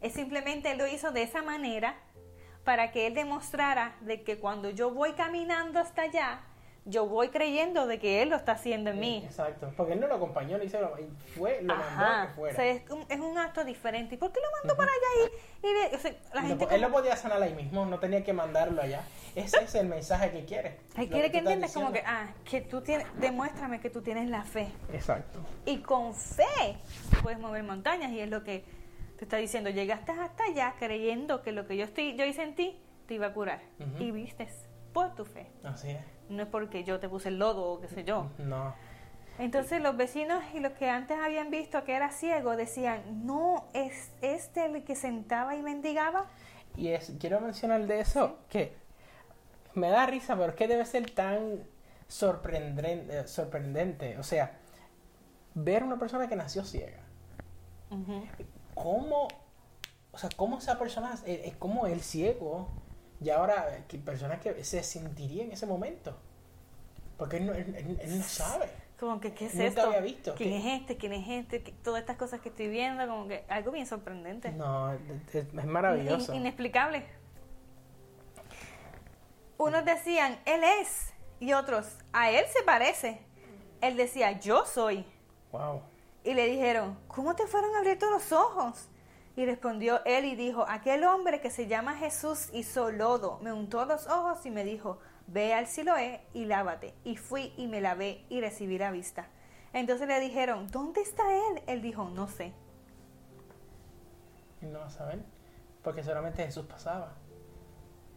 Es 0.00 0.12
simplemente 0.12 0.70
él 0.70 0.78
lo 0.78 0.86
hizo 0.86 1.10
de 1.12 1.22
esa 1.22 1.42
manera 1.42 1.96
para 2.64 2.90
que 2.90 3.06
él 3.06 3.14
demostrara 3.14 3.96
de 4.00 4.22
que 4.22 4.38
cuando 4.38 4.70
yo 4.70 4.90
voy 4.90 5.12
caminando 5.12 5.78
hasta 5.78 6.02
allá, 6.02 6.40
yo 6.86 7.06
voy 7.06 7.30
creyendo 7.30 7.88
de 7.88 7.98
que 7.98 8.22
Él 8.22 8.30
lo 8.30 8.36
está 8.36 8.52
haciendo 8.52 8.90
en 8.90 9.00
mí. 9.00 9.22
Exacto, 9.24 9.72
porque 9.76 9.94
Él 9.94 10.00
no 10.00 10.06
lo 10.06 10.14
acompañó, 10.14 10.56
le 10.56 10.66
hizo, 10.66 10.78
fue, 11.36 11.60
lo 11.60 11.74
mandó 11.74 12.28
que 12.28 12.32
fuera. 12.34 12.54
O 12.54 12.56
sea, 12.56 12.64
es, 12.66 12.90
un, 12.90 13.04
es, 13.08 13.18
un, 13.18 13.36
acto 13.36 13.64
diferente. 13.64 14.14
¿Y 14.14 14.18
por 14.18 14.32
qué 14.32 14.38
lo 14.40 14.46
mandó 14.62 14.76
para 14.76 14.92
allá? 14.92 15.30
Y, 15.62 15.66
y 15.66 15.94
o 15.94 15.98
sea, 15.98 16.14
la 16.32 16.42
gente 16.42 16.66
Él 16.70 16.80
lo 16.80 16.92
podía 16.92 17.16
sanar 17.16 17.42
ahí 17.42 17.54
mismo, 17.54 17.84
no 17.84 17.98
tenía 17.98 18.22
que 18.22 18.32
mandarlo 18.32 18.80
allá. 18.80 19.02
Ese 19.34 19.64
es 19.64 19.74
el 19.74 19.88
mensaje 19.88 20.30
que 20.30 20.44
quiere. 20.44 20.78
Él 20.96 21.08
quiere 21.08 21.26
que, 21.26 21.32
que 21.32 21.38
entiendas 21.38 21.72
como 21.72 21.92
que, 21.92 22.02
ah, 22.06 22.28
que 22.48 22.60
tú 22.60 22.80
tienes, 22.82 23.06
demuéstrame 23.18 23.80
que 23.80 23.90
tú 23.90 24.00
tienes 24.00 24.28
la 24.30 24.44
fe. 24.44 24.68
Exacto. 24.92 25.40
Y 25.64 25.78
con 25.78 26.14
fe 26.14 26.76
puedes 27.20 27.40
mover 27.40 27.64
montañas 27.64 28.12
y 28.12 28.20
es 28.20 28.30
lo 28.30 28.44
que 28.44 28.64
te 29.18 29.24
está 29.24 29.38
diciendo. 29.38 29.70
Llegaste 29.70 30.12
hasta 30.12 30.44
allá 30.44 30.74
creyendo 30.78 31.42
que 31.42 31.50
lo 31.50 31.66
que 31.66 31.76
yo, 31.76 31.84
estoy, 31.84 32.16
yo 32.16 32.24
hice 32.24 32.44
en 32.44 32.54
ti 32.54 32.80
te 33.08 33.14
iba 33.14 33.26
a 33.26 33.32
curar. 33.32 33.60
Y 33.98 34.12
vistes 34.12 34.68
por 34.92 35.14
tu 35.16 35.24
fe. 35.24 35.48
Así 35.64 35.90
es 35.90 36.15
no 36.28 36.42
es 36.42 36.48
porque 36.48 36.84
yo 36.84 37.00
te 37.00 37.08
puse 37.08 37.28
el 37.28 37.38
lodo 37.38 37.72
o 37.72 37.80
qué 37.80 37.88
sé 37.88 38.04
yo. 38.04 38.30
No. 38.38 38.74
Entonces 39.38 39.82
los 39.82 39.96
vecinos 39.96 40.42
y 40.54 40.60
los 40.60 40.72
que 40.72 40.88
antes 40.88 41.18
habían 41.18 41.50
visto 41.50 41.84
que 41.84 41.94
era 41.94 42.10
ciego 42.10 42.56
decían, 42.56 43.26
no, 43.26 43.66
es 43.74 44.10
este 44.22 44.64
el 44.64 44.84
que 44.84 44.96
sentaba 44.96 45.54
y 45.56 45.62
mendigaba. 45.62 46.26
Y 46.76 46.88
es, 46.88 47.12
quiero 47.20 47.40
mencionar 47.40 47.86
de 47.86 48.00
eso 48.00 48.38
que 48.48 48.74
me 49.74 49.90
da 49.90 50.06
risa, 50.06 50.36
pero 50.36 50.50
es 50.50 50.54
que 50.54 50.68
debe 50.68 50.84
ser 50.86 51.10
tan 51.10 51.64
sorprendente, 52.08 53.18
eh, 53.18 53.28
sorprendente. 53.28 54.18
O 54.18 54.22
sea, 54.22 54.58
ver 55.54 55.82
una 55.82 55.98
persona 55.98 56.28
que 56.28 56.36
nació 56.36 56.64
ciega. 56.64 57.02
¿Cómo, 58.74 59.28
o 60.12 60.18
sea, 60.18 60.30
cómo 60.34 60.58
esa 60.58 60.78
persona, 60.78 61.14
es 61.24 61.56
como 61.56 61.86
el 61.86 62.00
ciego 62.00 62.68
y 63.20 63.30
ahora, 63.30 63.84
¿qué 63.88 63.98
personas 63.98 64.40
que 64.40 64.62
se 64.64 64.82
sentiría 64.82 65.44
en 65.44 65.52
ese 65.52 65.66
momento? 65.66 66.16
Porque 67.16 67.38
él 67.38 67.46
no, 67.46 67.54
él, 67.54 67.98
no 68.08 68.22
sabe. 68.22 68.68
Como 68.98 69.20
que, 69.20 69.32
¿qué 69.32 69.46
es 69.46 69.54
Nunca 69.54 69.66
esto? 69.66 69.82
había 69.82 70.00
visto. 70.00 70.34
¿Quién 70.34 70.52
es 70.52 70.80
este? 70.80 70.96
¿Quién 70.96 71.12
es 71.12 71.28
este? 71.28 71.60
Todas 71.82 72.00
estas 72.00 72.16
cosas 72.16 72.40
que 72.40 72.48
estoy 72.48 72.68
viendo, 72.68 73.06
como 73.06 73.28
que 73.28 73.44
algo 73.48 73.72
bien 73.72 73.86
sorprendente. 73.86 74.52
No, 74.52 74.92
es, 74.92 75.54
maravilloso. 75.64 76.34
inexplicable. 76.34 77.04
Unos 79.58 79.84
decían, 79.84 80.38
Él 80.44 80.62
es. 80.80 81.12
Y 81.40 81.52
otros, 81.52 81.98
a 82.12 82.30
Él 82.30 82.44
se 82.52 82.62
parece. 82.62 83.20
Él 83.80 83.96
decía, 83.96 84.38
yo 84.40 84.64
soy. 84.64 85.04
Wow. 85.52 85.82
Y 86.24 86.34
le 86.34 86.46
dijeron, 86.46 86.98
¿cómo 87.08 87.36
te 87.36 87.46
fueron 87.46 87.74
abiertos 87.76 88.10
los 88.10 88.32
ojos? 88.32 88.88
Y 89.36 89.44
respondió 89.44 90.02
él 90.06 90.24
y 90.24 90.34
dijo, 90.34 90.64
aquel 90.66 91.04
hombre 91.04 91.40
que 91.40 91.50
se 91.50 91.66
llama 91.66 91.94
Jesús 91.94 92.48
hizo 92.54 92.90
lodo, 92.90 93.38
me 93.42 93.52
untó 93.52 93.84
los 93.84 94.06
ojos 94.06 94.44
y 94.46 94.50
me 94.50 94.64
dijo, 94.64 94.98
ve 95.26 95.52
al 95.52 95.66
Siloé 95.66 96.22
y 96.32 96.46
lávate. 96.46 96.94
Y 97.04 97.16
fui 97.16 97.52
y 97.58 97.66
me 97.66 97.82
lavé 97.82 98.24
y 98.30 98.40
recibí 98.40 98.78
la 98.78 98.90
vista. 98.90 99.28
Entonces 99.74 100.08
le 100.08 100.18
dijeron, 100.20 100.68
¿dónde 100.68 101.02
está 101.02 101.22
él? 101.34 101.62
Él 101.66 101.82
dijo, 101.82 102.08
no 102.08 102.28
sé. 102.28 102.54
Y 104.62 104.66
no 104.66 104.78
va 104.78 104.86
a 104.86 104.90
saber, 104.90 105.22
porque 105.82 106.02
solamente 106.02 106.42
Jesús 106.42 106.64
pasaba. 106.64 107.14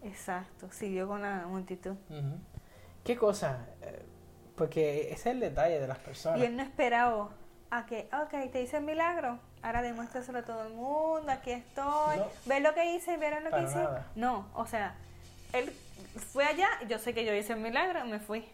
Exacto, 0.02 0.72
siguió 0.72 1.10
con 1.10 1.22
la 1.22 1.46
multitud. 1.48 1.98
¿Qué 3.04 3.18
cosa? 3.18 3.68
Eh, 3.82 4.06
porque 4.56 5.12
ese 5.12 5.14
es 5.14 5.26
el 5.28 5.40
detalle 5.42 5.82
de 5.82 5.88
las 5.88 6.00
personas. 6.00 6.40
Y 6.40 6.46
él 6.46 6.56
no 6.56 6.64
esperaba 6.64 7.32
a 7.70 7.86
que, 7.86 8.10
ok, 8.14 8.52
te 8.52 8.62
hice 8.62 8.78
el 8.78 8.84
milagro, 8.84 9.40
ahora 9.62 9.82
demuéstraselo 9.82 10.40
a 10.40 10.44
todo 10.44 10.68
el 10.68 10.74
mundo, 10.74 11.32
aquí 11.32 11.52
estoy, 11.52 12.20
ve 12.46 12.60
lo 12.60 12.74
que 12.74 12.96
hice, 12.96 13.18
vieron 13.18 13.44
lo 13.44 13.52
que 13.52 13.64
hice. 13.64 13.86
No, 14.16 14.48
o 14.54 14.66
sea, 14.66 14.96
él 15.54 15.72
fue 16.32 16.46
allá, 16.46 16.70
yo 16.88 17.00
sé 17.00 17.14
que 17.14 17.26
yo 17.26 17.34
hice 17.34 17.54
el 17.54 17.60
milagro, 17.60 18.06
me 18.06 18.20
fui. 18.20 18.46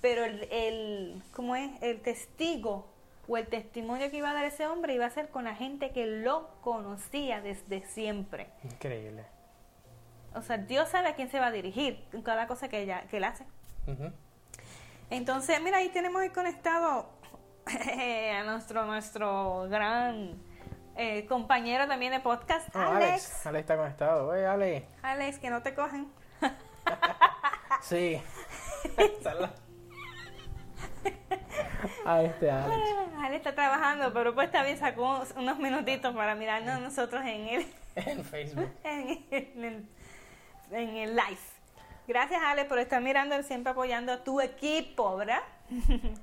Pero 0.00 0.24
el, 0.24 0.48
el, 0.50 1.22
¿cómo 1.32 1.56
es? 1.56 1.70
El 1.80 2.00
testigo 2.00 2.92
o 3.28 3.36
el 3.36 3.46
testimonio 3.46 4.10
que 4.10 4.16
iba 4.16 4.30
a 4.30 4.34
dar 4.34 4.44
ese 4.44 4.66
hombre 4.66 4.94
iba 4.94 5.06
a 5.06 5.10
ser 5.10 5.28
con 5.28 5.44
la 5.44 5.54
gente 5.54 5.90
que 5.90 6.06
lo 6.06 6.48
conocía 6.60 7.40
desde 7.40 7.86
siempre. 7.86 8.48
Increíble. 8.64 9.24
O 10.34 10.42
sea, 10.42 10.58
Dios 10.58 10.88
sabe 10.88 11.08
a 11.08 11.14
quién 11.14 11.30
se 11.30 11.38
va 11.38 11.46
a 11.46 11.50
dirigir 11.50 12.04
en 12.12 12.22
cada 12.22 12.46
cosa 12.46 12.68
que, 12.68 12.82
ella, 12.82 13.02
que 13.10 13.18
él 13.18 13.24
hace. 13.24 13.44
Entonces, 15.10 15.60
mira, 15.60 15.78
ahí 15.78 15.90
tenemos 15.90 16.22
conectado 16.32 17.06
a 18.38 18.42
nuestro, 18.44 18.84
nuestro 18.86 19.66
gran 19.68 20.40
eh, 20.96 21.26
compañero 21.26 21.86
también 21.86 22.12
de 22.12 22.20
podcast, 22.20 22.68
oh, 22.74 22.78
Alex. 22.78 23.46
Alex. 23.46 23.60
está 23.60 23.76
conectado. 23.76 24.28
Oye, 24.28 24.46
Alex. 24.46 24.86
Alex, 25.02 25.38
que 25.38 25.50
no 25.50 25.62
te 25.62 25.74
cogen. 25.74 26.12
sí. 27.82 28.22
a 32.04 32.22
este 32.22 32.50
Alex. 32.50 32.82
Alex 33.18 33.36
está 33.36 33.54
trabajando, 33.54 34.12
pero 34.12 34.34
pues 34.34 34.50
también 34.50 34.76
sacó 34.78 35.22
unos 35.36 35.58
minutitos 35.58 36.14
para 36.14 36.34
mirarnos 36.34 36.80
nosotros 36.80 37.22
en 37.24 37.48
el, 37.48 37.66
en 37.96 38.24
Facebook. 38.24 38.70
en, 38.84 39.24
el, 39.30 39.88
en 40.70 40.96
el 40.96 41.16
live. 41.16 41.38
Gracias, 42.06 42.42
Alex, 42.42 42.68
por 42.68 42.78
estar 42.80 43.00
mirando 43.00 43.38
y 43.38 43.44
siempre 43.44 43.70
apoyando 43.70 44.12
a 44.12 44.24
tu 44.24 44.40
equipo, 44.40 45.16
¿verdad? 45.16 45.42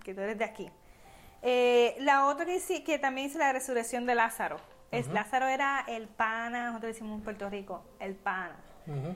que 0.04 0.14
tú 0.14 0.22
eres 0.22 0.38
de 0.38 0.46
aquí. 0.46 0.70
Eh, 1.42 1.96
la 2.00 2.26
otra 2.26 2.46
que, 2.46 2.60
sí, 2.60 2.84
que 2.84 3.00
también 3.00 3.28
hizo 3.28 3.40
la 3.40 3.54
resurrección 3.54 4.06
de 4.06 4.16
Lázaro. 4.16 4.58
Es, 4.92 5.08
Lázaro 5.08 5.48
era 5.48 5.86
el 5.88 6.08
pana, 6.08 6.68
nosotros 6.68 6.94
decimos 6.94 7.20
en 7.20 7.24
Puerto 7.24 7.50
Rico, 7.50 7.84
el 8.00 8.16
pana. 8.16 8.58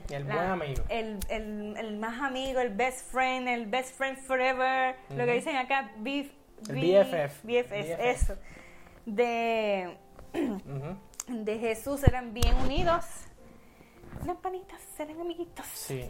El 0.08 0.24
buen 0.24 0.38
amigo. 0.38 0.84
El, 0.88 1.18
el, 1.28 1.76
el, 1.76 1.96
más 1.96 2.20
amigo, 2.20 2.60
el 2.60 2.70
best 2.70 3.10
friend, 3.10 3.48
el 3.48 3.66
best 3.66 3.96
friend 3.96 4.18
forever. 4.18 4.94
Lo 5.10 5.24
que 5.24 5.32
dicen 5.32 5.56
acá, 5.56 5.90
BF, 5.96 6.30
BFF. 6.60 7.42
BFF, 7.42 7.72
eso. 7.98 8.36
De, 9.04 9.96
de 11.28 11.58
Jesús 11.58 12.04
eran 12.04 12.32
bien 12.32 12.54
unidos. 12.64 13.04
Las 14.24 14.36
panitas, 14.36 14.80
eran 14.98 15.20
amiguitos. 15.20 15.66
Sí. 15.66 16.08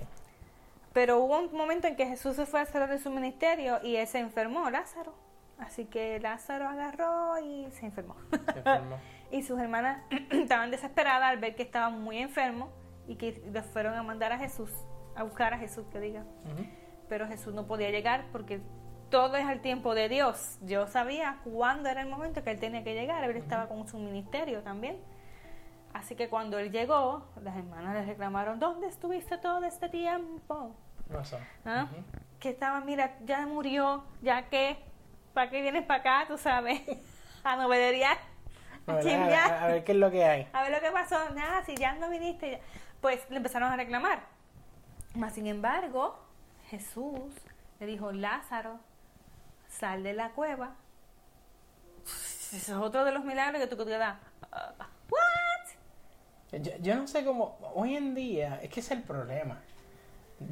Pero 0.93 1.21
hubo 1.21 1.39
un 1.39 1.53
momento 1.57 1.89
en 1.89 1.97
que 1.97 2.07
Jesús 2.07 2.37
se 2.37 2.45
fue 2.45 2.61
a 2.61 2.65
hacer 2.65 2.87
de 2.87 2.99
su 2.99 3.11
ministerio 3.11 3.81
y 3.83 3.97
él 3.97 4.07
se 4.07 4.19
enfermó, 4.19 4.69
Lázaro. 4.71 5.15
Así 5.59 5.87
que 5.87 6.19
Lázaro 6.21 6.69
agarró 6.69 7.39
y 7.39 7.71
se 7.73 7.87
enfermó. 7.87 8.17
y 9.31 9.43
sus 9.43 9.59
hermanas 9.59 10.03
estaban 10.31 10.71
desesperadas 10.71 11.31
al 11.31 11.39
ver 11.39 11.55
que 11.55 11.63
estaba 11.63 11.91
muy 11.91 12.19
enfermo 12.19 12.71
y 13.07 13.17
que 13.17 13.43
le 13.53 13.63
fueron 13.63 13.95
a 13.95 14.03
mandar 14.03 14.33
a 14.33 14.39
Jesús, 14.39 14.71
a 15.15 15.23
buscar 15.23 15.55
a 15.55 15.59
Jesús, 15.59 15.85
que 15.93 16.01
diga. 16.01 16.25
Pero 17.09 17.27
Jesús 17.29 17.55
no 17.55 17.67
podía 17.67 17.91
llegar 17.91 18.27
porque 18.33 18.61
todo 19.11 19.37
es 19.37 19.47
al 19.47 19.61
tiempo 19.61 19.95
de 19.95 20.09
Dios. 20.09 20.59
Yo 20.63 20.87
sabía 20.87 21.41
cuándo 21.45 21.89
era 21.89 22.03
el 22.03 22.09
momento 22.09 22.43
que 22.43 22.51
él 22.51 22.59
tenía 22.59 22.83
que 22.83 22.95
llegar. 22.95 23.23
Él 23.25 23.37
estaba 23.37 23.69
con 23.69 23.87
su 23.87 23.99
ministerio 23.99 24.63
también. 24.63 24.99
Así 25.93 26.17
que 26.17 26.29
cuando 26.29 26.59
él 26.59 26.73
llegó, 26.73 27.25
las 27.41 27.57
hermanas 27.57 27.95
le 27.95 28.05
reclamaron, 28.05 28.59
¿dónde 28.59 28.89
estuviste 28.89 29.39
todo 29.39 29.65
este 29.65 29.89
tiempo? 29.89 30.75
¿Ah? 31.65 31.87
Que 32.41 32.51
estaba, 32.51 32.81
mira, 32.81 33.17
ya 33.25 33.47
murió, 33.47 34.03
ya 34.21 34.49
que 34.49 34.77
¿Para 35.35 35.51
qué 35.51 35.61
vienes 35.61 35.85
para 35.85 36.01
acá, 36.01 36.25
tú 36.29 36.39
sabes? 36.39 36.81
A 37.45 37.57
novelería. 37.57 38.17
A, 38.87 38.93
a, 38.93 39.67
ver 39.67 39.85
qué 39.85 39.93
es 39.93 39.99
lo 39.99 40.11
que 40.11 40.25
hay. 40.25 40.49
A 40.53 40.63
ver 40.63 40.73
lo 40.73 40.81
que 40.81 40.91
pasó. 40.91 41.31
Nada, 41.31 41.65
si 41.65 41.75
ya 41.77 41.95
no 41.95 42.09
viniste. 42.09 42.63
Pues 43.01 43.29
le 43.29 43.37
empezaron 43.37 43.71
a 43.71 43.77
reclamar. 43.77 44.21
Mas, 45.15 45.35
sin 45.35 45.47
embargo, 45.47 46.19
Jesús 46.71 47.35
le 47.81 47.87
dijo, 47.87 48.13
Lázaro, 48.13 48.79
sal 49.69 50.03
de 50.03 50.15
la 50.15 50.31
cueva. 50.31 50.75
Eso 52.05 52.57
es 52.57 52.71
otro 52.71 53.05
de 53.05 53.13
los 53.13 53.25
milagros 53.25 53.61
que 53.61 53.67
tú 53.67 53.85
te 53.85 53.99
das. 53.99 54.17
¿What? 55.11 56.63
Yo, 56.63 56.73
yo 56.81 56.95
no 56.95 57.07
sé 57.07 57.25
cómo, 57.25 57.59
hoy 57.75 57.97
en 57.97 58.15
día, 58.15 58.61
es 58.63 58.71
que 58.71 58.81
es 58.81 58.91
el 58.91 59.03
problema 59.03 59.61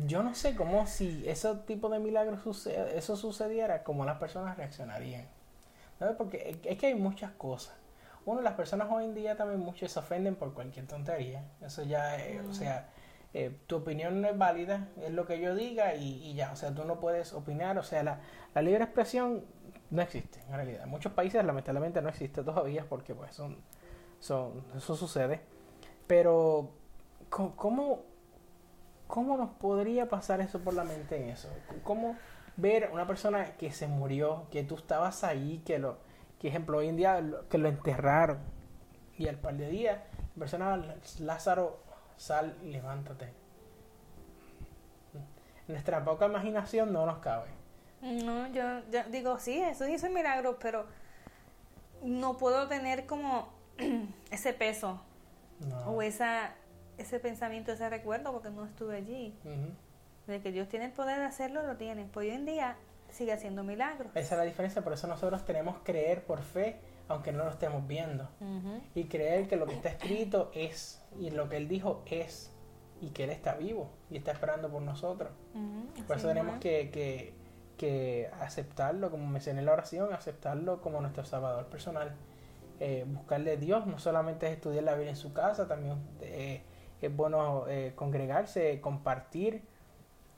yo 0.07 0.23
no 0.23 0.35
sé 0.35 0.55
cómo 0.55 0.87
si 0.87 1.23
ese 1.29 1.55
tipo 1.67 1.89
de 1.89 1.99
milagros 1.99 2.43
sucede, 2.43 2.97
eso 2.97 3.17
sucediera, 3.17 3.83
cómo 3.83 4.05
las 4.05 4.19
personas 4.19 4.57
reaccionarían. 4.57 5.27
Porque 6.19 6.59
es 6.65 6.79
que 6.79 6.87
hay 6.87 6.95
muchas 6.95 7.31
cosas. 7.33 7.75
Uno, 8.25 8.41
las 8.41 8.55
personas 8.55 8.89
hoy 8.91 9.05
en 9.05 9.15
día 9.15 9.37
también 9.37 9.61
muchos 9.61 9.91
se 9.91 9.99
ofenden 9.99 10.37
por 10.37 10.53
cualquier 10.55 10.87
tontería. 10.87 11.45
Eso 11.61 11.83
ya, 11.83 12.17
o 12.45 12.49
mm. 12.49 12.55
sea, 12.55 12.89
eh, 13.35 13.57
tu 13.67 13.77
opinión 13.77 14.21
no 14.21 14.29
es 14.29 14.39
válida, 14.39 14.89
es 15.01 15.11
lo 15.11 15.27
que 15.27 15.41
yo 15.41 15.55
diga 15.55 15.95
y, 15.95 16.35
ya. 16.35 16.53
O 16.53 16.57
sea, 16.57 16.73
tú 16.75 16.85
no 16.85 17.01
puedes 17.01 17.33
opinar. 17.33 17.79
O 17.79 17.83
sea, 17.83 18.03
la, 18.03 18.21
la, 18.55 18.63
libre 18.63 18.85
expresión 18.85 19.45
no 19.91 20.03
existe 20.03 20.41
en 20.49 20.55
realidad. 20.55 20.85
En 20.85 20.91
muchos 20.91 21.13
países 21.13 21.45
lamentablemente 21.45 22.01
no 22.01 22.09
existe 22.09 22.43
todavía 22.45 22.87
porque 22.89 23.15
pues 23.15 23.35
son, 23.35 23.59
son 24.21 24.65
eso 24.77 24.97
sucede. 24.97 25.41
Pero, 26.07 26.71
¿cómo, 27.29 28.05
¿Cómo 29.13 29.37
nos 29.37 29.51
podría 29.51 30.09
pasar 30.09 30.41
eso 30.41 30.61
por 30.61 30.73
la 30.73 30.85
mente 30.85 31.23
en 31.23 31.29
eso? 31.29 31.51
¿Cómo 31.85 32.17
ver 32.57 32.89
una 32.95 33.07
persona 33.07 33.59
que 33.59 33.71
se 33.71 33.87
murió, 33.87 34.47
que 34.51 34.65
tú 34.65 34.77
estabas 34.77 35.23
ahí, 35.23 35.61
que 35.67 35.79
lo, 35.79 35.99
que 36.41 36.49
ejemplo, 36.49 36.79
hoy 36.79 36.89
en 36.89 36.97
día 36.97 37.23
que 37.51 37.59
lo 37.59 37.69
enterraron 37.69 38.39
y 39.19 39.29
al 39.29 39.37
par 39.37 39.59
de 39.59 39.69
días, 39.69 40.01
la 40.35 40.39
persona, 40.39 40.97
Lázaro, 41.19 41.83
sal 42.17 42.57
y 42.63 42.71
levántate. 42.71 43.35
Nuestra 45.69 46.03
poca 46.03 46.25
imaginación 46.25 46.91
no 46.91 47.05
nos 47.05 47.19
cabe. 47.19 47.51
No, 48.01 48.49
yo, 48.49 48.81
digo, 49.11 49.39
sí, 49.39 49.61
eso 49.61 49.87
hizo 49.87 50.07
el 50.07 50.15
milagro, 50.15 50.59
pero 50.59 50.87
no 52.03 52.39
puedo 52.39 52.67
tener 52.67 53.05
como 53.05 53.51
ese 54.31 54.55
peso 54.55 55.03
o 55.85 56.01
esa 56.01 56.55
ese 56.99 57.21
pensamiento, 57.21 57.73
ese 57.73 57.89
recuerdo, 57.89 58.33
porque 58.33 58.51
no 58.51 58.65
estuve 58.65 58.97
allí. 58.97 59.35
De 60.27 60.41
que 60.41 60.53
Dios 60.53 60.69
tiene 60.69 60.87
el 60.87 60.93
poder 60.93 61.19
de 61.19 61.25
hacerlo, 61.25 61.67
lo 61.67 61.77
tiene. 61.77 62.07
Pues 62.13 62.29
hoy 62.29 62.35
en 62.35 62.47
día 62.47 62.77
sigue 63.11 63.33
haciendo 63.33 63.65
milagros. 63.65 64.11
Esa 64.15 64.35
es 64.35 64.39
la 64.39 64.45
diferencia, 64.45 64.83
por 64.83 64.93
eso 64.93 65.07
nosotros 65.07 65.45
tenemos 65.45 65.79
que 65.79 65.93
creer 65.93 66.25
por 66.25 66.43
fe, 66.43 66.81
aunque 67.09 67.33
no 67.33 67.45
lo 67.45 67.51
estemos 67.51 67.87
viendo. 67.87 68.29
Y 68.95 69.05
creer 69.05 69.49
que 69.49 69.57
lo 69.57 69.67
que 69.67 69.75
está 69.75 69.91
escrito 69.91 70.51
es, 70.55 71.03
y 71.19 71.31
lo 71.31 71.49
que 71.49 71.57
Él 71.57 71.69
dijo 71.69 72.03
es, 72.07 72.53
y 73.01 73.11
que 73.11 73.25
Él 73.25 73.31
está 73.31 73.55
vivo 73.55 73.91
y 74.11 74.17
está 74.17 74.33
esperando 74.33 74.71
por 74.71 74.81
nosotros. 74.81 75.31
Por 76.07 76.17
eso 76.17 76.29
tenemos 76.29 76.59
que, 76.61 76.91
que, 76.91 77.35
que, 77.77 78.31
aceptarlo, 78.41 79.11
como 79.11 79.27
mencioné 79.27 79.61
en 79.61 79.67
la 79.67 79.73
oración, 79.73 80.13
aceptarlo 80.13 80.81
como 80.81 81.01
nuestro 81.01 81.25
Salvador 81.25 81.67
personal. 81.67 82.15
Eh, 82.81 83.05
buscarle 83.07 83.53
a 83.53 83.57
Dios, 83.57 83.87
no 83.87 83.99
solamente 83.99 84.47
es 84.47 84.55
estudiar 84.55 84.85
la 84.85 84.95
Biblia 84.95 85.11
en 85.11 85.17
su 85.17 85.33
casa, 85.33 85.69
también 85.69 85.99
eh, 86.21 86.63
es 87.07 87.17
bueno 87.17 87.67
eh, 87.69 87.93
congregarse, 87.95 88.81
compartir. 88.81 89.63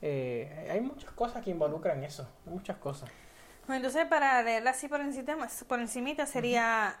Eh, 0.01 0.67
hay 0.71 0.81
muchas 0.81 1.11
cosas 1.11 1.43
que 1.43 1.51
involucran 1.51 2.03
eso, 2.03 2.27
muchas 2.45 2.77
cosas. 2.77 3.09
entonces 3.67 4.05
para 4.05 4.41
leerla 4.43 4.71
así 4.71 4.87
por 4.87 5.01
encima, 5.01 5.47
por 5.67 5.79
encimita 5.79 6.25
sería... 6.25 6.99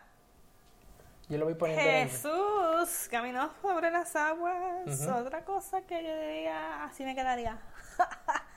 Yo 1.27 1.39
lo 1.39 1.45
voy 1.45 1.55
poniendo 1.55 1.83
Jesús 1.83 3.07
caminó 3.09 3.49
sobre 3.61 3.89
las 3.89 4.15
aguas. 4.15 5.07
Otra 5.07 5.43
cosa 5.43 5.81
que 5.81 6.03
yo 6.03 6.15
diría, 6.19 6.83
así 6.83 7.03
me 7.03 7.15
quedaría. 7.15 7.59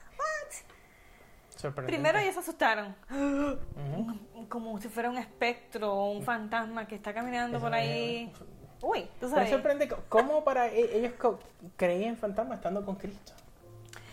Primero 1.85 2.19
ellos 2.19 2.35
se 2.35 2.39
asustaron. 2.39 2.95
Como 4.49 4.79
si 4.79 4.87
fuera 4.87 5.09
un 5.09 5.17
espectro 5.17 5.93
o 5.93 6.11
un 6.11 6.23
fantasma 6.23 6.87
que 6.87 6.95
está 6.95 7.13
caminando 7.13 7.59
por 7.59 7.73
ahí. 7.73 8.31
Uy, 8.81 9.09
tú 9.19 9.29
sabes. 9.29 9.45
Me 9.45 9.49
sorprende 9.49 9.89
cómo 10.07 10.43
para 10.43 10.67
e-, 10.67 10.97
ellos 10.97 11.13
creían 11.75 12.11
en 12.11 12.17
fantasma 12.17 12.55
estando 12.55 12.85
con 12.85 12.95
Cristo. 12.95 13.33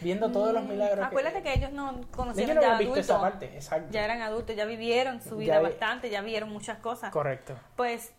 Viendo 0.01 0.31
todos 0.31 0.53
los 0.53 0.65
mm, 0.65 0.69
milagros. 0.69 1.07
Acuérdate 1.07 1.43
que, 1.43 1.55
ellos 1.55 1.73
no 1.73 2.01
conocían 2.15 2.61
ya 2.61 2.77
adultos. 2.77 2.99
Esa 2.99 3.21
parte, 3.21 3.47
exacto. 3.47 3.89
Ya 3.91 4.05
eran 4.05 4.21
adultos, 4.21 4.55
ya 4.55 4.65
vivieron 4.65 5.23
su 5.23 5.37
vida 5.37 5.61
bastante, 5.61 6.11
ya 6.11 6.21
vieron 6.21 6.51
muchas 6.51 6.79
cosas. 6.79 7.11
Correcto. 7.13 7.55
Pues 7.77 8.13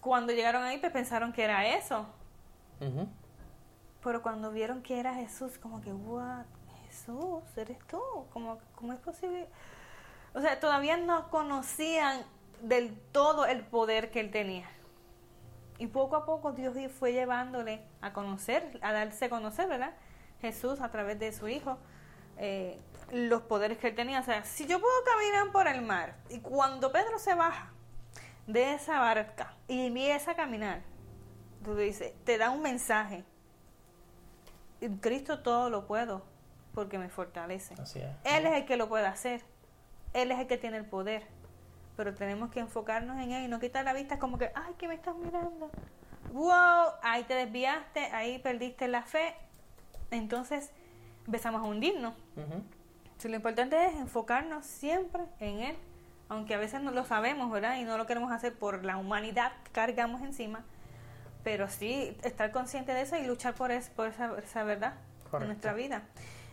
cuando 0.00 0.32
llegaron 0.32 0.62
ahí, 0.62 0.78
pues 0.78 0.92
pensaron 0.92 1.32
que 1.32 1.44
era 1.44 1.66
eso. 1.76 2.06
Pero 4.02 4.22
cuando 4.22 4.50
vieron 4.50 4.82
que 4.82 4.98
era 4.98 5.14
Jesús, 5.14 5.58
como 5.58 5.80
que, 5.80 5.92
what? 5.92 6.44
Jesús, 6.86 7.44
eres 7.56 7.78
tú. 7.86 8.00
Como, 8.32 8.58
¿Cómo 8.74 8.92
es 8.92 8.98
posible? 8.98 9.46
O 10.34 10.40
sea, 10.40 10.58
todavía 10.58 10.96
no 10.96 11.30
conocían 11.30 12.24
del 12.60 12.98
todo 13.12 13.46
el 13.46 13.62
poder 13.62 14.10
que 14.10 14.20
él 14.20 14.30
tenía. 14.30 14.68
Y 15.82 15.88
poco 15.88 16.14
a 16.14 16.24
poco 16.24 16.52
Dios 16.52 16.76
fue 16.96 17.12
llevándole 17.12 17.82
a 18.02 18.12
conocer, 18.12 18.78
a 18.82 18.92
darse 18.92 19.24
a 19.24 19.28
conocer, 19.28 19.68
¿verdad? 19.68 19.92
Jesús 20.40 20.80
a 20.80 20.92
través 20.92 21.18
de 21.18 21.32
su 21.32 21.48
Hijo, 21.48 21.76
eh, 22.38 22.78
los 23.10 23.42
poderes 23.42 23.78
que 23.78 23.88
él 23.88 23.96
tenía. 23.96 24.20
O 24.20 24.22
sea, 24.22 24.44
si 24.44 24.64
yo 24.68 24.78
puedo 24.78 24.94
caminar 25.04 25.50
por 25.50 25.66
el 25.66 25.82
mar 25.82 26.14
y 26.28 26.38
cuando 26.38 26.92
Pedro 26.92 27.18
se 27.18 27.34
baja 27.34 27.72
de 28.46 28.74
esa 28.74 29.00
barca 29.00 29.56
y 29.66 29.88
empieza 29.88 30.30
a 30.30 30.36
caminar, 30.36 30.82
tú 31.64 31.74
dices, 31.74 32.14
te 32.22 32.38
da 32.38 32.50
un 32.50 32.62
mensaje. 32.62 33.24
En 34.80 34.98
Cristo 34.98 35.40
todo 35.40 35.68
lo 35.68 35.88
puedo 35.88 36.22
porque 36.74 36.96
me 36.96 37.08
fortalece. 37.08 37.74
Él 38.22 38.46
es 38.46 38.52
el 38.52 38.66
que 38.66 38.76
lo 38.76 38.88
puede 38.88 39.06
hacer. 39.06 39.42
Él 40.12 40.30
es 40.30 40.38
el 40.38 40.46
que 40.46 40.58
tiene 40.58 40.76
el 40.76 40.86
poder. 40.86 41.26
Pero 41.96 42.14
tenemos 42.14 42.50
que 42.50 42.60
enfocarnos 42.60 43.20
en 43.20 43.32
Él 43.32 43.44
y 43.44 43.48
no 43.48 43.60
quitar 43.60 43.84
la 43.84 43.92
vista 43.92 44.18
como 44.18 44.38
que, 44.38 44.50
ay, 44.54 44.74
que 44.78 44.88
me 44.88 44.94
estás 44.94 45.14
mirando. 45.16 45.70
Wow, 46.32 46.92
ahí 47.02 47.24
te 47.24 47.34
desviaste, 47.34 48.00
ahí 48.06 48.38
perdiste 48.38 48.88
la 48.88 49.02
fe. 49.02 49.34
Entonces 50.10 50.70
empezamos 51.26 51.62
a 51.62 51.64
hundirnos. 51.64 52.14
si 53.18 53.28
lo 53.28 53.36
importante 53.36 53.86
es 53.86 53.94
enfocarnos 53.94 54.64
siempre 54.64 55.22
en 55.38 55.60
Él, 55.60 55.76
aunque 56.28 56.54
a 56.54 56.58
veces 56.58 56.80
no 56.80 56.90
lo 56.90 57.04
sabemos, 57.04 57.50
¿verdad? 57.50 57.76
Y 57.76 57.84
no 57.84 57.98
lo 57.98 58.06
queremos 58.06 58.32
hacer 58.32 58.54
por 58.54 58.84
la 58.84 58.96
humanidad 58.96 59.52
que 59.64 59.72
cargamos 59.72 60.22
encima, 60.22 60.64
pero 61.44 61.68
sí 61.68 62.16
estar 62.22 62.52
consciente 62.52 62.94
de 62.94 63.02
eso 63.02 63.16
y 63.16 63.26
luchar 63.26 63.54
por, 63.54 63.70
por 63.94 64.08
esa, 64.08 64.38
esa 64.38 64.64
verdad 64.64 64.94
en 65.32 65.46
nuestra 65.46 65.74
vida. 65.74 66.02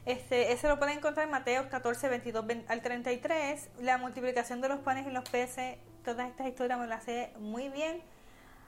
Este, 0.05 0.51
ese 0.51 0.67
lo 0.67 0.79
pueden 0.79 0.97
encontrar 0.97 1.25
en 1.25 1.31
Mateo 1.31 1.69
14, 1.69 2.09
22 2.09 2.45
al 2.67 2.81
33. 2.81 3.69
La 3.81 3.97
multiplicación 3.97 4.61
de 4.61 4.69
los 4.69 4.79
panes 4.79 5.05
y 5.07 5.11
los 5.11 5.27
peces, 5.29 5.77
todas 6.03 6.29
estas 6.29 6.47
historias 6.47 6.79
me 6.79 6.87
las 6.87 7.03
sé 7.03 7.33
muy 7.39 7.69
bien. 7.69 8.01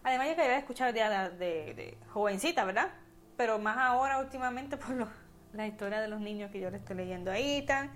Además, 0.03 0.29
yo 0.29 0.35
quería 0.35 0.57
escuchar 0.57 0.93
de, 0.93 1.01
de, 1.01 1.73
de 1.73 1.97
jovencita, 2.09 2.65
¿verdad? 2.65 2.89
Pero 3.37 3.59
más 3.59 3.77
ahora, 3.77 4.19
últimamente, 4.19 4.77
por 4.77 4.91
lo, 4.91 5.07
la 5.53 5.67
historia 5.67 6.01
de 6.01 6.07
los 6.07 6.19
niños 6.19 6.51
que 6.51 6.59
yo 6.59 6.69
le 6.69 6.77
estoy 6.77 6.95
leyendo 6.95 7.31
ahí. 7.31 7.65
Tan, 7.65 7.91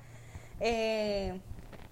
eh, 0.60 1.40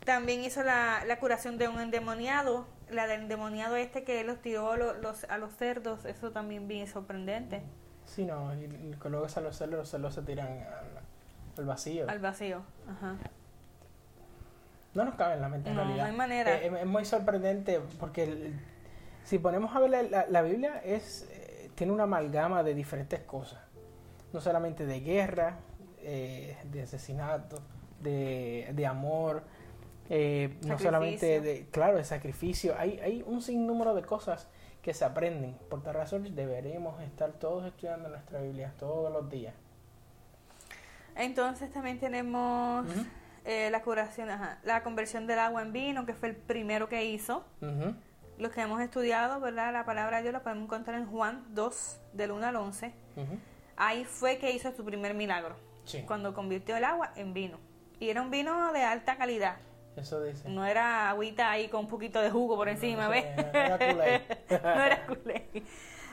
también 0.06 0.44
hizo 0.44 0.64
la, 0.64 1.04
la, 1.06 1.20
curación 1.20 1.58
de 1.58 1.68
un 1.68 1.80
endemoniado, 1.80 2.68
la 2.90 3.08
del 3.08 3.22
endemoniado 3.22 3.76
este 3.76 4.04
que 4.04 4.24
los 4.24 4.42
tiró 4.42 4.76
los, 4.76 5.24
a 5.26 5.38
los 5.38 5.56
cerdos, 5.56 6.06
eso 6.06 6.32
también 6.32 6.68
bien 6.68 6.88
sorprendente. 6.88 7.64
Sí, 8.06 8.26
no, 8.26 8.54
y 8.54 8.68
luego 8.68 9.28
a 9.34 9.40
los 9.40 9.56
cerdos, 9.56 9.72
los 9.72 9.90
cerdos 9.90 10.14
se 10.14 10.22
tiran 10.24 10.66
al 11.58 11.66
vacío. 11.66 12.10
Al 12.10 12.20
vacío, 12.20 12.62
ajá. 12.90 13.16
No 14.94 15.06
nos 15.06 15.16
cabe 15.16 15.36
en 15.36 15.42
la 15.42 15.50
mente 15.50 15.70
en 15.70 15.76
realidad. 15.76 15.98
No 15.98 16.04
hay 16.06 16.16
manera. 16.16 16.56
Eh, 16.58 16.72
es, 16.82 16.86
muy 16.86 17.06
sorprendente 17.06 17.82
porque 18.00 18.54
si 19.24 19.40
ponemos 19.40 19.76
a 19.76 19.80
ver 19.80 20.12
la, 20.30 20.42
Biblia 20.44 20.82
es 20.84 21.28
eh, 21.32 21.72
tiene 21.76 21.94
una 21.94 22.04
amalgama 22.04 22.64
de 22.64 22.76
diferentes 22.76 23.20
cosas. 23.22 23.60
No 24.32 24.42
solamente 24.42 24.86
de 24.86 25.00
guerra, 25.00 25.58
eh, 26.02 26.58
de 26.66 26.84
asesinato, 26.84 27.60
de, 28.02 28.70
de 28.74 28.86
amor, 28.86 29.44
no 30.66 30.78
solamente 30.78 31.42
de, 31.42 31.68
claro, 31.72 31.98
de 31.98 32.04
sacrificio. 32.04 32.76
Hay, 32.78 33.00
hay 33.00 33.24
un 33.26 33.42
sinnúmero 33.42 33.96
de 33.96 34.04
cosas 34.04 34.48
que 34.84 34.94
se 34.94 35.06
aprenden. 35.06 35.56
Por 35.70 35.82
tal 35.82 35.96
razón 35.96 36.36
deberemos 36.36 37.02
estar 37.02 37.32
todos 37.34 37.66
estudiando 37.66 38.10
nuestra 38.10 38.42
Biblia 38.42 38.74
todos 38.78 39.12
los 39.12 39.30
días. 39.30 39.56
Entonces 41.16 41.72
también 41.72 42.00
tenemos 42.00 42.86
eh, 43.46 43.70
la 43.72 43.82
curación, 43.82 44.30
la 44.64 44.84
conversión 44.84 45.28
del 45.28 45.40
agua 45.40 45.62
en 45.62 45.74
vino, 45.74 46.06
que 46.06 46.14
fue 46.14 46.30
el 46.30 46.36
primero 46.36 46.90
que 46.90 47.06
hizo. 47.06 47.46
Los 48.38 48.52
que 48.52 48.62
hemos 48.62 48.82
estudiado, 48.82 49.40
¿verdad? 49.40 49.72
La 49.72 49.86
palabra 49.86 50.18
de 50.18 50.24
Dios 50.24 50.34
la 50.34 50.42
podemos 50.42 50.66
encontrar 50.66 51.00
en 51.00 51.06
Juan 51.06 51.46
2, 51.50 52.00
del 52.14 52.32
1 52.32 52.48
al 52.48 52.56
11. 52.56 52.94
Ahí 53.76 54.06
fue 54.06 54.38
que 54.38 54.52
hizo 54.52 54.72
su 54.72 54.84
primer 54.84 55.14
milagro, 55.14 55.56
cuando 56.08 56.34
convirtió 56.34 56.76
el 56.78 56.84
agua 56.84 57.12
en 57.16 57.34
vino. 57.34 57.60
Y 58.00 58.10
era 58.10 58.22
un 58.22 58.32
vino 58.32 58.74
de 58.74 58.84
alta 58.84 59.18
calidad. 59.18 59.58
Eso 59.96 60.24
dice. 60.24 60.50
No 60.50 60.66
era 60.66 61.10
agüita 61.10 61.52
ahí 61.52 61.70
con 61.70 61.82
un 61.82 61.88
poquito 61.88 62.20
de 62.22 62.32
jugo 62.32 62.56
por 62.56 62.68
encima, 62.68 63.08
¿ves? 63.08 63.26
No 63.36 63.60
era 63.60 63.78
culé. 63.78 64.22
no 64.50 64.84
era 64.84 65.06
culé. 65.06 65.50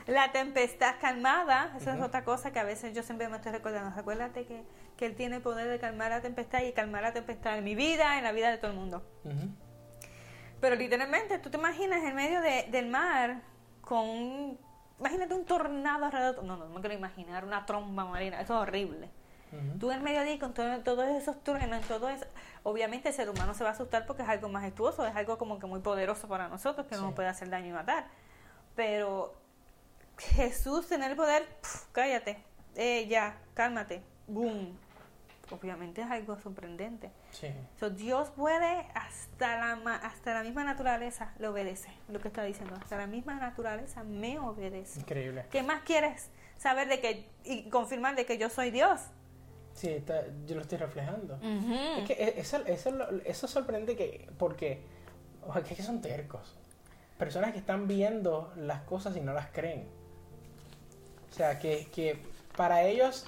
La 0.07 0.31
tempestad 0.31 0.95
calmada, 0.99 1.73
esa 1.77 1.95
es 1.95 2.01
otra 2.01 2.23
cosa 2.23 2.51
que 2.51 2.59
a 2.59 2.63
veces 2.63 2.95
yo 2.95 3.03
siempre 3.03 3.27
me 3.27 3.37
estoy 3.37 3.51
recordando. 3.51 3.95
Recuérdate 3.95 4.45
que, 4.45 4.63
que 5.01 5.07
Él 5.07 5.15
tiene 5.15 5.37
el 5.37 5.41
poder 5.41 5.67
de 5.67 5.79
calmar 5.79 6.11
la 6.11 6.21
tempestad 6.21 6.61
y 6.61 6.73
calmar 6.73 7.01
la 7.01 7.11
tempestad 7.11 7.57
en 7.57 7.63
mi 7.63 7.73
vida, 7.73 8.19
en 8.19 8.23
la 8.23 8.31
vida 8.31 8.51
de 8.51 8.59
todo 8.59 8.69
el 8.69 8.77
mundo. 8.77 9.03
Pero 10.59 10.75
literalmente, 10.75 11.39
tú 11.39 11.49
te 11.49 11.57
imaginas 11.57 12.03
en 12.03 12.13
medio 12.13 12.39
de, 12.39 12.67
del 12.69 12.85
mar 12.85 13.41
con 13.81 14.07
un, 14.07 14.59
Imagínate 14.99 15.33
un 15.33 15.45
tornado 15.45 16.05
alrededor. 16.05 16.43
No, 16.43 16.55
no, 16.55 16.67
no 16.67 16.75
me 16.75 16.81
quiero 16.81 16.95
imaginar 16.95 17.43
una 17.43 17.65
tromba 17.65 18.05
marina. 18.05 18.39
Eso 18.39 18.53
es 18.53 18.61
horrible. 18.61 19.09
Tú 19.79 19.91
en 19.91 20.03
medio 20.03 20.21
de 20.21 20.29
ahí 20.29 20.39
con 20.39 20.53
todos 20.53 21.09
esos 21.09 21.43
truenos, 21.43 21.83
todo 21.85 22.07
eso, 22.07 22.25
obviamente 22.63 23.09
el 23.09 23.15
ser 23.15 23.27
humano 23.27 23.55
se 23.55 23.63
va 23.63 23.71
a 23.71 23.73
asustar 23.73 24.05
porque 24.05 24.21
es 24.21 24.29
algo 24.29 24.47
majestuoso, 24.47 25.05
es 25.05 25.15
algo 25.15 25.37
como 25.39 25.59
que 25.59 25.65
muy 25.65 25.81
poderoso 25.81 26.27
para 26.29 26.47
nosotros 26.47 26.87
que 26.87 26.95
no 26.95 27.01
nos 27.01 27.13
puede 27.15 27.27
hacer 27.27 27.49
daño 27.49 27.67
y 27.67 27.71
matar. 27.71 28.05
Pero 28.75 29.33
Jesús 30.17 30.87
tener 30.87 31.11
el 31.11 31.17
poder, 31.17 31.45
cállate, 31.91 32.41
eh, 32.75 33.07
ya, 33.09 33.39
cálmate, 33.53 34.03
boom. 34.27 34.77
Obviamente 35.51 36.01
es 36.01 36.09
algo 36.09 36.37
sorprendente. 36.37 37.11
Sí. 37.31 37.49
Dios 37.95 38.29
puede 38.31 38.87
hasta 38.95 39.57
la, 39.57 39.95
hasta 39.95 40.33
la 40.33 40.43
misma 40.43 40.63
naturaleza 40.63 41.33
le 41.39 41.47
obedece, 41.47 41.89
lo 42.07 42.19
que 42.19 42.29
está 42.29 42.43
diciendo. 42.43 42.75
Hasta 42.75 42.97
la 42.97 43.07
misma 43.07 43.35
naturaleza 43.35 44.03
me 44.03 44.39
obedece. 44.39 44.99
Increíble. 44.99 45.45
¿Qué 45.51 45.63
más 45.63 45.81
quieres 45.83 46.29
saber 46.57 46.87
de 46.87 47.01
que 47.01 47.29
y 47.43 47.69
confirmar 47.69 48.15
de 48.15 48.25
que 48.25 48.37
yo 48.37 48.49
soy 48.49 48.71
Dios? 48.71 49.01
Sí, 49.73 50.03
yo 50.45 50.55
lo 50.55 50.61
estoy 50.61 50.77
reflejando. 50.77 51.39
Es 51.97 52.07
que 52.07 52.13
e, 52.13 52.39
eso, 52.39 52.57
eso, 52.65 52.91
eso 53.25 53.47
sorprende 53.47 53.95
que, 53.95 54.29
porque, 54.37 54.81
o 55.47 55.53
que 55.53 55.75
son 55.81 56.01
tercos. 56.01 56.57
Personas 57.17 57.51
que 57.51 57.59
están 57.59 57.87
viendo 57.87 58.51
las 58.55 58.81
cosas 58.81 59.15
y 59.15 59.21
no 59.21 59.33
las 59.33 59.47
creen. 59.51 59.87
O 61.29 61.33
sea, 61.33 61.59
que, 61.59 61.87
que 61.93 62.21
para 62.55 62.83
ellos... 62.83 63.27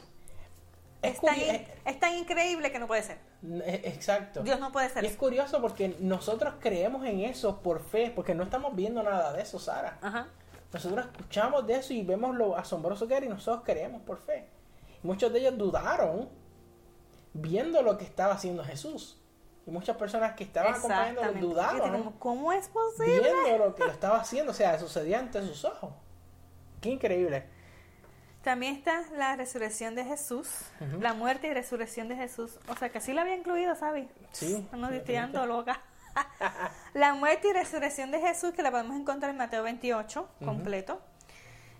Es, 1.04 2.00
tan, 2.00 2.14
increíble 2.18 2.72
que 2.72 2.80
no 2.80 2.88
puede 2.88 3.04
ser. 3.04 3.20
E, 3.44 3.82
exacto. 3.86 4.42
Dios 4.42 4.60
no 4.60 4.72
puede 4.72 4.90
ser. 4.90 5.04
Y 5.04 5.08
es 5.08 5.18
curioso 5.18 5.62
porque 5.62 5.96
nosotros 6.00 6.56
creemos 6.60 7.06
en 7.06 7.20
eso 7.20 7.62
por 7.62 7.82
fe, 7.82 8.12
porque 8.16 8.34
no 8.34 8.44
estamos 8.44 8.76
viendo 8.76 9.04
nada 9.04 9.34
de 9.34 9.42
eso, 9.42 9.60
Sara. 9.60 9.98
Ajá. 10.02 10.28
Nosotros 10.72 11.06
escuchamos 11.06 11.68
de 11.68 11.76
eso 11.76 11.94
y 11.94 12.04
vemos 12.04 12.36
lo 12.36 12.58
asombroso 12.58 13.08
que 13.08 13.16
era 13.16 13.26
y 13.26 13.30
nosotros 13.30 13.64
creemos 13.64 14.02
por 14.02 14.18
fe. 14.18 14.50
Muchos 15.04 15.32
de 15.32 15.40
ellos 15.40 15.58
dudaron 15.58 16.30
viendo 17.34 17.82
lo 17.82 17.98
que 17.98 18.06
estaba 18.06 18.34
haciendo 18.34 18.64
Jesús. 18.64 19.20
Y 19.66 19.72
muchas 19.72 19.96
personas 19.96 20.36
que 20.36 20.44
estaban 20.44 20.74
acompañando 20.74 21.34
dudaron. 21.34 22.14
¿Cómo 22.20 22.52
es 22.52 22.68
posible? 22.70 23.22
Viendo 23.22 23.66
lo 23.66 23.76
que 23.76 23.84
lo 23.84 23.92
estaba 23.92 24.20
haciendo, 24.20 24.52
o 24.52 24.56
sea, 24.56 24.78
sucedía 24.80 25.20
ante 25.20 25.42
sus 25.42 25.64
ojos. 25.64 25.94
Qué 26.82 26.90
increíble. 26.90 27.48
También 28.44 28.76
está 28.76 29.04
la 29.16 29.38
resurrección 29.38 29.96
de 29.96 30.04
Jesús, 30.04 30.50
la 31.00 31.14
muerte 31.14 31.48
y 31.48 31.54
resurrección 31.54 32.10
de 32.10 32.18
Jesús. 32.18 32.60
O 32.68 32.76
sea 32.76 32.90
que 32.90 33.00
sí 33.00 33.14
la 33.14 33.22
había 33.22 33.38
incluido, 33.38 33.74
¿sabes? 33.76 34.08
Sí. 34.34 34.68
No 34.74 34.90
estoy 34.90 35.16
loca. 35.48 35.82
la 36.94 37.14
muerte 37.14 37.48
y 37.48 37.54
resurrección 37.54 38.12
de 38.12 38.20
Jesús, 38.20 38.52
que 38.52 38.62
la 38.62 38.70
podemos 38.70 38.98
encontrar 38.98 39.32
en 39.32 39.38
Mateo 39.38 39.64
28, 39.64 40.28
completo, 40.44 41.02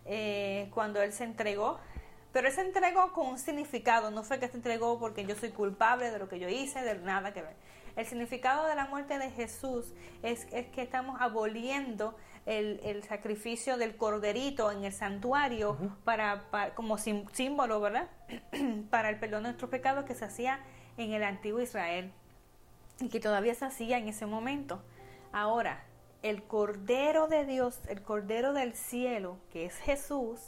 eh, 0.06 0.70
cuando 0.74 1.02
Él 1.02 1.12
se 1.12 1.26
entregó. 1.26 1.80
Pero 2.32 2.48
Él 2.48 2.54
se 2.54 2.62
entregó 2.62 3.12
con 3.12 3.28
un 3.28 3.40
significado, 3.40 4.10
no 4.10 4.24
fue 4.24 4.40
que 4.40 4.48
se 4.48 4.56
entregó 4.56 4.98
porque 5.00 5.26
yo 5.26 5.36
soy 5.36 5.50
culpable 5.50 6.12
de 6.12 6.18
lo 6.18 6.30
que 6.30 6.40
yo 6.40 6.48
hice, 6.48 6.82
de 6.82 6.96
nada 6.96 7.34
que 7.34 7.42
ver. 7.42 7.56
El 7.98 8.06
significado 8.08 8.68
de 8.68 8.76
la 8.76 8.86
muerte 8.86 9.20
de 9.20 9.30
Jesús 9.30 9.94
es, 10.24 10.48
es 10.52 10.66
que 10.68 10.82
estamos 10.82 11.22
aboliendo 11.22 12.16
el, 12.46 13.04
sacrificio 13.04 13.78
del 13.78 13.96
corderito 13.96 14.72
en 14.72 14.84
el 14.84 14.92
santuario 14.92 15.78
para, 16.04 16.44
como 16.76 16.98
símbolo, 16.98 17.80
¿verdad? 17.80 18.10
para 18.90 19.10
el 19.10 19.20
perdón 19.20 19.44
de 19.44 19.50
nuestros 19.50 19.70
pecados 19.70 20.06
que 20.06 20.16
se 20.16 20.26
hacía 20.26 20.60
en 20.98 21.14
el 21.14 21.24
antiguo 21.24 21.62
Israel 21.62 22.12
y 23.00 23.10
que 23.10 23.20
todavía 23.20 23.56
se 23.56 23.66
hacía 23.66 23.98
en 23.98 24.08
ese 24.08 24.26
momento. 24.26 24.82
Ahora, 25.32 25.84
el 26.22 26.44
Cordero 26.44 27.28
de 27.28 27.46
Dios, 27.46 27.80
el 27.88 28.02
Cordero 28.02 28.54
del 28.54 28.74
cielo, 28.74 29.38
que 29.52 29.66
es 29.66 29.76
Jesús, 29.78 30.40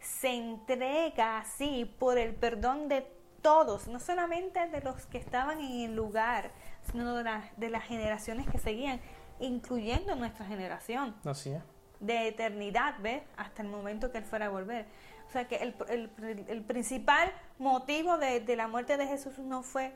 se 0.00 0.30
entrega 0.30 1.38
así 1.38 1.84
por 1.98 2.18
el 2.18 2.34
perdón 2.34 2.88
de 2.88 3.06
todos, 3.42 3.88
no 3.88 4.00
solamente 4.00 4.66
de 4.68 4.80
los 4.82 5.06
que 5.06 5.18
estaban 5.18 5.60
en 5.60 5.90
el 5.90 5.96
lugar, 5.96 6.50
sino 6.90 7.16
de, 7.16 7.30
de 7.56 7.70
las 7.70 7.84
generaciones 7.84 8.48
que 8.48 8.58
seguían, 8.58 9.00
incluyendo 9.40 10.14
nuestra 10.14 10.46
generación. 10.46 11.14
Así 11.24 11.50
es. 11.50 11.62
De 12.00 12.28
eternidad, 12.28 12.94
¿ves? 13.00 13.22
Hasta 13.36 13.62
el 13.62 13.68
momento 13.68 14.10
que 14.10 14.18
Él 14.18 14.24
fuera 14.24 14.46
a 14.46 14.48
volver. 14.48 14.86
O 15.28 15.32
sea 15.32 15.46
que 15.46 15.56
el, 15.56 15.74
el, 15.88 16.10
el 16.48 16.62
principal 16.62 17.30
motivo 17.58 18.18
de, 18.18 18.40
de, 18.40 18.56
la 18.56 18.66
muerte 18.66 18.96
de 18.96 19.06
Jesús 19.06 19.38
no 19.38 19.62
fue 19.62 19.92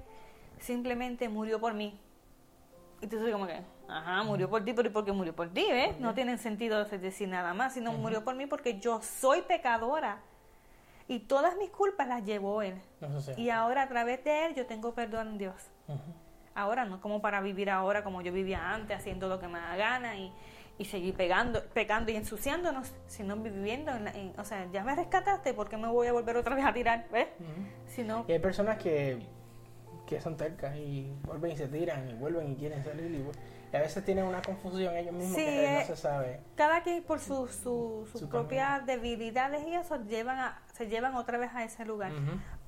simplemente 0.61 1.29
murió 1.29 1.61
por 1.61 1.75
mí. 1.75 1.99
Y 3.01 3.07
tú 3.07 3.19
como 3.31 3.47
que, 3.47 3.61
ajá, 3.89 4.23
murió 4.23 4.49
por 4.49 4.65
ti, 4.65 4.73
pero 4.73 4.93
¿por 4.93 5.05
qué 5.05 5.13
murió 5.13 5.35
por 5.35 5.49
ti? 5.49 5.67
¿ves? 5.71 5.99
No 6.01 6.15
tiene 6.15 6.39
sentido 6.39 6.85
decir 6.85 7.29
nada 7.29 7.53
más, 7.53 7.75
sino 7.75 7.93
murió 7.93 8.25
por 8.25 8.35
mí 8.35 8.47
porque 8.47 8.79
yo 8.79 9.03
soy 9.03 9.43
pecadora. 9.43 10.19
Y 11.07 11.19
todas 11.19 11.57
mis 11.59 11.69
culpas 11.69 12.09
las 12.09 12.25
llevó 12.25 12.63
Él. 12.63 12.81
Y 13.37 13.51
ahora 13.51 13.83
a 13.83 13.89
través 13.89 14.25
de 14.25 14.47
Él 14.47 14.55
yo 14.55 14.67
tengo 14.67 14.95
perdón 14.95 15.29
en 15.29 15.39
Dios. 15.39 15.55
Ahora 16.55 16.85
no 16.85 17.01
como 17.01 17.21
para 17.21 17.41
vivir 17.41 17.71
ahora 17.71 18.05
como 18.05 18.23
yo 18.23 18.33
vivía 18.33 18.73
antes, 18.73 18.97
haciendo 18.97 19.29
lo 19.29 19.41
que 19.41 19.49
me 19.49 19.59
da 19.59 19.77
gana 19.77 20.17
y, 20.17 20.33
y 20.79 20.85
seguir 20.85 21.15
pegando, 21.15 21.63
pecando 21.73 22.11
y 22.11 22.17
ensuciándonos, 22.17 22.93
sino 23.07 23.37
viviendo 23.37 23.93
en, 23.93 24.33
o 24.39 24.45
sea, 24.45 24.69
ya 24.73 24.83
me 24.85 24.95
rescataste, 24.95 25.55
¿por 25.55 25.69
qué 25.69 25.77
me 25.77 25.89
voy 25.89 26.09
a 26.09 26.13
volver 26.13 26.37
otra 26.37 26.55
vez 26.55 26.65
a 26.65 26.73
tirar? 26.73 27.07
¿Ves? 27.13 27.29
y 28.27 28.33
hay 28.33 28.39
personas 28.41 28.79
que, 28.79 29.25
que 30.07 30.21
son 30.21 30.37
tercas 30.37 30.77
y 30.77 31.13
vuelven 31.25 31.53
y 31.53 31.57
se 31.57 31.69
tiran 31.69 32.09
y 32.09 32.15
vuelven 32.15 32.53
y 32.53 32.57
quieren 32.57 32.85
salir 32.85 33.11
y, 33.11 33.25
a 33.77 33.81
veces 33.81 34.05
tienen 34.05 34.25
una 34.25 34.41
confusión 34.41 34.97
ellos 34.97 35.13
mismos 35.13 35.37
que 35.37 35.45
no 35.45 35.81
eh, 35.81 35.85
se 35.85 35.97
sabe. 35.97 36.41
Cada 36.55 36.85
quien 36.85 37.03
por 37.03 37.19
sus 37.19 37.51
su, 37.51 38.09
sus 38.13 38.23
propias 38.23 38.87
debilidades 38.87 39.67
y 39.67 39.75
eso 39.75 39.97
llevan 40.05 40.39
a, 40.39 40.63
se 40.73 40.87
llevan 40.87 41.17
otra 41.17 41.39
vez 41.39 41.51
a 41.55 41.65
ese 41.65 41.85
lugar. 41.85 42.13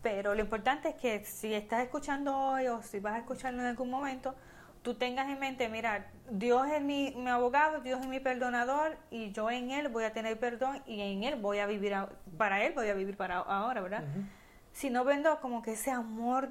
Pero 0.07 0.37
lo 0.37 0.41
importante 0.41 0.91
es 0.91 0.95
que 0.95 1.25
si 1.25 1.53
estás 1.53 1.83
escuchando 1.83 2.33
hoy 2.33 2.69
o 2.69 2.81
si 2.81 3.01
vas 3.01 3.15
a 3.15 3.19
escucharlo 3.19 3.61
en 3.61 3.67
algún 3.67 3.91
momento, 3.91 4.37
tú 4.83 4.95
tengas 4.95 5.29
en 5.29 5.41
mente, 5.41 5.69
mira, 5.69 6.07
Dios 6.31 6.69
es 6.69 6.81
mi, 6.81 7.13
mi, 7.17 7.29
abogado, 7.29 7.81
Dios 7.81 7.99
es 8.03 8.07
mi 8.07 8.21
perdonador 8.21 8.97
y 9.11 9.33
yo 9.33 9.51
en 9.51 9.73
Él 9.73 9.89
voy 9.89 10.05
a 10.05 10.13
tener 10.13 10.39
perdón 10.39 10.81
y 10.87 11.01
en 11.01 11.25
Él 11.25 11.35
voy 11.35 11.59
a 11.59 11.67
vivir, 11.67 11.93
para 12.39 12.63
Él 12.63 12.73
voy 12.73 12.89
a 12.89 12.95
vivir 12.95 13.17
para 13.17 13.39
ahora, 13.39 13.81
¿verdad? 13.81 14.05
Si 14.71 14.91
no 14.91 15.03
vendo 15.03 15.41
como 15.41 15.61
que 15.61 15.73
ese 15.73 15.91
amor 15.91 16.51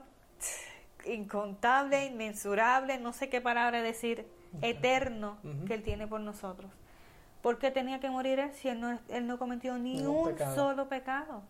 incontable, 1.05 2.07
inmensurable, 2.07 2.97
no 2.97 3.13
sé 3.13 3.29
qué 3.29 3.39
palabra 3.39 3.81
decir, 3.81 4.27
eterno 4.61 5.37
que 5.65 5.75
Él 5.75 5.81
tiene 5.81 6.07
por 6.07 6.19
nosotros. 6.19 6.69
¿Por 7.41 7.57
qué 7.57 7.71
tenía 7.71 8.01
que 8.01 8.09
morir 8.09 8.37
Él 8.37 8.51
si 8.51 8.67
Él 8.67 8.81
no, 8.81 8.99
él 9.07 9.25
no 9.25 9.39
cometió 9.39 9.77
ni 9.77 10.05
un 10.05 10.37
solo 10.53 10.89
pecado? 10.89 11.41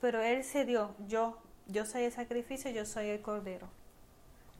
Pero 0.00 0.22
Él 0.22 0.44
se 0.44 0.64
dio, 0.64 0.94
yo, 1.06 1.38
yo 1.66 1.84
soy 1.84 2.04
el 2.04 2.12
sacrificio, 2.12 2.70
yo 2.70 2.84
soy 2.84 3.08
el 3.08 3.20
cordero. 3.20 3.68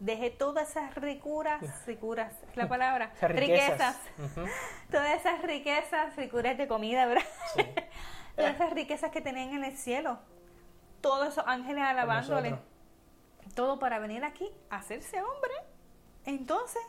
Dejé 0.01 0.30
todas 0.30 0.70
esas 0.70 0.95
ricuras, 0.95 1.62
ricuras, 1.86 2.34
la 2.55 2.68
palabra, 2.68 3.12
riquezas, 3.20 3.99
todas 4.91 5.18
esas 5.18 5.43
riquezas, 5.43 6.16
ricuras 6.16 6.57
de 6.57 6.68
comida, 6.68 7.07
¿verdad? 7.07 7.24
todas 8.36 8.55
esas 8.55 8.72
riquezas 8.72 9.11
que 9.11 9.20
tenían 9.20 9.55
en 9.55 9.64
el 9.64 9.76
cielo, 9.76 10.18
todos 11.01 11.28
esos 11.28 11.45
ángeles 11.47 11.82
alabándole, 11.82 12.57
todo 13.55 13.78
para 13.78 13.99
venir 13.99 14.24
aquí 14.24 14.49
a 14.70 14.76
hacerse 14.76 15.20
hombre, 15.20 15.53
entonces 16.24 16.82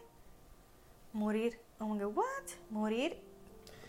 morir, 1.13 1.59
what? 1.79 2.25
Morir 2.69 3.21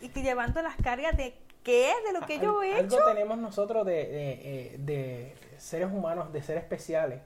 y 0.00 0.08
llevando 0.08 0.62
las 0.62 0.76
cargas 0.76 1.16
de 1.16 1.38
qué 1.62 1.92
de 2.06 2.18
lo 2.18 2.26
que 2.26 2.38
yo 2.38 2.62
he 2.62 2.80
hecho. 2.80 2.96
Algo 2.96 3.08
tenemos 3.08 3.38
nosotros 3.38 3.86
de, 3.86 3.92
de, 3.92 4.32
eh, 4.32 4.76
de 4.78 5.34
seres 5.58 5.88
humanos, 5.92 6.32
de 6.32 6.42
seres 6.42 6.62
especiales 6.62 7.20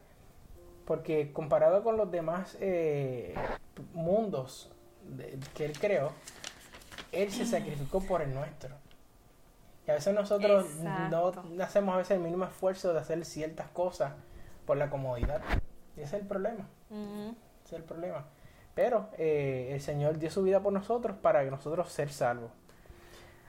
porque 0.85 1.33
comparado 1.33 1.83
con 1.83 1.97
los 1.97 2.11
demás 2.11 2.57
eh, 2.61 3.35
mundos 3.93 4.71
que 5.55 5.65
Él 5.65 5.79
creó, 5.79 6.13
Él 7.13 7.31
se 7.31 7.47
sacrificó 7.47 8.01
por 8.01 8.23
el 8.23 8.35
nuestro. 8.35 8.75
Y 9.87 9.91
a 9.91 9.95
veces 9.95 10.15
nosotros 10.15 10.67
no 10.77 11.33
hacemos 11.63 11.95
a 11.95 11.99
veces 11.99 12.13
el 12.13 12.21
mínimo 12.21 12.45
esfuerzo 12.45 12.93
de 12.93 13.01
hacer 13.01 13.23
ciertas 13.25 13.69
cosas 13.69 14.13
por 14.67 14.77
la 14.77 14.89
comodidad. 14.89 15.43
Y 15.97 16.01
ese 16.01 16.17
es 16.17 16.23
el 16.23 16.29
problema. 16.29 16.67
Ese 17.65 17.77
es 17.77 17.81
el 17.81 17.85
problema. 17.85 18.25
Pero 18.75 19.11
eh, 19.19 19.71
el 19.73 19.81
Señor 19.81 20.19
dio 20.19 20.31
su 20.31 20.43
vida 20.43 20.61
por 20.61 20.73
nosotros 20.73 21.17
para 21.21 21.45
que 21.45 21.51
nosotros 21.51 21.93
ser 21.93 22.11
salvos. 22.11 22.51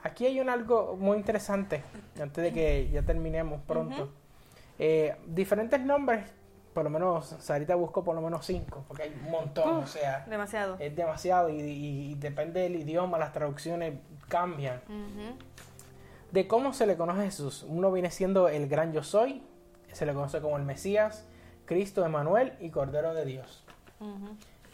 Aquí 0.06 0.26
hay 0.26 0.40
un 0.40 0.48
algo 0.48 0.96
muy 0.96 1.16
interesante, 1.16 1.82
antes 2.20 2.44
de 2.44 2.52
que 2.52 2.88
ya 2.90 3.02
terminemos 3.02 3.60
pronto. 3.66 4.08
Eh, 4.78 5.16
diferentes 5.26 5.80
nombres 5.80 6.24
por 6.76 6.84
lo 6.84 6.90
menos, 6.90 7.34
Sarita 7.38 7.74
buscó 7.74 8.04
por 8.04 8.14
lo 8.14 8.20
menos 8.20 8.44
cinco, 8.44 8.84
porque 8.86 9.04
hay 9.04 9.18
un 9.24 9.30
montón, 9.30 9.76
o 9.76 9.86
sea. 9.86 10.26
Demasiado. 10.28 10.76
Es 10.78 10.94
demasiado 10.94 11.48
y, 11.48 12.14
depende 12.16 12.60
del 12.60 12.76
idioma, 12.76 13.16
las 13.16 13.32
traducciones 13.32 13.94
cambian. 14.28 14.82
De 16.32 16.46
cómo 16.46 16.74
se 16.74 16.86
le 16.86 16.98
conoce 16.98 17.22
a 17.22 17.24
Jesús. 17.24 17.64
Uno 17.66 17.90
viene 17.90 18.10
siendo 18.10 18.50
el 18.50 18.68
gran 18.68 18.92
yo 18.92 19.02
soy, 19.02 19.42
se 19.90 20.04
le 20.04 20.12
conoce 20.12 20.42
como 20.42 20.58
el 20.58 20.64
Mesías, 20.64 21.24
Cristo, 21.64 22.04
Emanuel 22.04 22.52
y 22.60 22.68
Cordero 22.68 23.14
de 23.14 23.24
Dios. 23.24 23.64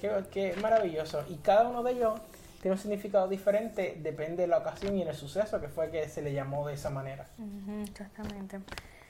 qué, 0.01 0.57
maravilloso. 0.61 1.22
Y 1.28 1.37
cada 1.37 1.68
uno 1.68 1.85
de 1.85 1.93
ellos 1.93 2.20
tiene 2.62 2.76
un 2.76 2.78
significado 2.78 3.26
diferente, 3.26 3.98
depende 4.00 4.42
de 4.42 4.46
la 4.46 4.58
ocasión 4.58 4.96
y 4.96 5.02
el 5.02 5.12
suceso 5.16 5.60
que 5.60 5.66
fue 5.66 5.90
que 5.90 6.08
se 6.08 6.22
le 6.22 6.32
llamó 6.32 6.68
de 6.68 6.74
esa 6.74 6.90
manera. 6.90 7.28
exactamente. 7.82 8.60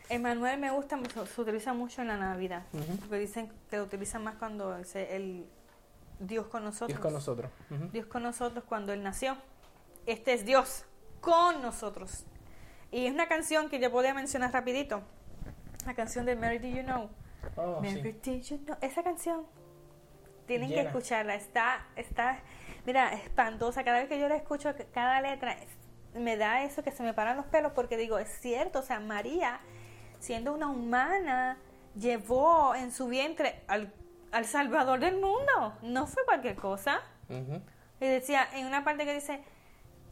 Emanuel 0.09 0.59
me 0.59 0.70
gusta, 0.70 0.98
se 1.26 1.40
utiliza 1.40 1.74
mucho 1.74 2.00
en 2.00 2.09
la 2.09 2.16
Navidad, 2.16 2.64
porque 3.00 3.18
dicen 3.18 3.53
que 3.68 3.76
lo 3.76 3.84
utilizan 3.84 4.24
más 4.24 4.36
cuando 4.36 4.74
el 4.94 5.46
Dios 6.18 6.46
con 6.46 6.64
nosotros. 6.64 6.88
Dios 6.88 7.00
con 7.00 7.12
nosotros. 7.12 7.50
Dios 7.92 8.07
con 8.07 8.22
nosotros 8.22 8.64
cuando 8.66 8.94
Él 8.94 9.03
nació. 9.03 9.36
Este 10.07 10.32
es 10.32 10.46
Dios 10.46 10.86
con 11.20 11.61
nosotros. 11.61 12.24
Y 12.90 13.05
es 13.05 13.12
una 13.12 13.28
canción 13.28 13.68
que 13.68 13.78
yo 13.78 13.92
podía 13.92 14.14
mencionar 14.14 14.50
rapidito. 14.53 15.03
La 15.84 15.94
canción 15.94 16.24
de 16.24 16.36
Mary 16.36 16.59
Do 16.59 16.68
You 16.68 16.84
Know. 16.84 17.11
Oh, 17.57 17.80
Mary 17.82 18.18
You 18.22 18.59
Know. 18.64 18.76
Esa 18.80 19.03
canción 19.03 19.44
tienen 20.46 20.70
que 20.70 20.80
escucharla. 20.80 21.34
Está, 21.34 21.86
está, 21.96 22.40
mira, 22.87 23.12
espantosa. 23.14 23.85
Cada 23.85 24.01
vez 24.01 24.09
que 24.09 24.18
yo 24.18 24.28
la 24.28 24.37
escucho, 24.37 24.74
cada 24.93 25.20
letra 25.20 25.57
me 26.14 26.37
da 26.37 26.62
eso 26.64 26.83
que 26.83 26.91
se 26.91 27.03
me 27.03 27.14
paran 27.14 27.37
los 27.37 27.47
pelos 27.47 27.72
porque 27.72 27.97
digo, 27.97 28.18
es 28.18 28.28
cierto, 28.28 28.80
o 28.80 28.83
sea, 28.83 29.01
María 29.01 29.61
siendo 30.22 30.55
una 30.55 30.68
humana, 30.68 31.59
llevó 31.99 32.76
en 32.76 32.93
su 32.93 33.09
vientre 33.09 33.62
al, 33.66 33.93
Salvador 34.45 35.01
del 35.01 35.16
mundo. 35.16 35.74
No 35.83 36.07
fue 36.07 36.24
cualquier 36.24 36.55
cosa. 36.57 37.01
Y 37.28 38.07
decía, 38.07 38.47
en 38.55 38.66
una 38.66 38.85
parte 38.85 39.05
que 39.05 39.14
dice, 39.14 39.43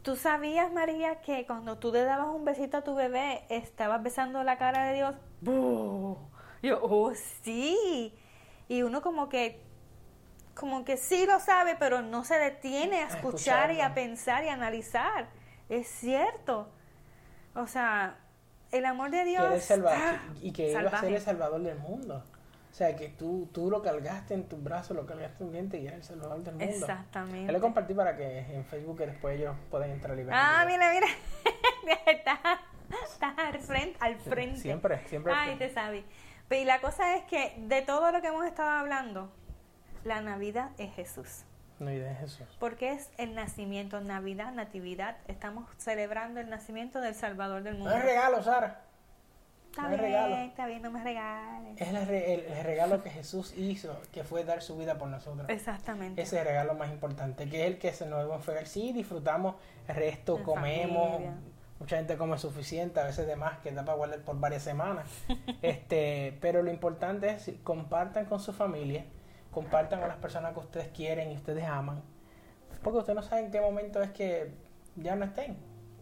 ¿tú 0.03 0.15
sabías, 0.15 0.71
María, 0.71 1.21
que 1.21 1.45
cuando 1.47 1.77
tú 1.77 1.91
le 1.91 2.03
dabas 2.03 2.27
un 2.27 2.45
besito 2.45 2.77
a 2.77 2.83
tu 2.83 2.93
bebé, 2.93 3.45
estabas 3.49 4.03
besando 4.03 4.43
la 4.43 4.57
cara 4.57 4.85
de 4.87 4.95
Dios? 4.95 5.15
Yo, 6.61 6.79
oh, 6.83 7.13
sí. 7.41 8.13
Y 8.67 8.83
uno 8.83 9.01
como 9.01 9.29
que, 9.29 9.63
como 10.61 10.85
que 10.85 10.95
sí 10.95 11.25
lo 11.25 11.39
sabe, 11.39 11.75
pero 11.75 12.03
no 12.03 12.23
se 12.23 12.37
detiene 12.37 13.01
a 13.01 13.07
escuchar 13.07 13.71
y 13.71 13.81
a 13.81 13.95
pensar 13.95 14.43
y 14.43 14.49
a 14.49 14.53
analizar. 14.53 15.25
Es 15.69 15.87
cierto. 15.87 16.69
O 17.55 17.65
sea, 17.65 18.19
el 18.71 18.85
amor 18.85 19.09
de 19.09 19.25
Dios. 19.25 19.71
y 20.39 20.53
que 20.53 20.69
iba 20.69 20.81
a 20.81 20.99
ser 20.99 21.13
el 21.13 21.19
salvador 21.19 21.63
del 21.63 21.79
mundo. 21.79 22.23
O 22.69 22.73
sea, 22.75 22.95
que 22.95 23.09
tú, 23.09 23.49
tú 23.51 23.71
lo 23.71 23.81
cargaste 23.81 24.35
en 24.35 24.47
tus 24.47 24.63
brazos, 24.63 24.95
lo 24.95 25.07
cargaste 25.07 25.43
en 25.43 25.51
mente 25.51 25.79
y 25.79 25.87
era 25.87 25.95
el 25.95 26.03
salvador 26.03 26.43
del 26.43 26.53
mundo. 26.53 26.71
Exactamente. 26.71 27.47
Yo 27.47 27.51
lo 27.53 27.59
compartí 27.59 27.95
para 27.95 28.15
que 28.15 28.55
en 28.55 28.63
Facebook 28.65 28.99
después 28.99 29.39
ellos 29.39 29.55
puedan 29.71 29.89
entrar 29.89 30.17
y 30.19 30.23
ver. 30.23 30.35
Ah, 30.37 30.63
mira, 30.67 30.91
mira. 30.93 31.07
está, 32.05 32.39
está 33.03 33.29
al 33.29 33.59
frente. 33.59 33.97
Al 33.99 34.15
frente. 34.17 34.59
Siempre, 34.59 35.01
siempre. 35.07 35.33
Ay, 35.35 35.55
te 35.55 35.73
sabes. 35.73 36.05
Y 36.51 36.65
la 36.65 36.81
cosa 36.81 37.15
es 37.15 37.23
que 37.23 37.55
de 37.57 37.81
todo 37.81 38.11
lo 38.11 38.21
que 38.21 38.27
hemos 38.27 38.45
estado 38.45 38.69
hablando, 38.69 39.31
la 40.03 40.21
Navidad 40.21 40.71
es 40.77 40.93
Jesús. 40.93 41.43
Navidad 41.79 42.11
es 42.11 42.19
Jesús. 42.19 42.47
Porque 42.59 42.91
es 42.91 43.09
el 43.17 43.33
nacimiento, 43.35 44.01
Navidad, 44.01 44.51
Natividad. 44.51 45.17
Estamos 45.27 45.67
celebrando 45.77 46.39
el 46.39 46.49
nacimiento 46.49 47.01
del 47.01 47.15
Salvador 47.15 47.63
del 47.63 47.75
mundo. 47.75 47.89
No 47.89 47.97
es 47.97 48.03
regalo, 48.03 48.43
Sara. 48.43 48.81
Está 49.71 49.87
bien, 49.87 50.01
regalo. 50.01 50.35
está 50.35 50.67
bien, 50.67 50.81
no 50.81 50.91
me 50.91 51.01
regales. 51.01 51.79
Es 51.79 51.87
el, 51.87 52.63
regalo 52.63 53.01
que 53.01 53.09
Jesús 53.09 53.53
hizo, 53.55 54.01
que 54.11 54.25
fue 54.25 54.43
dar 54.43 54.61
su 54.61 54.77
vida 54.77 54.97
por 54.97 55.07
nosotros. 55.07 55.47
Exactamente. 55.49 56.21
Ese 56.21 56.35
es 56.35 56.41
el 56.41 56.47
regalo 56.47 56.73
más 56.73 56.91
importante, 56.91 57.47
que 57.47 57.61
es 57.61 57.67
el 57.67 57.79
que 57.79 57.93
se 57.93 58.05
nos 58.05 58.19
debe 58.19 58.33
ofrecer. 58.33 58.67
Sí, 58.67 58.91
disfrutamos, 58.91 59.55
el 59.87 59.95
resto 59.95 60.43
comemos. 60.43 61.21
Mucha 61.79 61.97
gente 61.97 62.17
come 62.17 62.37
suficiente, 62.37 62.99
a 62.99 63.05
veces 63.05 63.25
de 63.25 63.35
más, 63.35 63.59
que 63.59 63.71
da 63.71 63.83
para 63.85 63.97
guardar 63.97 64.19
por 64.19 64.39
varias 64.39 64.61
semanas. 64.61 65.07
este, 65.61 66.37
pero 66.41 66.61
lo 66.61 66.69
importante 66.69 67.29
es 67.29 67.49
compartan 67.63 68.25
con 68.25 68.39
su 68.39 68.53
familia 68.53 69.05
compartan 69.51 69.99
con 69.99 70.07
las 70.07 70.17
personas 70.17 70.53
que 70.53 70.59
ustedes 70.59 70.87
quieren 70.89 71.31
y 71.31 71.35
ustedes 71.35 71.65
aman. 71.65 72.01
Porque 72.83 72.99
usted 72.99 73.13
no 73.13 73.21
sabe 73.21 73.45
en 73.45 73.51
qué 73.51 73.61
momento 73.61 74.01
es 74.01 74.11
que 74.11 74.53
ya 74.95 75.15
no 75.15 75.25
estén. 75.25 75.57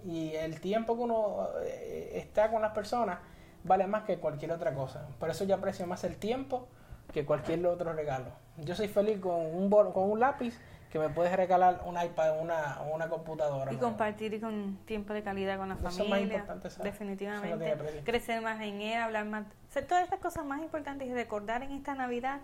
Y 0.05 0.33
el 0.35 0.61
tiempo 0.61 0.95
que 0.95 1.03
uno 1.03 1.47
eh, 1.63 2.11
está 2.15 2.49
con 2.49 2.61
las 2.61 2.71
personas 2.71 3.19
vale 3.63 3.87
más 3.87 4.03
que 4.03 4.17
cualquier 4.17 4.51
otra 4.51 4.73
cosa. 4.73 5.07
Por 5.19 5.29
eso 5.29 5.43
yo 5.43 5.55
aprecio 5.55 5.85
más 5.85 6.03
el 6.03 6.15
tiempo 6.15 6.67
que 7.11 7.25
cualquier 7.25 7.65
otro 7.65 7.91
regalo. 7.93 8.31
Yo 8.57 8.75
soy 8.75 8.87
feliz 8.87 9.19
con 9.19 9.33
un, 9.33 9.69
con 9.69 10.09
un 10.09 10.19
lápiz 10.19 10.57
que 10.91 10.97
me 10.97 11.09
puedes 11.09 11.35
regalar 11.35 11.81
un 11.85 12.01
iPad 12.01 12.41
una, 12.41 12.81
o 12.81 12.95
una 12.95 13.09
computadora. 13.09 13.71
Y 13.71 13.77
compartir 13.77 14.39
con 14.41 14.77
tiempo 14.85 15.13
de 15.13 15.21
calidad 15.21 15.57
con 15.57 15.69
la 15.69 15.75
familia. 15.75 16.45
Definitivamente. 16.81 18.03
Crecer 18.03 18.41
más 18.41 18.59
en 18.61 18.81
él, 18.81 19.01
hablar 19.01 19.25
más. 19.25 19.45
Hacer 19.69 19.85
todas 19.85 20.03
estas 20.03 20.19
cosas 20.19 20.45
más 20.45 20.61
importantes 20.61 21.07
y 21.07 21.13
recordar 21.13 21.61
en 21.61 21.71
esta 21.71 21.93
Navidad 21.93 22.39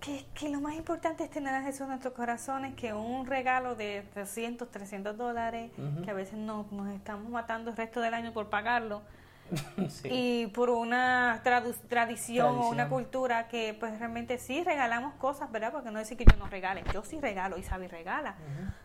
que, 0.00 0.26
que, 0.34 0.48
lo 0.48 0.60
más 0.60 0.74
importante 0.74 1.24
es 1.24 1.30
tener 1.30 1.54
a 1.54 1.62
Jesús 1.62 1.82
en 1.82 1.88
nuestros 1.88 2.14
corazones 2.14 2.74
que 2.74 2.92
un 2.92 3.26
regalo 3.26 3.74
de 3.74 4.06
300, 4.14 4.70
300 4.70 5.16
dólares, 5.16 5.70
que 6.04 6.10
a 6.10 6.14
veces 6.14 6.38
nos, 6.38 6.70
nos 6.72 6.88
estamos 6.94 7.28
matando 7.30 7.70
el 7.70 7.76
resto 7.76 8.00
del 8.00 8.14
año 8.14 8.32
por 8.32 8.48
pagarlo. 8.48 9.02
Y 10.04 10.48
por 10.48 10.68
una 10.68 11.42
tradición 11.88 12.58
o 12.58 12.68
una 12.68 12.88
cultura 12.90 13.48
que 13.48 13.74
pues 13.78 13.98
realmente 13.98 14.36
sí 14.38 14.62
regalamos 14.62 15.14
cosas, 15.14 15.50
¿verdad? 15.50 15.72
Porque 15.72 15.90
no 15.90 15.98
decir 15.98 16.18
que 16.18 16.26
yo 16.26 16.36
no 16.36 16.48
regale, 16.48 16.84
yo 16.92 17.02
sí 17.02 17.18
regalo 17.18 17.56
y 17.56 17.62
Sabi 17.62 17.86
regala, 17.86 18.36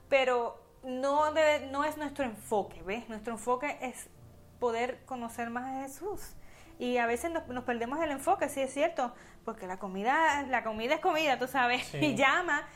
pero 0.07 0.63
no, 0.83 1.33
debe, 1.33 1.67
no 1.67 1.83
es 1.83 1.97
nuestro 1.97 2.23
enfoque, 2.23 2.81
¿ves? 2.83 3.09
Nuestro 3.09 3.33
enfoque 3.33 3.77
es 3.81 4.09
poder 4.59 5.03
conocer 5.05 5.49
más 5.49 5.65
a 5.65 5.81
Jesús. 5.81 6.35
Y 6.79 6.97
a 6.97 7.05
veces 7.05 7.31
nos, 7.31 7.63
perdemos 7.63 8.01
el 8.01 8.11
enfoque, 8.11 8.49
sí 8.49 8.61
es 8.61 8.73
cierto, 8.73 9.13
porque 9.45 9.67
la 9.67 9.77
comida, 9.77 10.43
la 10.43 10.63
comida 10.63 10.95
es 10.95 11.01
comida, 11.01 11.37
tú 11.37 11.47
sabes, 11.47 11.93
y 12.01 12.15
llama, 12.15 12.67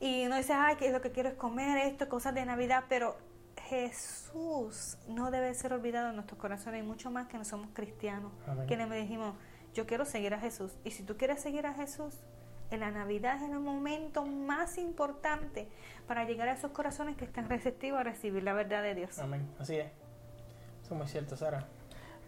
y 0.00 0.26
uno 0.26 0.36
dice, 0.36 0.52
ay, 0.52 0.76
que 0.76 0.90
lo 0.90 1.00
que 1.00 1.10
quiero 1.10 1.30
es 1.30 1.34
comer 1.34 1.78
esto, 1.86 2.08
cosas 2.08 2.34
de 2.34 2.44
Navidad, 2.44 2.84
pero 2.88 3.16
Jesús 3.68 4.98
no 5.08 5.30
debe 5.30 5.52
ser 5.54 5.72
olvidado 5.72 6.10
en 6.10 6.16
nuestros 6.16 6.38
corazones, 6.38 6.84
y 6.84 6.86
mucho 6.86 7.10
más 7.10 7.28
que 7.28 7.38
no 7.38 7.44
somos 7.44 7.68
cristianos, 7.72 8.32
quienes 8.66 8.88
me 8.88 8.96
dijimos, 8.96 9.34
yo 9.74 9.86
quiero 9.86 10.04
seguir 10.04 10.34
a 10.34 10.38
Jesús. 10.38 10.72
Y 10.84 10.90
si 10.90 11.02
tú 11.02 11.16
quieres 11.16 11.40
seguir 11.40 11.66
a 11.66 11.74
Jesús, 11.74 12.14
en 12.70 12.80
la 12.80 12.90
Navidad 12.90 13.36
es 13.36 13.42
el 13.42 13.60
momento 13.60 14.24
más 14.24 14.78
importante 14.78 15.68
para 16.06 16.24
llegar 16.24 16.48
a 16.48 16.52
esos 16.52 16.72
corazones 16.72 17.16
que 17.16 17.24
están 17.24 17.48
receptivos 17.48 18.00
a 18.00 18.02
recibir 18.02 18.42
la 18.42 18.52
verdad 18.52 18.82
de 18.82 18.94
Dios. 18.94 19.18
Amén. 19.18 19.46
Así 19.58 19.76
es. 19.76 19.86
Eso 20.82 20.94
es 20.94 20.98
muy 20.98 21.06
cierto, 21.06 21.36
Sara. 21.36 21.66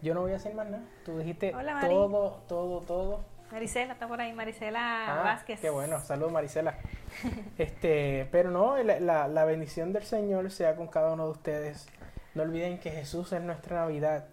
Yo 0.01 0.13
no 0.13 0.21
voy 0.21 0.31
a 0.31 0.35
decir 0.35 0.53
más 0.53 0.67
nada. 0.69 0.83
Tú 1.03 1.17
dijiste 1.17 1.53
todo, 1.81 2.41
todo, 2.47 2.81
todo 2.81 3.39
Marisela, 3.51 3.93
está 3.93 4.07
por 4.07 4.21
ahí, 4.21 4.31
Marisela 4.31 5.21
ah, 5.21 5.23
Vázquez. 5.23 5.59
Qué 5.59 5.69
bueno, 5.69 5.99
saludos 5.99 6.31
Marisela. 6.31 6.75
este, 7.57 8.27
pero 8.31 8.51
no, 8.51 8.77
la, 8.77 9.27
la, 9.27 9.45
bendición 9.45 9.91
del 9.91 10.03
Señor 10.03 10.51
sea 10.51 10.75
con 10.75 10.87
cada 10.87 11.13
uno 11.13 11.25
de 11.25 11.31
ustedes. 11.31 11.87
No 12.35 12.43
olviden 12.43 12.79
que 12.79 12.91
Jesús 12.91 13.33
es 13.33 13.41
nuestra 13.41 13.77
Navidad, 13.77 14.25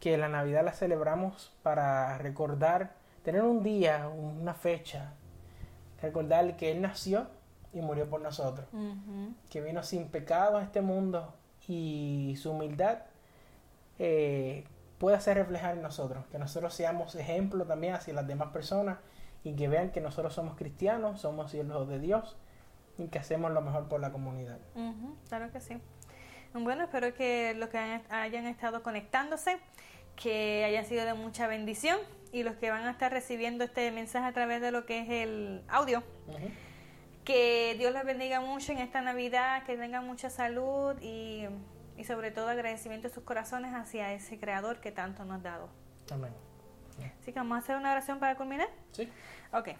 que 0.00 0.16
la 0.18 0.28
Navidad 0.28 0.64
la 0.64 0.72
celebramos 0.72 1.54
para 1.62 2.18
recordar, 2.18 2.94
tener 3.22 3.42
un 3.42 3.62
día, 3.62 4.08
una 4.08 4.54
fecha, 4.54 5.12
recordar 6.02 6.56
que 6.56 6.72
Él 6.72 6.82
nació 6.82 7.28
y 7.72 7.80
murió 7.82 8.10
por 8.10 8.20
nosotros, 8.20 8.66
que 9.48 9.60
vino 9.60 9.84
sin 9.84 10.08
pecado 10.08 10.58
a 10.58 10.64
este 10.64 10.80
mundo 10.80 11.34
y 11.68 12.34
su 12.36 12.50
humildad 12.50 12.98
eh, 13.98 14.64
pueda 14.98 15.20
ser 15.20 15.36
reflejar 15.36 15.76
en 15.76 15.82
nosotros, 15.82 16.24
que 16.30 16.38
nosotros 16.38 16.74
seamos 16.74 17.14
ejemplo 17.14 17.64
también 17.64 17.94
hacia 17.94 18.14
las 18.14 18.26
demás 18.26 18.48
personas 18.48 18.98
y 19.44 19.54
que 19.54 19.68
vean 19.68 19.90
que 19.90 20.00
nosotros 20.00 20.34
somos 20.34 20.56
cristianos, 20.56 21.20
somos 21.20 21.54
hijos 21.54 21.88
de 21.88 22.00
Dios 22.00 22.36
y 22.98 23.08
que 23.08 23.18
hacemos 23.18 23.52
lo 23.52 23.60
mejor 23.60 23.88
por 23.88 24.00
la 24.00 24.10
comunidad. 24.10 24.58
claro 25.28 25.52
que 25.52 25.60
sí. 25.60 25.76
Bueno, 26.54 26.84
espero 26.84 27.12
que 27.14 27.54
los 27.54 27.68
que 27.68 27.78
hayan 28.08 28.46
estado 28.46 28.82
conectándose, 28.82 29.58
que 30.16 30.64
hayan 30.64 30.86
sido 30.86 31.04
de 31.04 31.12
mucha 31.12 31.46
bendición 31.46 31.98
y 32.32 32.42
los 32.42 32.56
que 32.56 32.70
van 32.70 32.86
a 32.86 32.90
estar 32.90 33.12
recibiendo 33.12 33.64
este 33.64 33.90
mensaje 33.92 34.26
a 34.26 34.32
través 34.32 34.62
de 34.62 34.72
lo 34.72 34.86
que 34.86 35.00
es 35.00 35.10
el 35.10 35.62
audio. 35.68 36.02
Que 37.24 37.74
Dios 37.76 37.92
les 37.92 38.04
bendiga 38.04 38.40
mucho 38.40 38.72
en 38.72 38.78
esta 38.78 39.02
Navidad, 39.02 39.64
que 39.64 39.76
tengan 39.76 40.06
mucha 40.06 40.30
salud 40.30 40.96
y 41.02 41.44
y 41.96 42.04
sobre 42.04 42.30
todo 42.30 42.48
agradecimiento 42.48 43.08
de 43.08 43.14
sus 43.14 43.24
corazones 43.24 43.74
hacia 43.74 44.12
ese 44.12 44.38
creador 44.38 44.80
que 44.80 44.92
tanto 44.92 45.24
nos 45.24 45.38
ha 45.38 45.42
dado. 45.42 45.68
Amén. 46.10 46.32
Así 47.20 47.32
que 47.32 47.38
vamos 47.38 47.56
a 47.56 47.58
hacer 47.58 47.76
una 47.76 47.92
oración 47.92 48.18
para 48.18 48.36
culminar. 48.36 48.68
Sí. 48.92 49.10
Ok. 49.52 49.70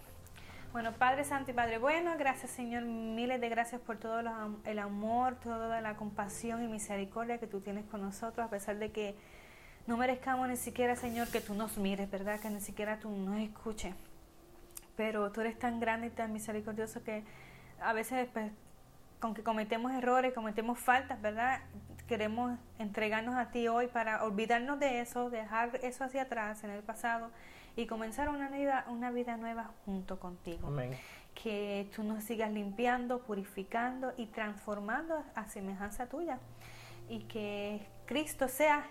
Bueno, 0.73 0.93
Padre 0.93 1.25
Santo 1.25 1.51
y 1.51 1.55
Padre 1.55 1.79
Bueno, 1.79 2.17
gracias 2.19 2.51
Señor, 2.51 2.83
miles 2.85 3.41
de 3.41 3.49
gracias 3.49 3.81
por 3.81 3.97
todo 3.97 4.21
el 4.65 4.79
amor, 4.79 5.37
toda 5.37 5.81
la 5.81 5.97
compasión 5.97 6.63
y 6.63 6.69
misericordia 6.69 7.39
que 7.39 7.47
tú 7.47 7.61
tienes 7.61 7.87
con 7.87 8.03
nosotros, 8.03 8.47
a 8.47 8.51
pesar 8.51 8.77
de 8.77 8.93
que 8.93 9.17
no 9.87 9.97
merezcamos 9.97 10.49
ni 10.49 10.57
siquiera, 10.57 10.97
Señor, 10.97 11.29
que 11.29 11.41
tú 11.41 11.55
nos 11.55 11.79
mires, 11.79 12.11
¿verdad? 12.11 12.41
Que 12.41 12.51
ni 12.51 12.61
siquiera 12.61 12.99
tú 12.99 13.09
nos 13.09 13.39
escuches. 13.39 13.95
Pero 14.97 15.31
tú 15.31 15.41
eres 15.41 15.59
tan 15.59 15.79
grande 15.79 16.09
y 16.09 16.11
tan 16.11 16.33
misericordioso 16.33 17.03
que 17.05 17.23
a 17.81 17.93
veces, 17.93 18.29
pues, 18.33 18.51
con 19.21 19.33
que 19.33 19.43
cometemos 19.43 19.93
errores, 19.93 20.35
cometemos 20.35 20.79
faltas, 20.79 21.23
¿verdad? 21.23 21.61
Queremos 22.07 22.59
entregarnos 22.79 23.35
a 23.35 23.51
ti 23.51 23.69
hoy 23.69 23.89
para 23.89 24.25
olvidarnos 24.25 24.79
de 24.79 25.01
eso, 25.01 25.31
dejar 25.31 25.79
eso 25.83 26.05
hacia 26.05 26.23
atrás 26.23 26.63
en 26.65 26.71
el 26.71 26.83
pasado 26.83 27.31
y 27.77 27.87
comenzar 27.87 28.29
una 28.29 28.49
vida, 28.49 28.87
una 28.89 29.11
vida 29.11 29.37
nueva 29.37 29.71
junto 29.85 30.19
contigo. 30.19 30.73
Que 31.35 31.91
tú 31.95 32.03
nos 32.03 32.25
sigas 32.25 32.51
limpiando, 32.51 33.21
purificando 33.21 34.15
y 34.17 34.27
transformando 34.27 35.23
a 35.35 35.47
semejanza 35.49 36.07
tuya. 36.07 36.39
Y 37.09 37.21
que 37.25 37.87
Cristo 38.07 38.49
sea 38.49 38.87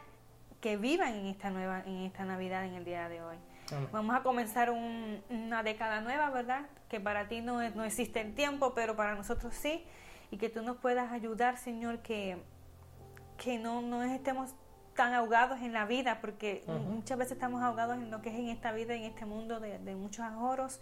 que 0.61 0.77
viva 0.77 1.09
en 1.09 1.25
esta 1.25 1.49
nueva, 1.49 1.81
en 1.85 2.03
esta 2.03 2.23
Navidad, 2.23 2.65
en 2.65 2.75
el 2.75 2.85
día 2.85 3.09
de 3.09 3.23
hoy. 3.23 3.37
Vamos 3.91 4.15
a 4.15 4.21
comenzar 4.21 4.69
una 4.69 5.63
década 5.63 6.01
nueva, 6.01 6.29
¿verdad? 6.29 6.67
Que 6.87 6.99
para 6.99 7.27
ti 7.27 7.41
no, 7.41 7.67
no 7.71 7.83
existe 7.83 8.21
el 8.21 8.35
tiempo, 8.35 8.75
pero 8.75 8.95
para 8.95 9.15
nosotros 9.15 9.55
sí. 9.55 9.83
Y 10.29 10.37
que 10.37 10.49
tú 10.49 10.61
nos 10.61 10.77
puedas 10.77 11.11
ayudar, 11.11 11.57
Señor, 11.57 11.99
que 11.99 12.37
que 13.37 13.57
no, 13.57 13.81
no 13.81 14.03
estemos 14.03 14.53
tan 14.95 15.13
ahogados 15.13 15.59
en 15.61 15.73
la 15.73 15.85
vida, 15.85 16.19
porque 16.21 16.63
muchas 16.67 17.17
veces 17.17 17.33
estamos 17.33 17.61
ahogados 17.61 17.97
en 17.97 18.09
lo 18.09 18.21
que 18.21 18.29
es 18.29 18.35
en 18.35 18.47
esta 18.47 18.71
vida, 18.71 18.95
en 18.95 19.03
este 19.03 19.25
mundo 19.25 19.59
de, 19.59 19.95
muchos 19.95 20.25
ahorros, 20.25 20.79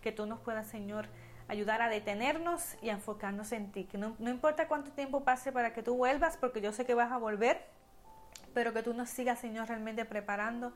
que 0.00 0.12
tú 0.12 0.24
nos 0.24 0.38
puedas, 0.40 0.68
Señor, 0.68 1.08
ayudar 1.48 1.82
a 1.82 1.88
detenernos 1.88 2.76
y 2.80 2.90
a 2.90 2.92
enfocarnos 2.92 3.50
en 3.52 3.72
ti. 3.72 3.84
Que 3.84 3.98
no, 3.98 4.14
no, 4.18 4.30
importa 4.30 4.68
cuánto 4.68 4.92
tiempo 4.92 5.24
pase 5.24 5.50
para 5.50 5.72
que 5.72 5.82
tú 5.82 5.96
vuelvas, 5.96 6.36
porque 6.36 6.60
yo 6.60 6.72
sé 6.72 6.86
que 6.86 6.94
vas 6.94 7.10
a 7.10 7.18
volver, 7.18 7.66
pero 8.54 8.72
que 8.72 8.82
tú 8.82 8.94
nos 8.94 9.10
sigas, 9.10 9.40
Señor, 9.40 9.68
realmente 9.68 10.04
preparando 10.04 10.72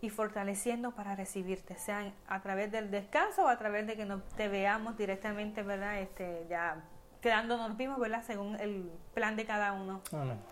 y 0.00 0.10
fortaleciendo 0.10 0.90
para 0.90 1.14
recibirte, 1.14 1.76
sea 1.76 2.12
a 2.26 2.42
través 2.42 2.72
del 2.72 2.90
descanso 2.90 3.44
o 3.44 3.48
a 3.48 3.56
través 3.56 3.86
de 3.86 3.96
que 3.96 4.04
no 4.04 4.20
te 4.36 4.48
veamos 4.48 4.96
directamente, 4.96 5.62
¿verdad? 5.62 6.00
Este, 6.00 6.44
ya 6.50 6.82
quedándonos 7.22 7.76
vivos, 7.76 7.98
¿verdad? 7.98 8.22
Según 8.26 8.60
el 8.60 8.90
plan 9.14 9.36
de 9.36 9.46
cada 9.46 9.72
uno 9.72 10.02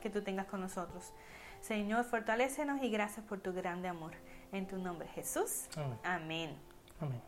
que 0.00 0.08
tú 0.08 0.22
tengas 0.22 0.46
con 0.46 0.60
nosotros. 0.60 1.12
Señor, 1.60 2.04
fortalécenos 2.04 2.82
y 2.82 2.88
gracias 2.90 3.26
por 3.26 3.40
tu 3.40 3.52
grande 3.52 3.88
amor. 3.88 4.12
En 4.52 4.66
tu 4.66 4.78
nombre, 4.78 5.06
Jesús. 5.08 5.68
Amén. 6.02 6.56
Amén. 7.00 7.20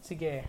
Así 0.00 0.18
que... 0.18 0.44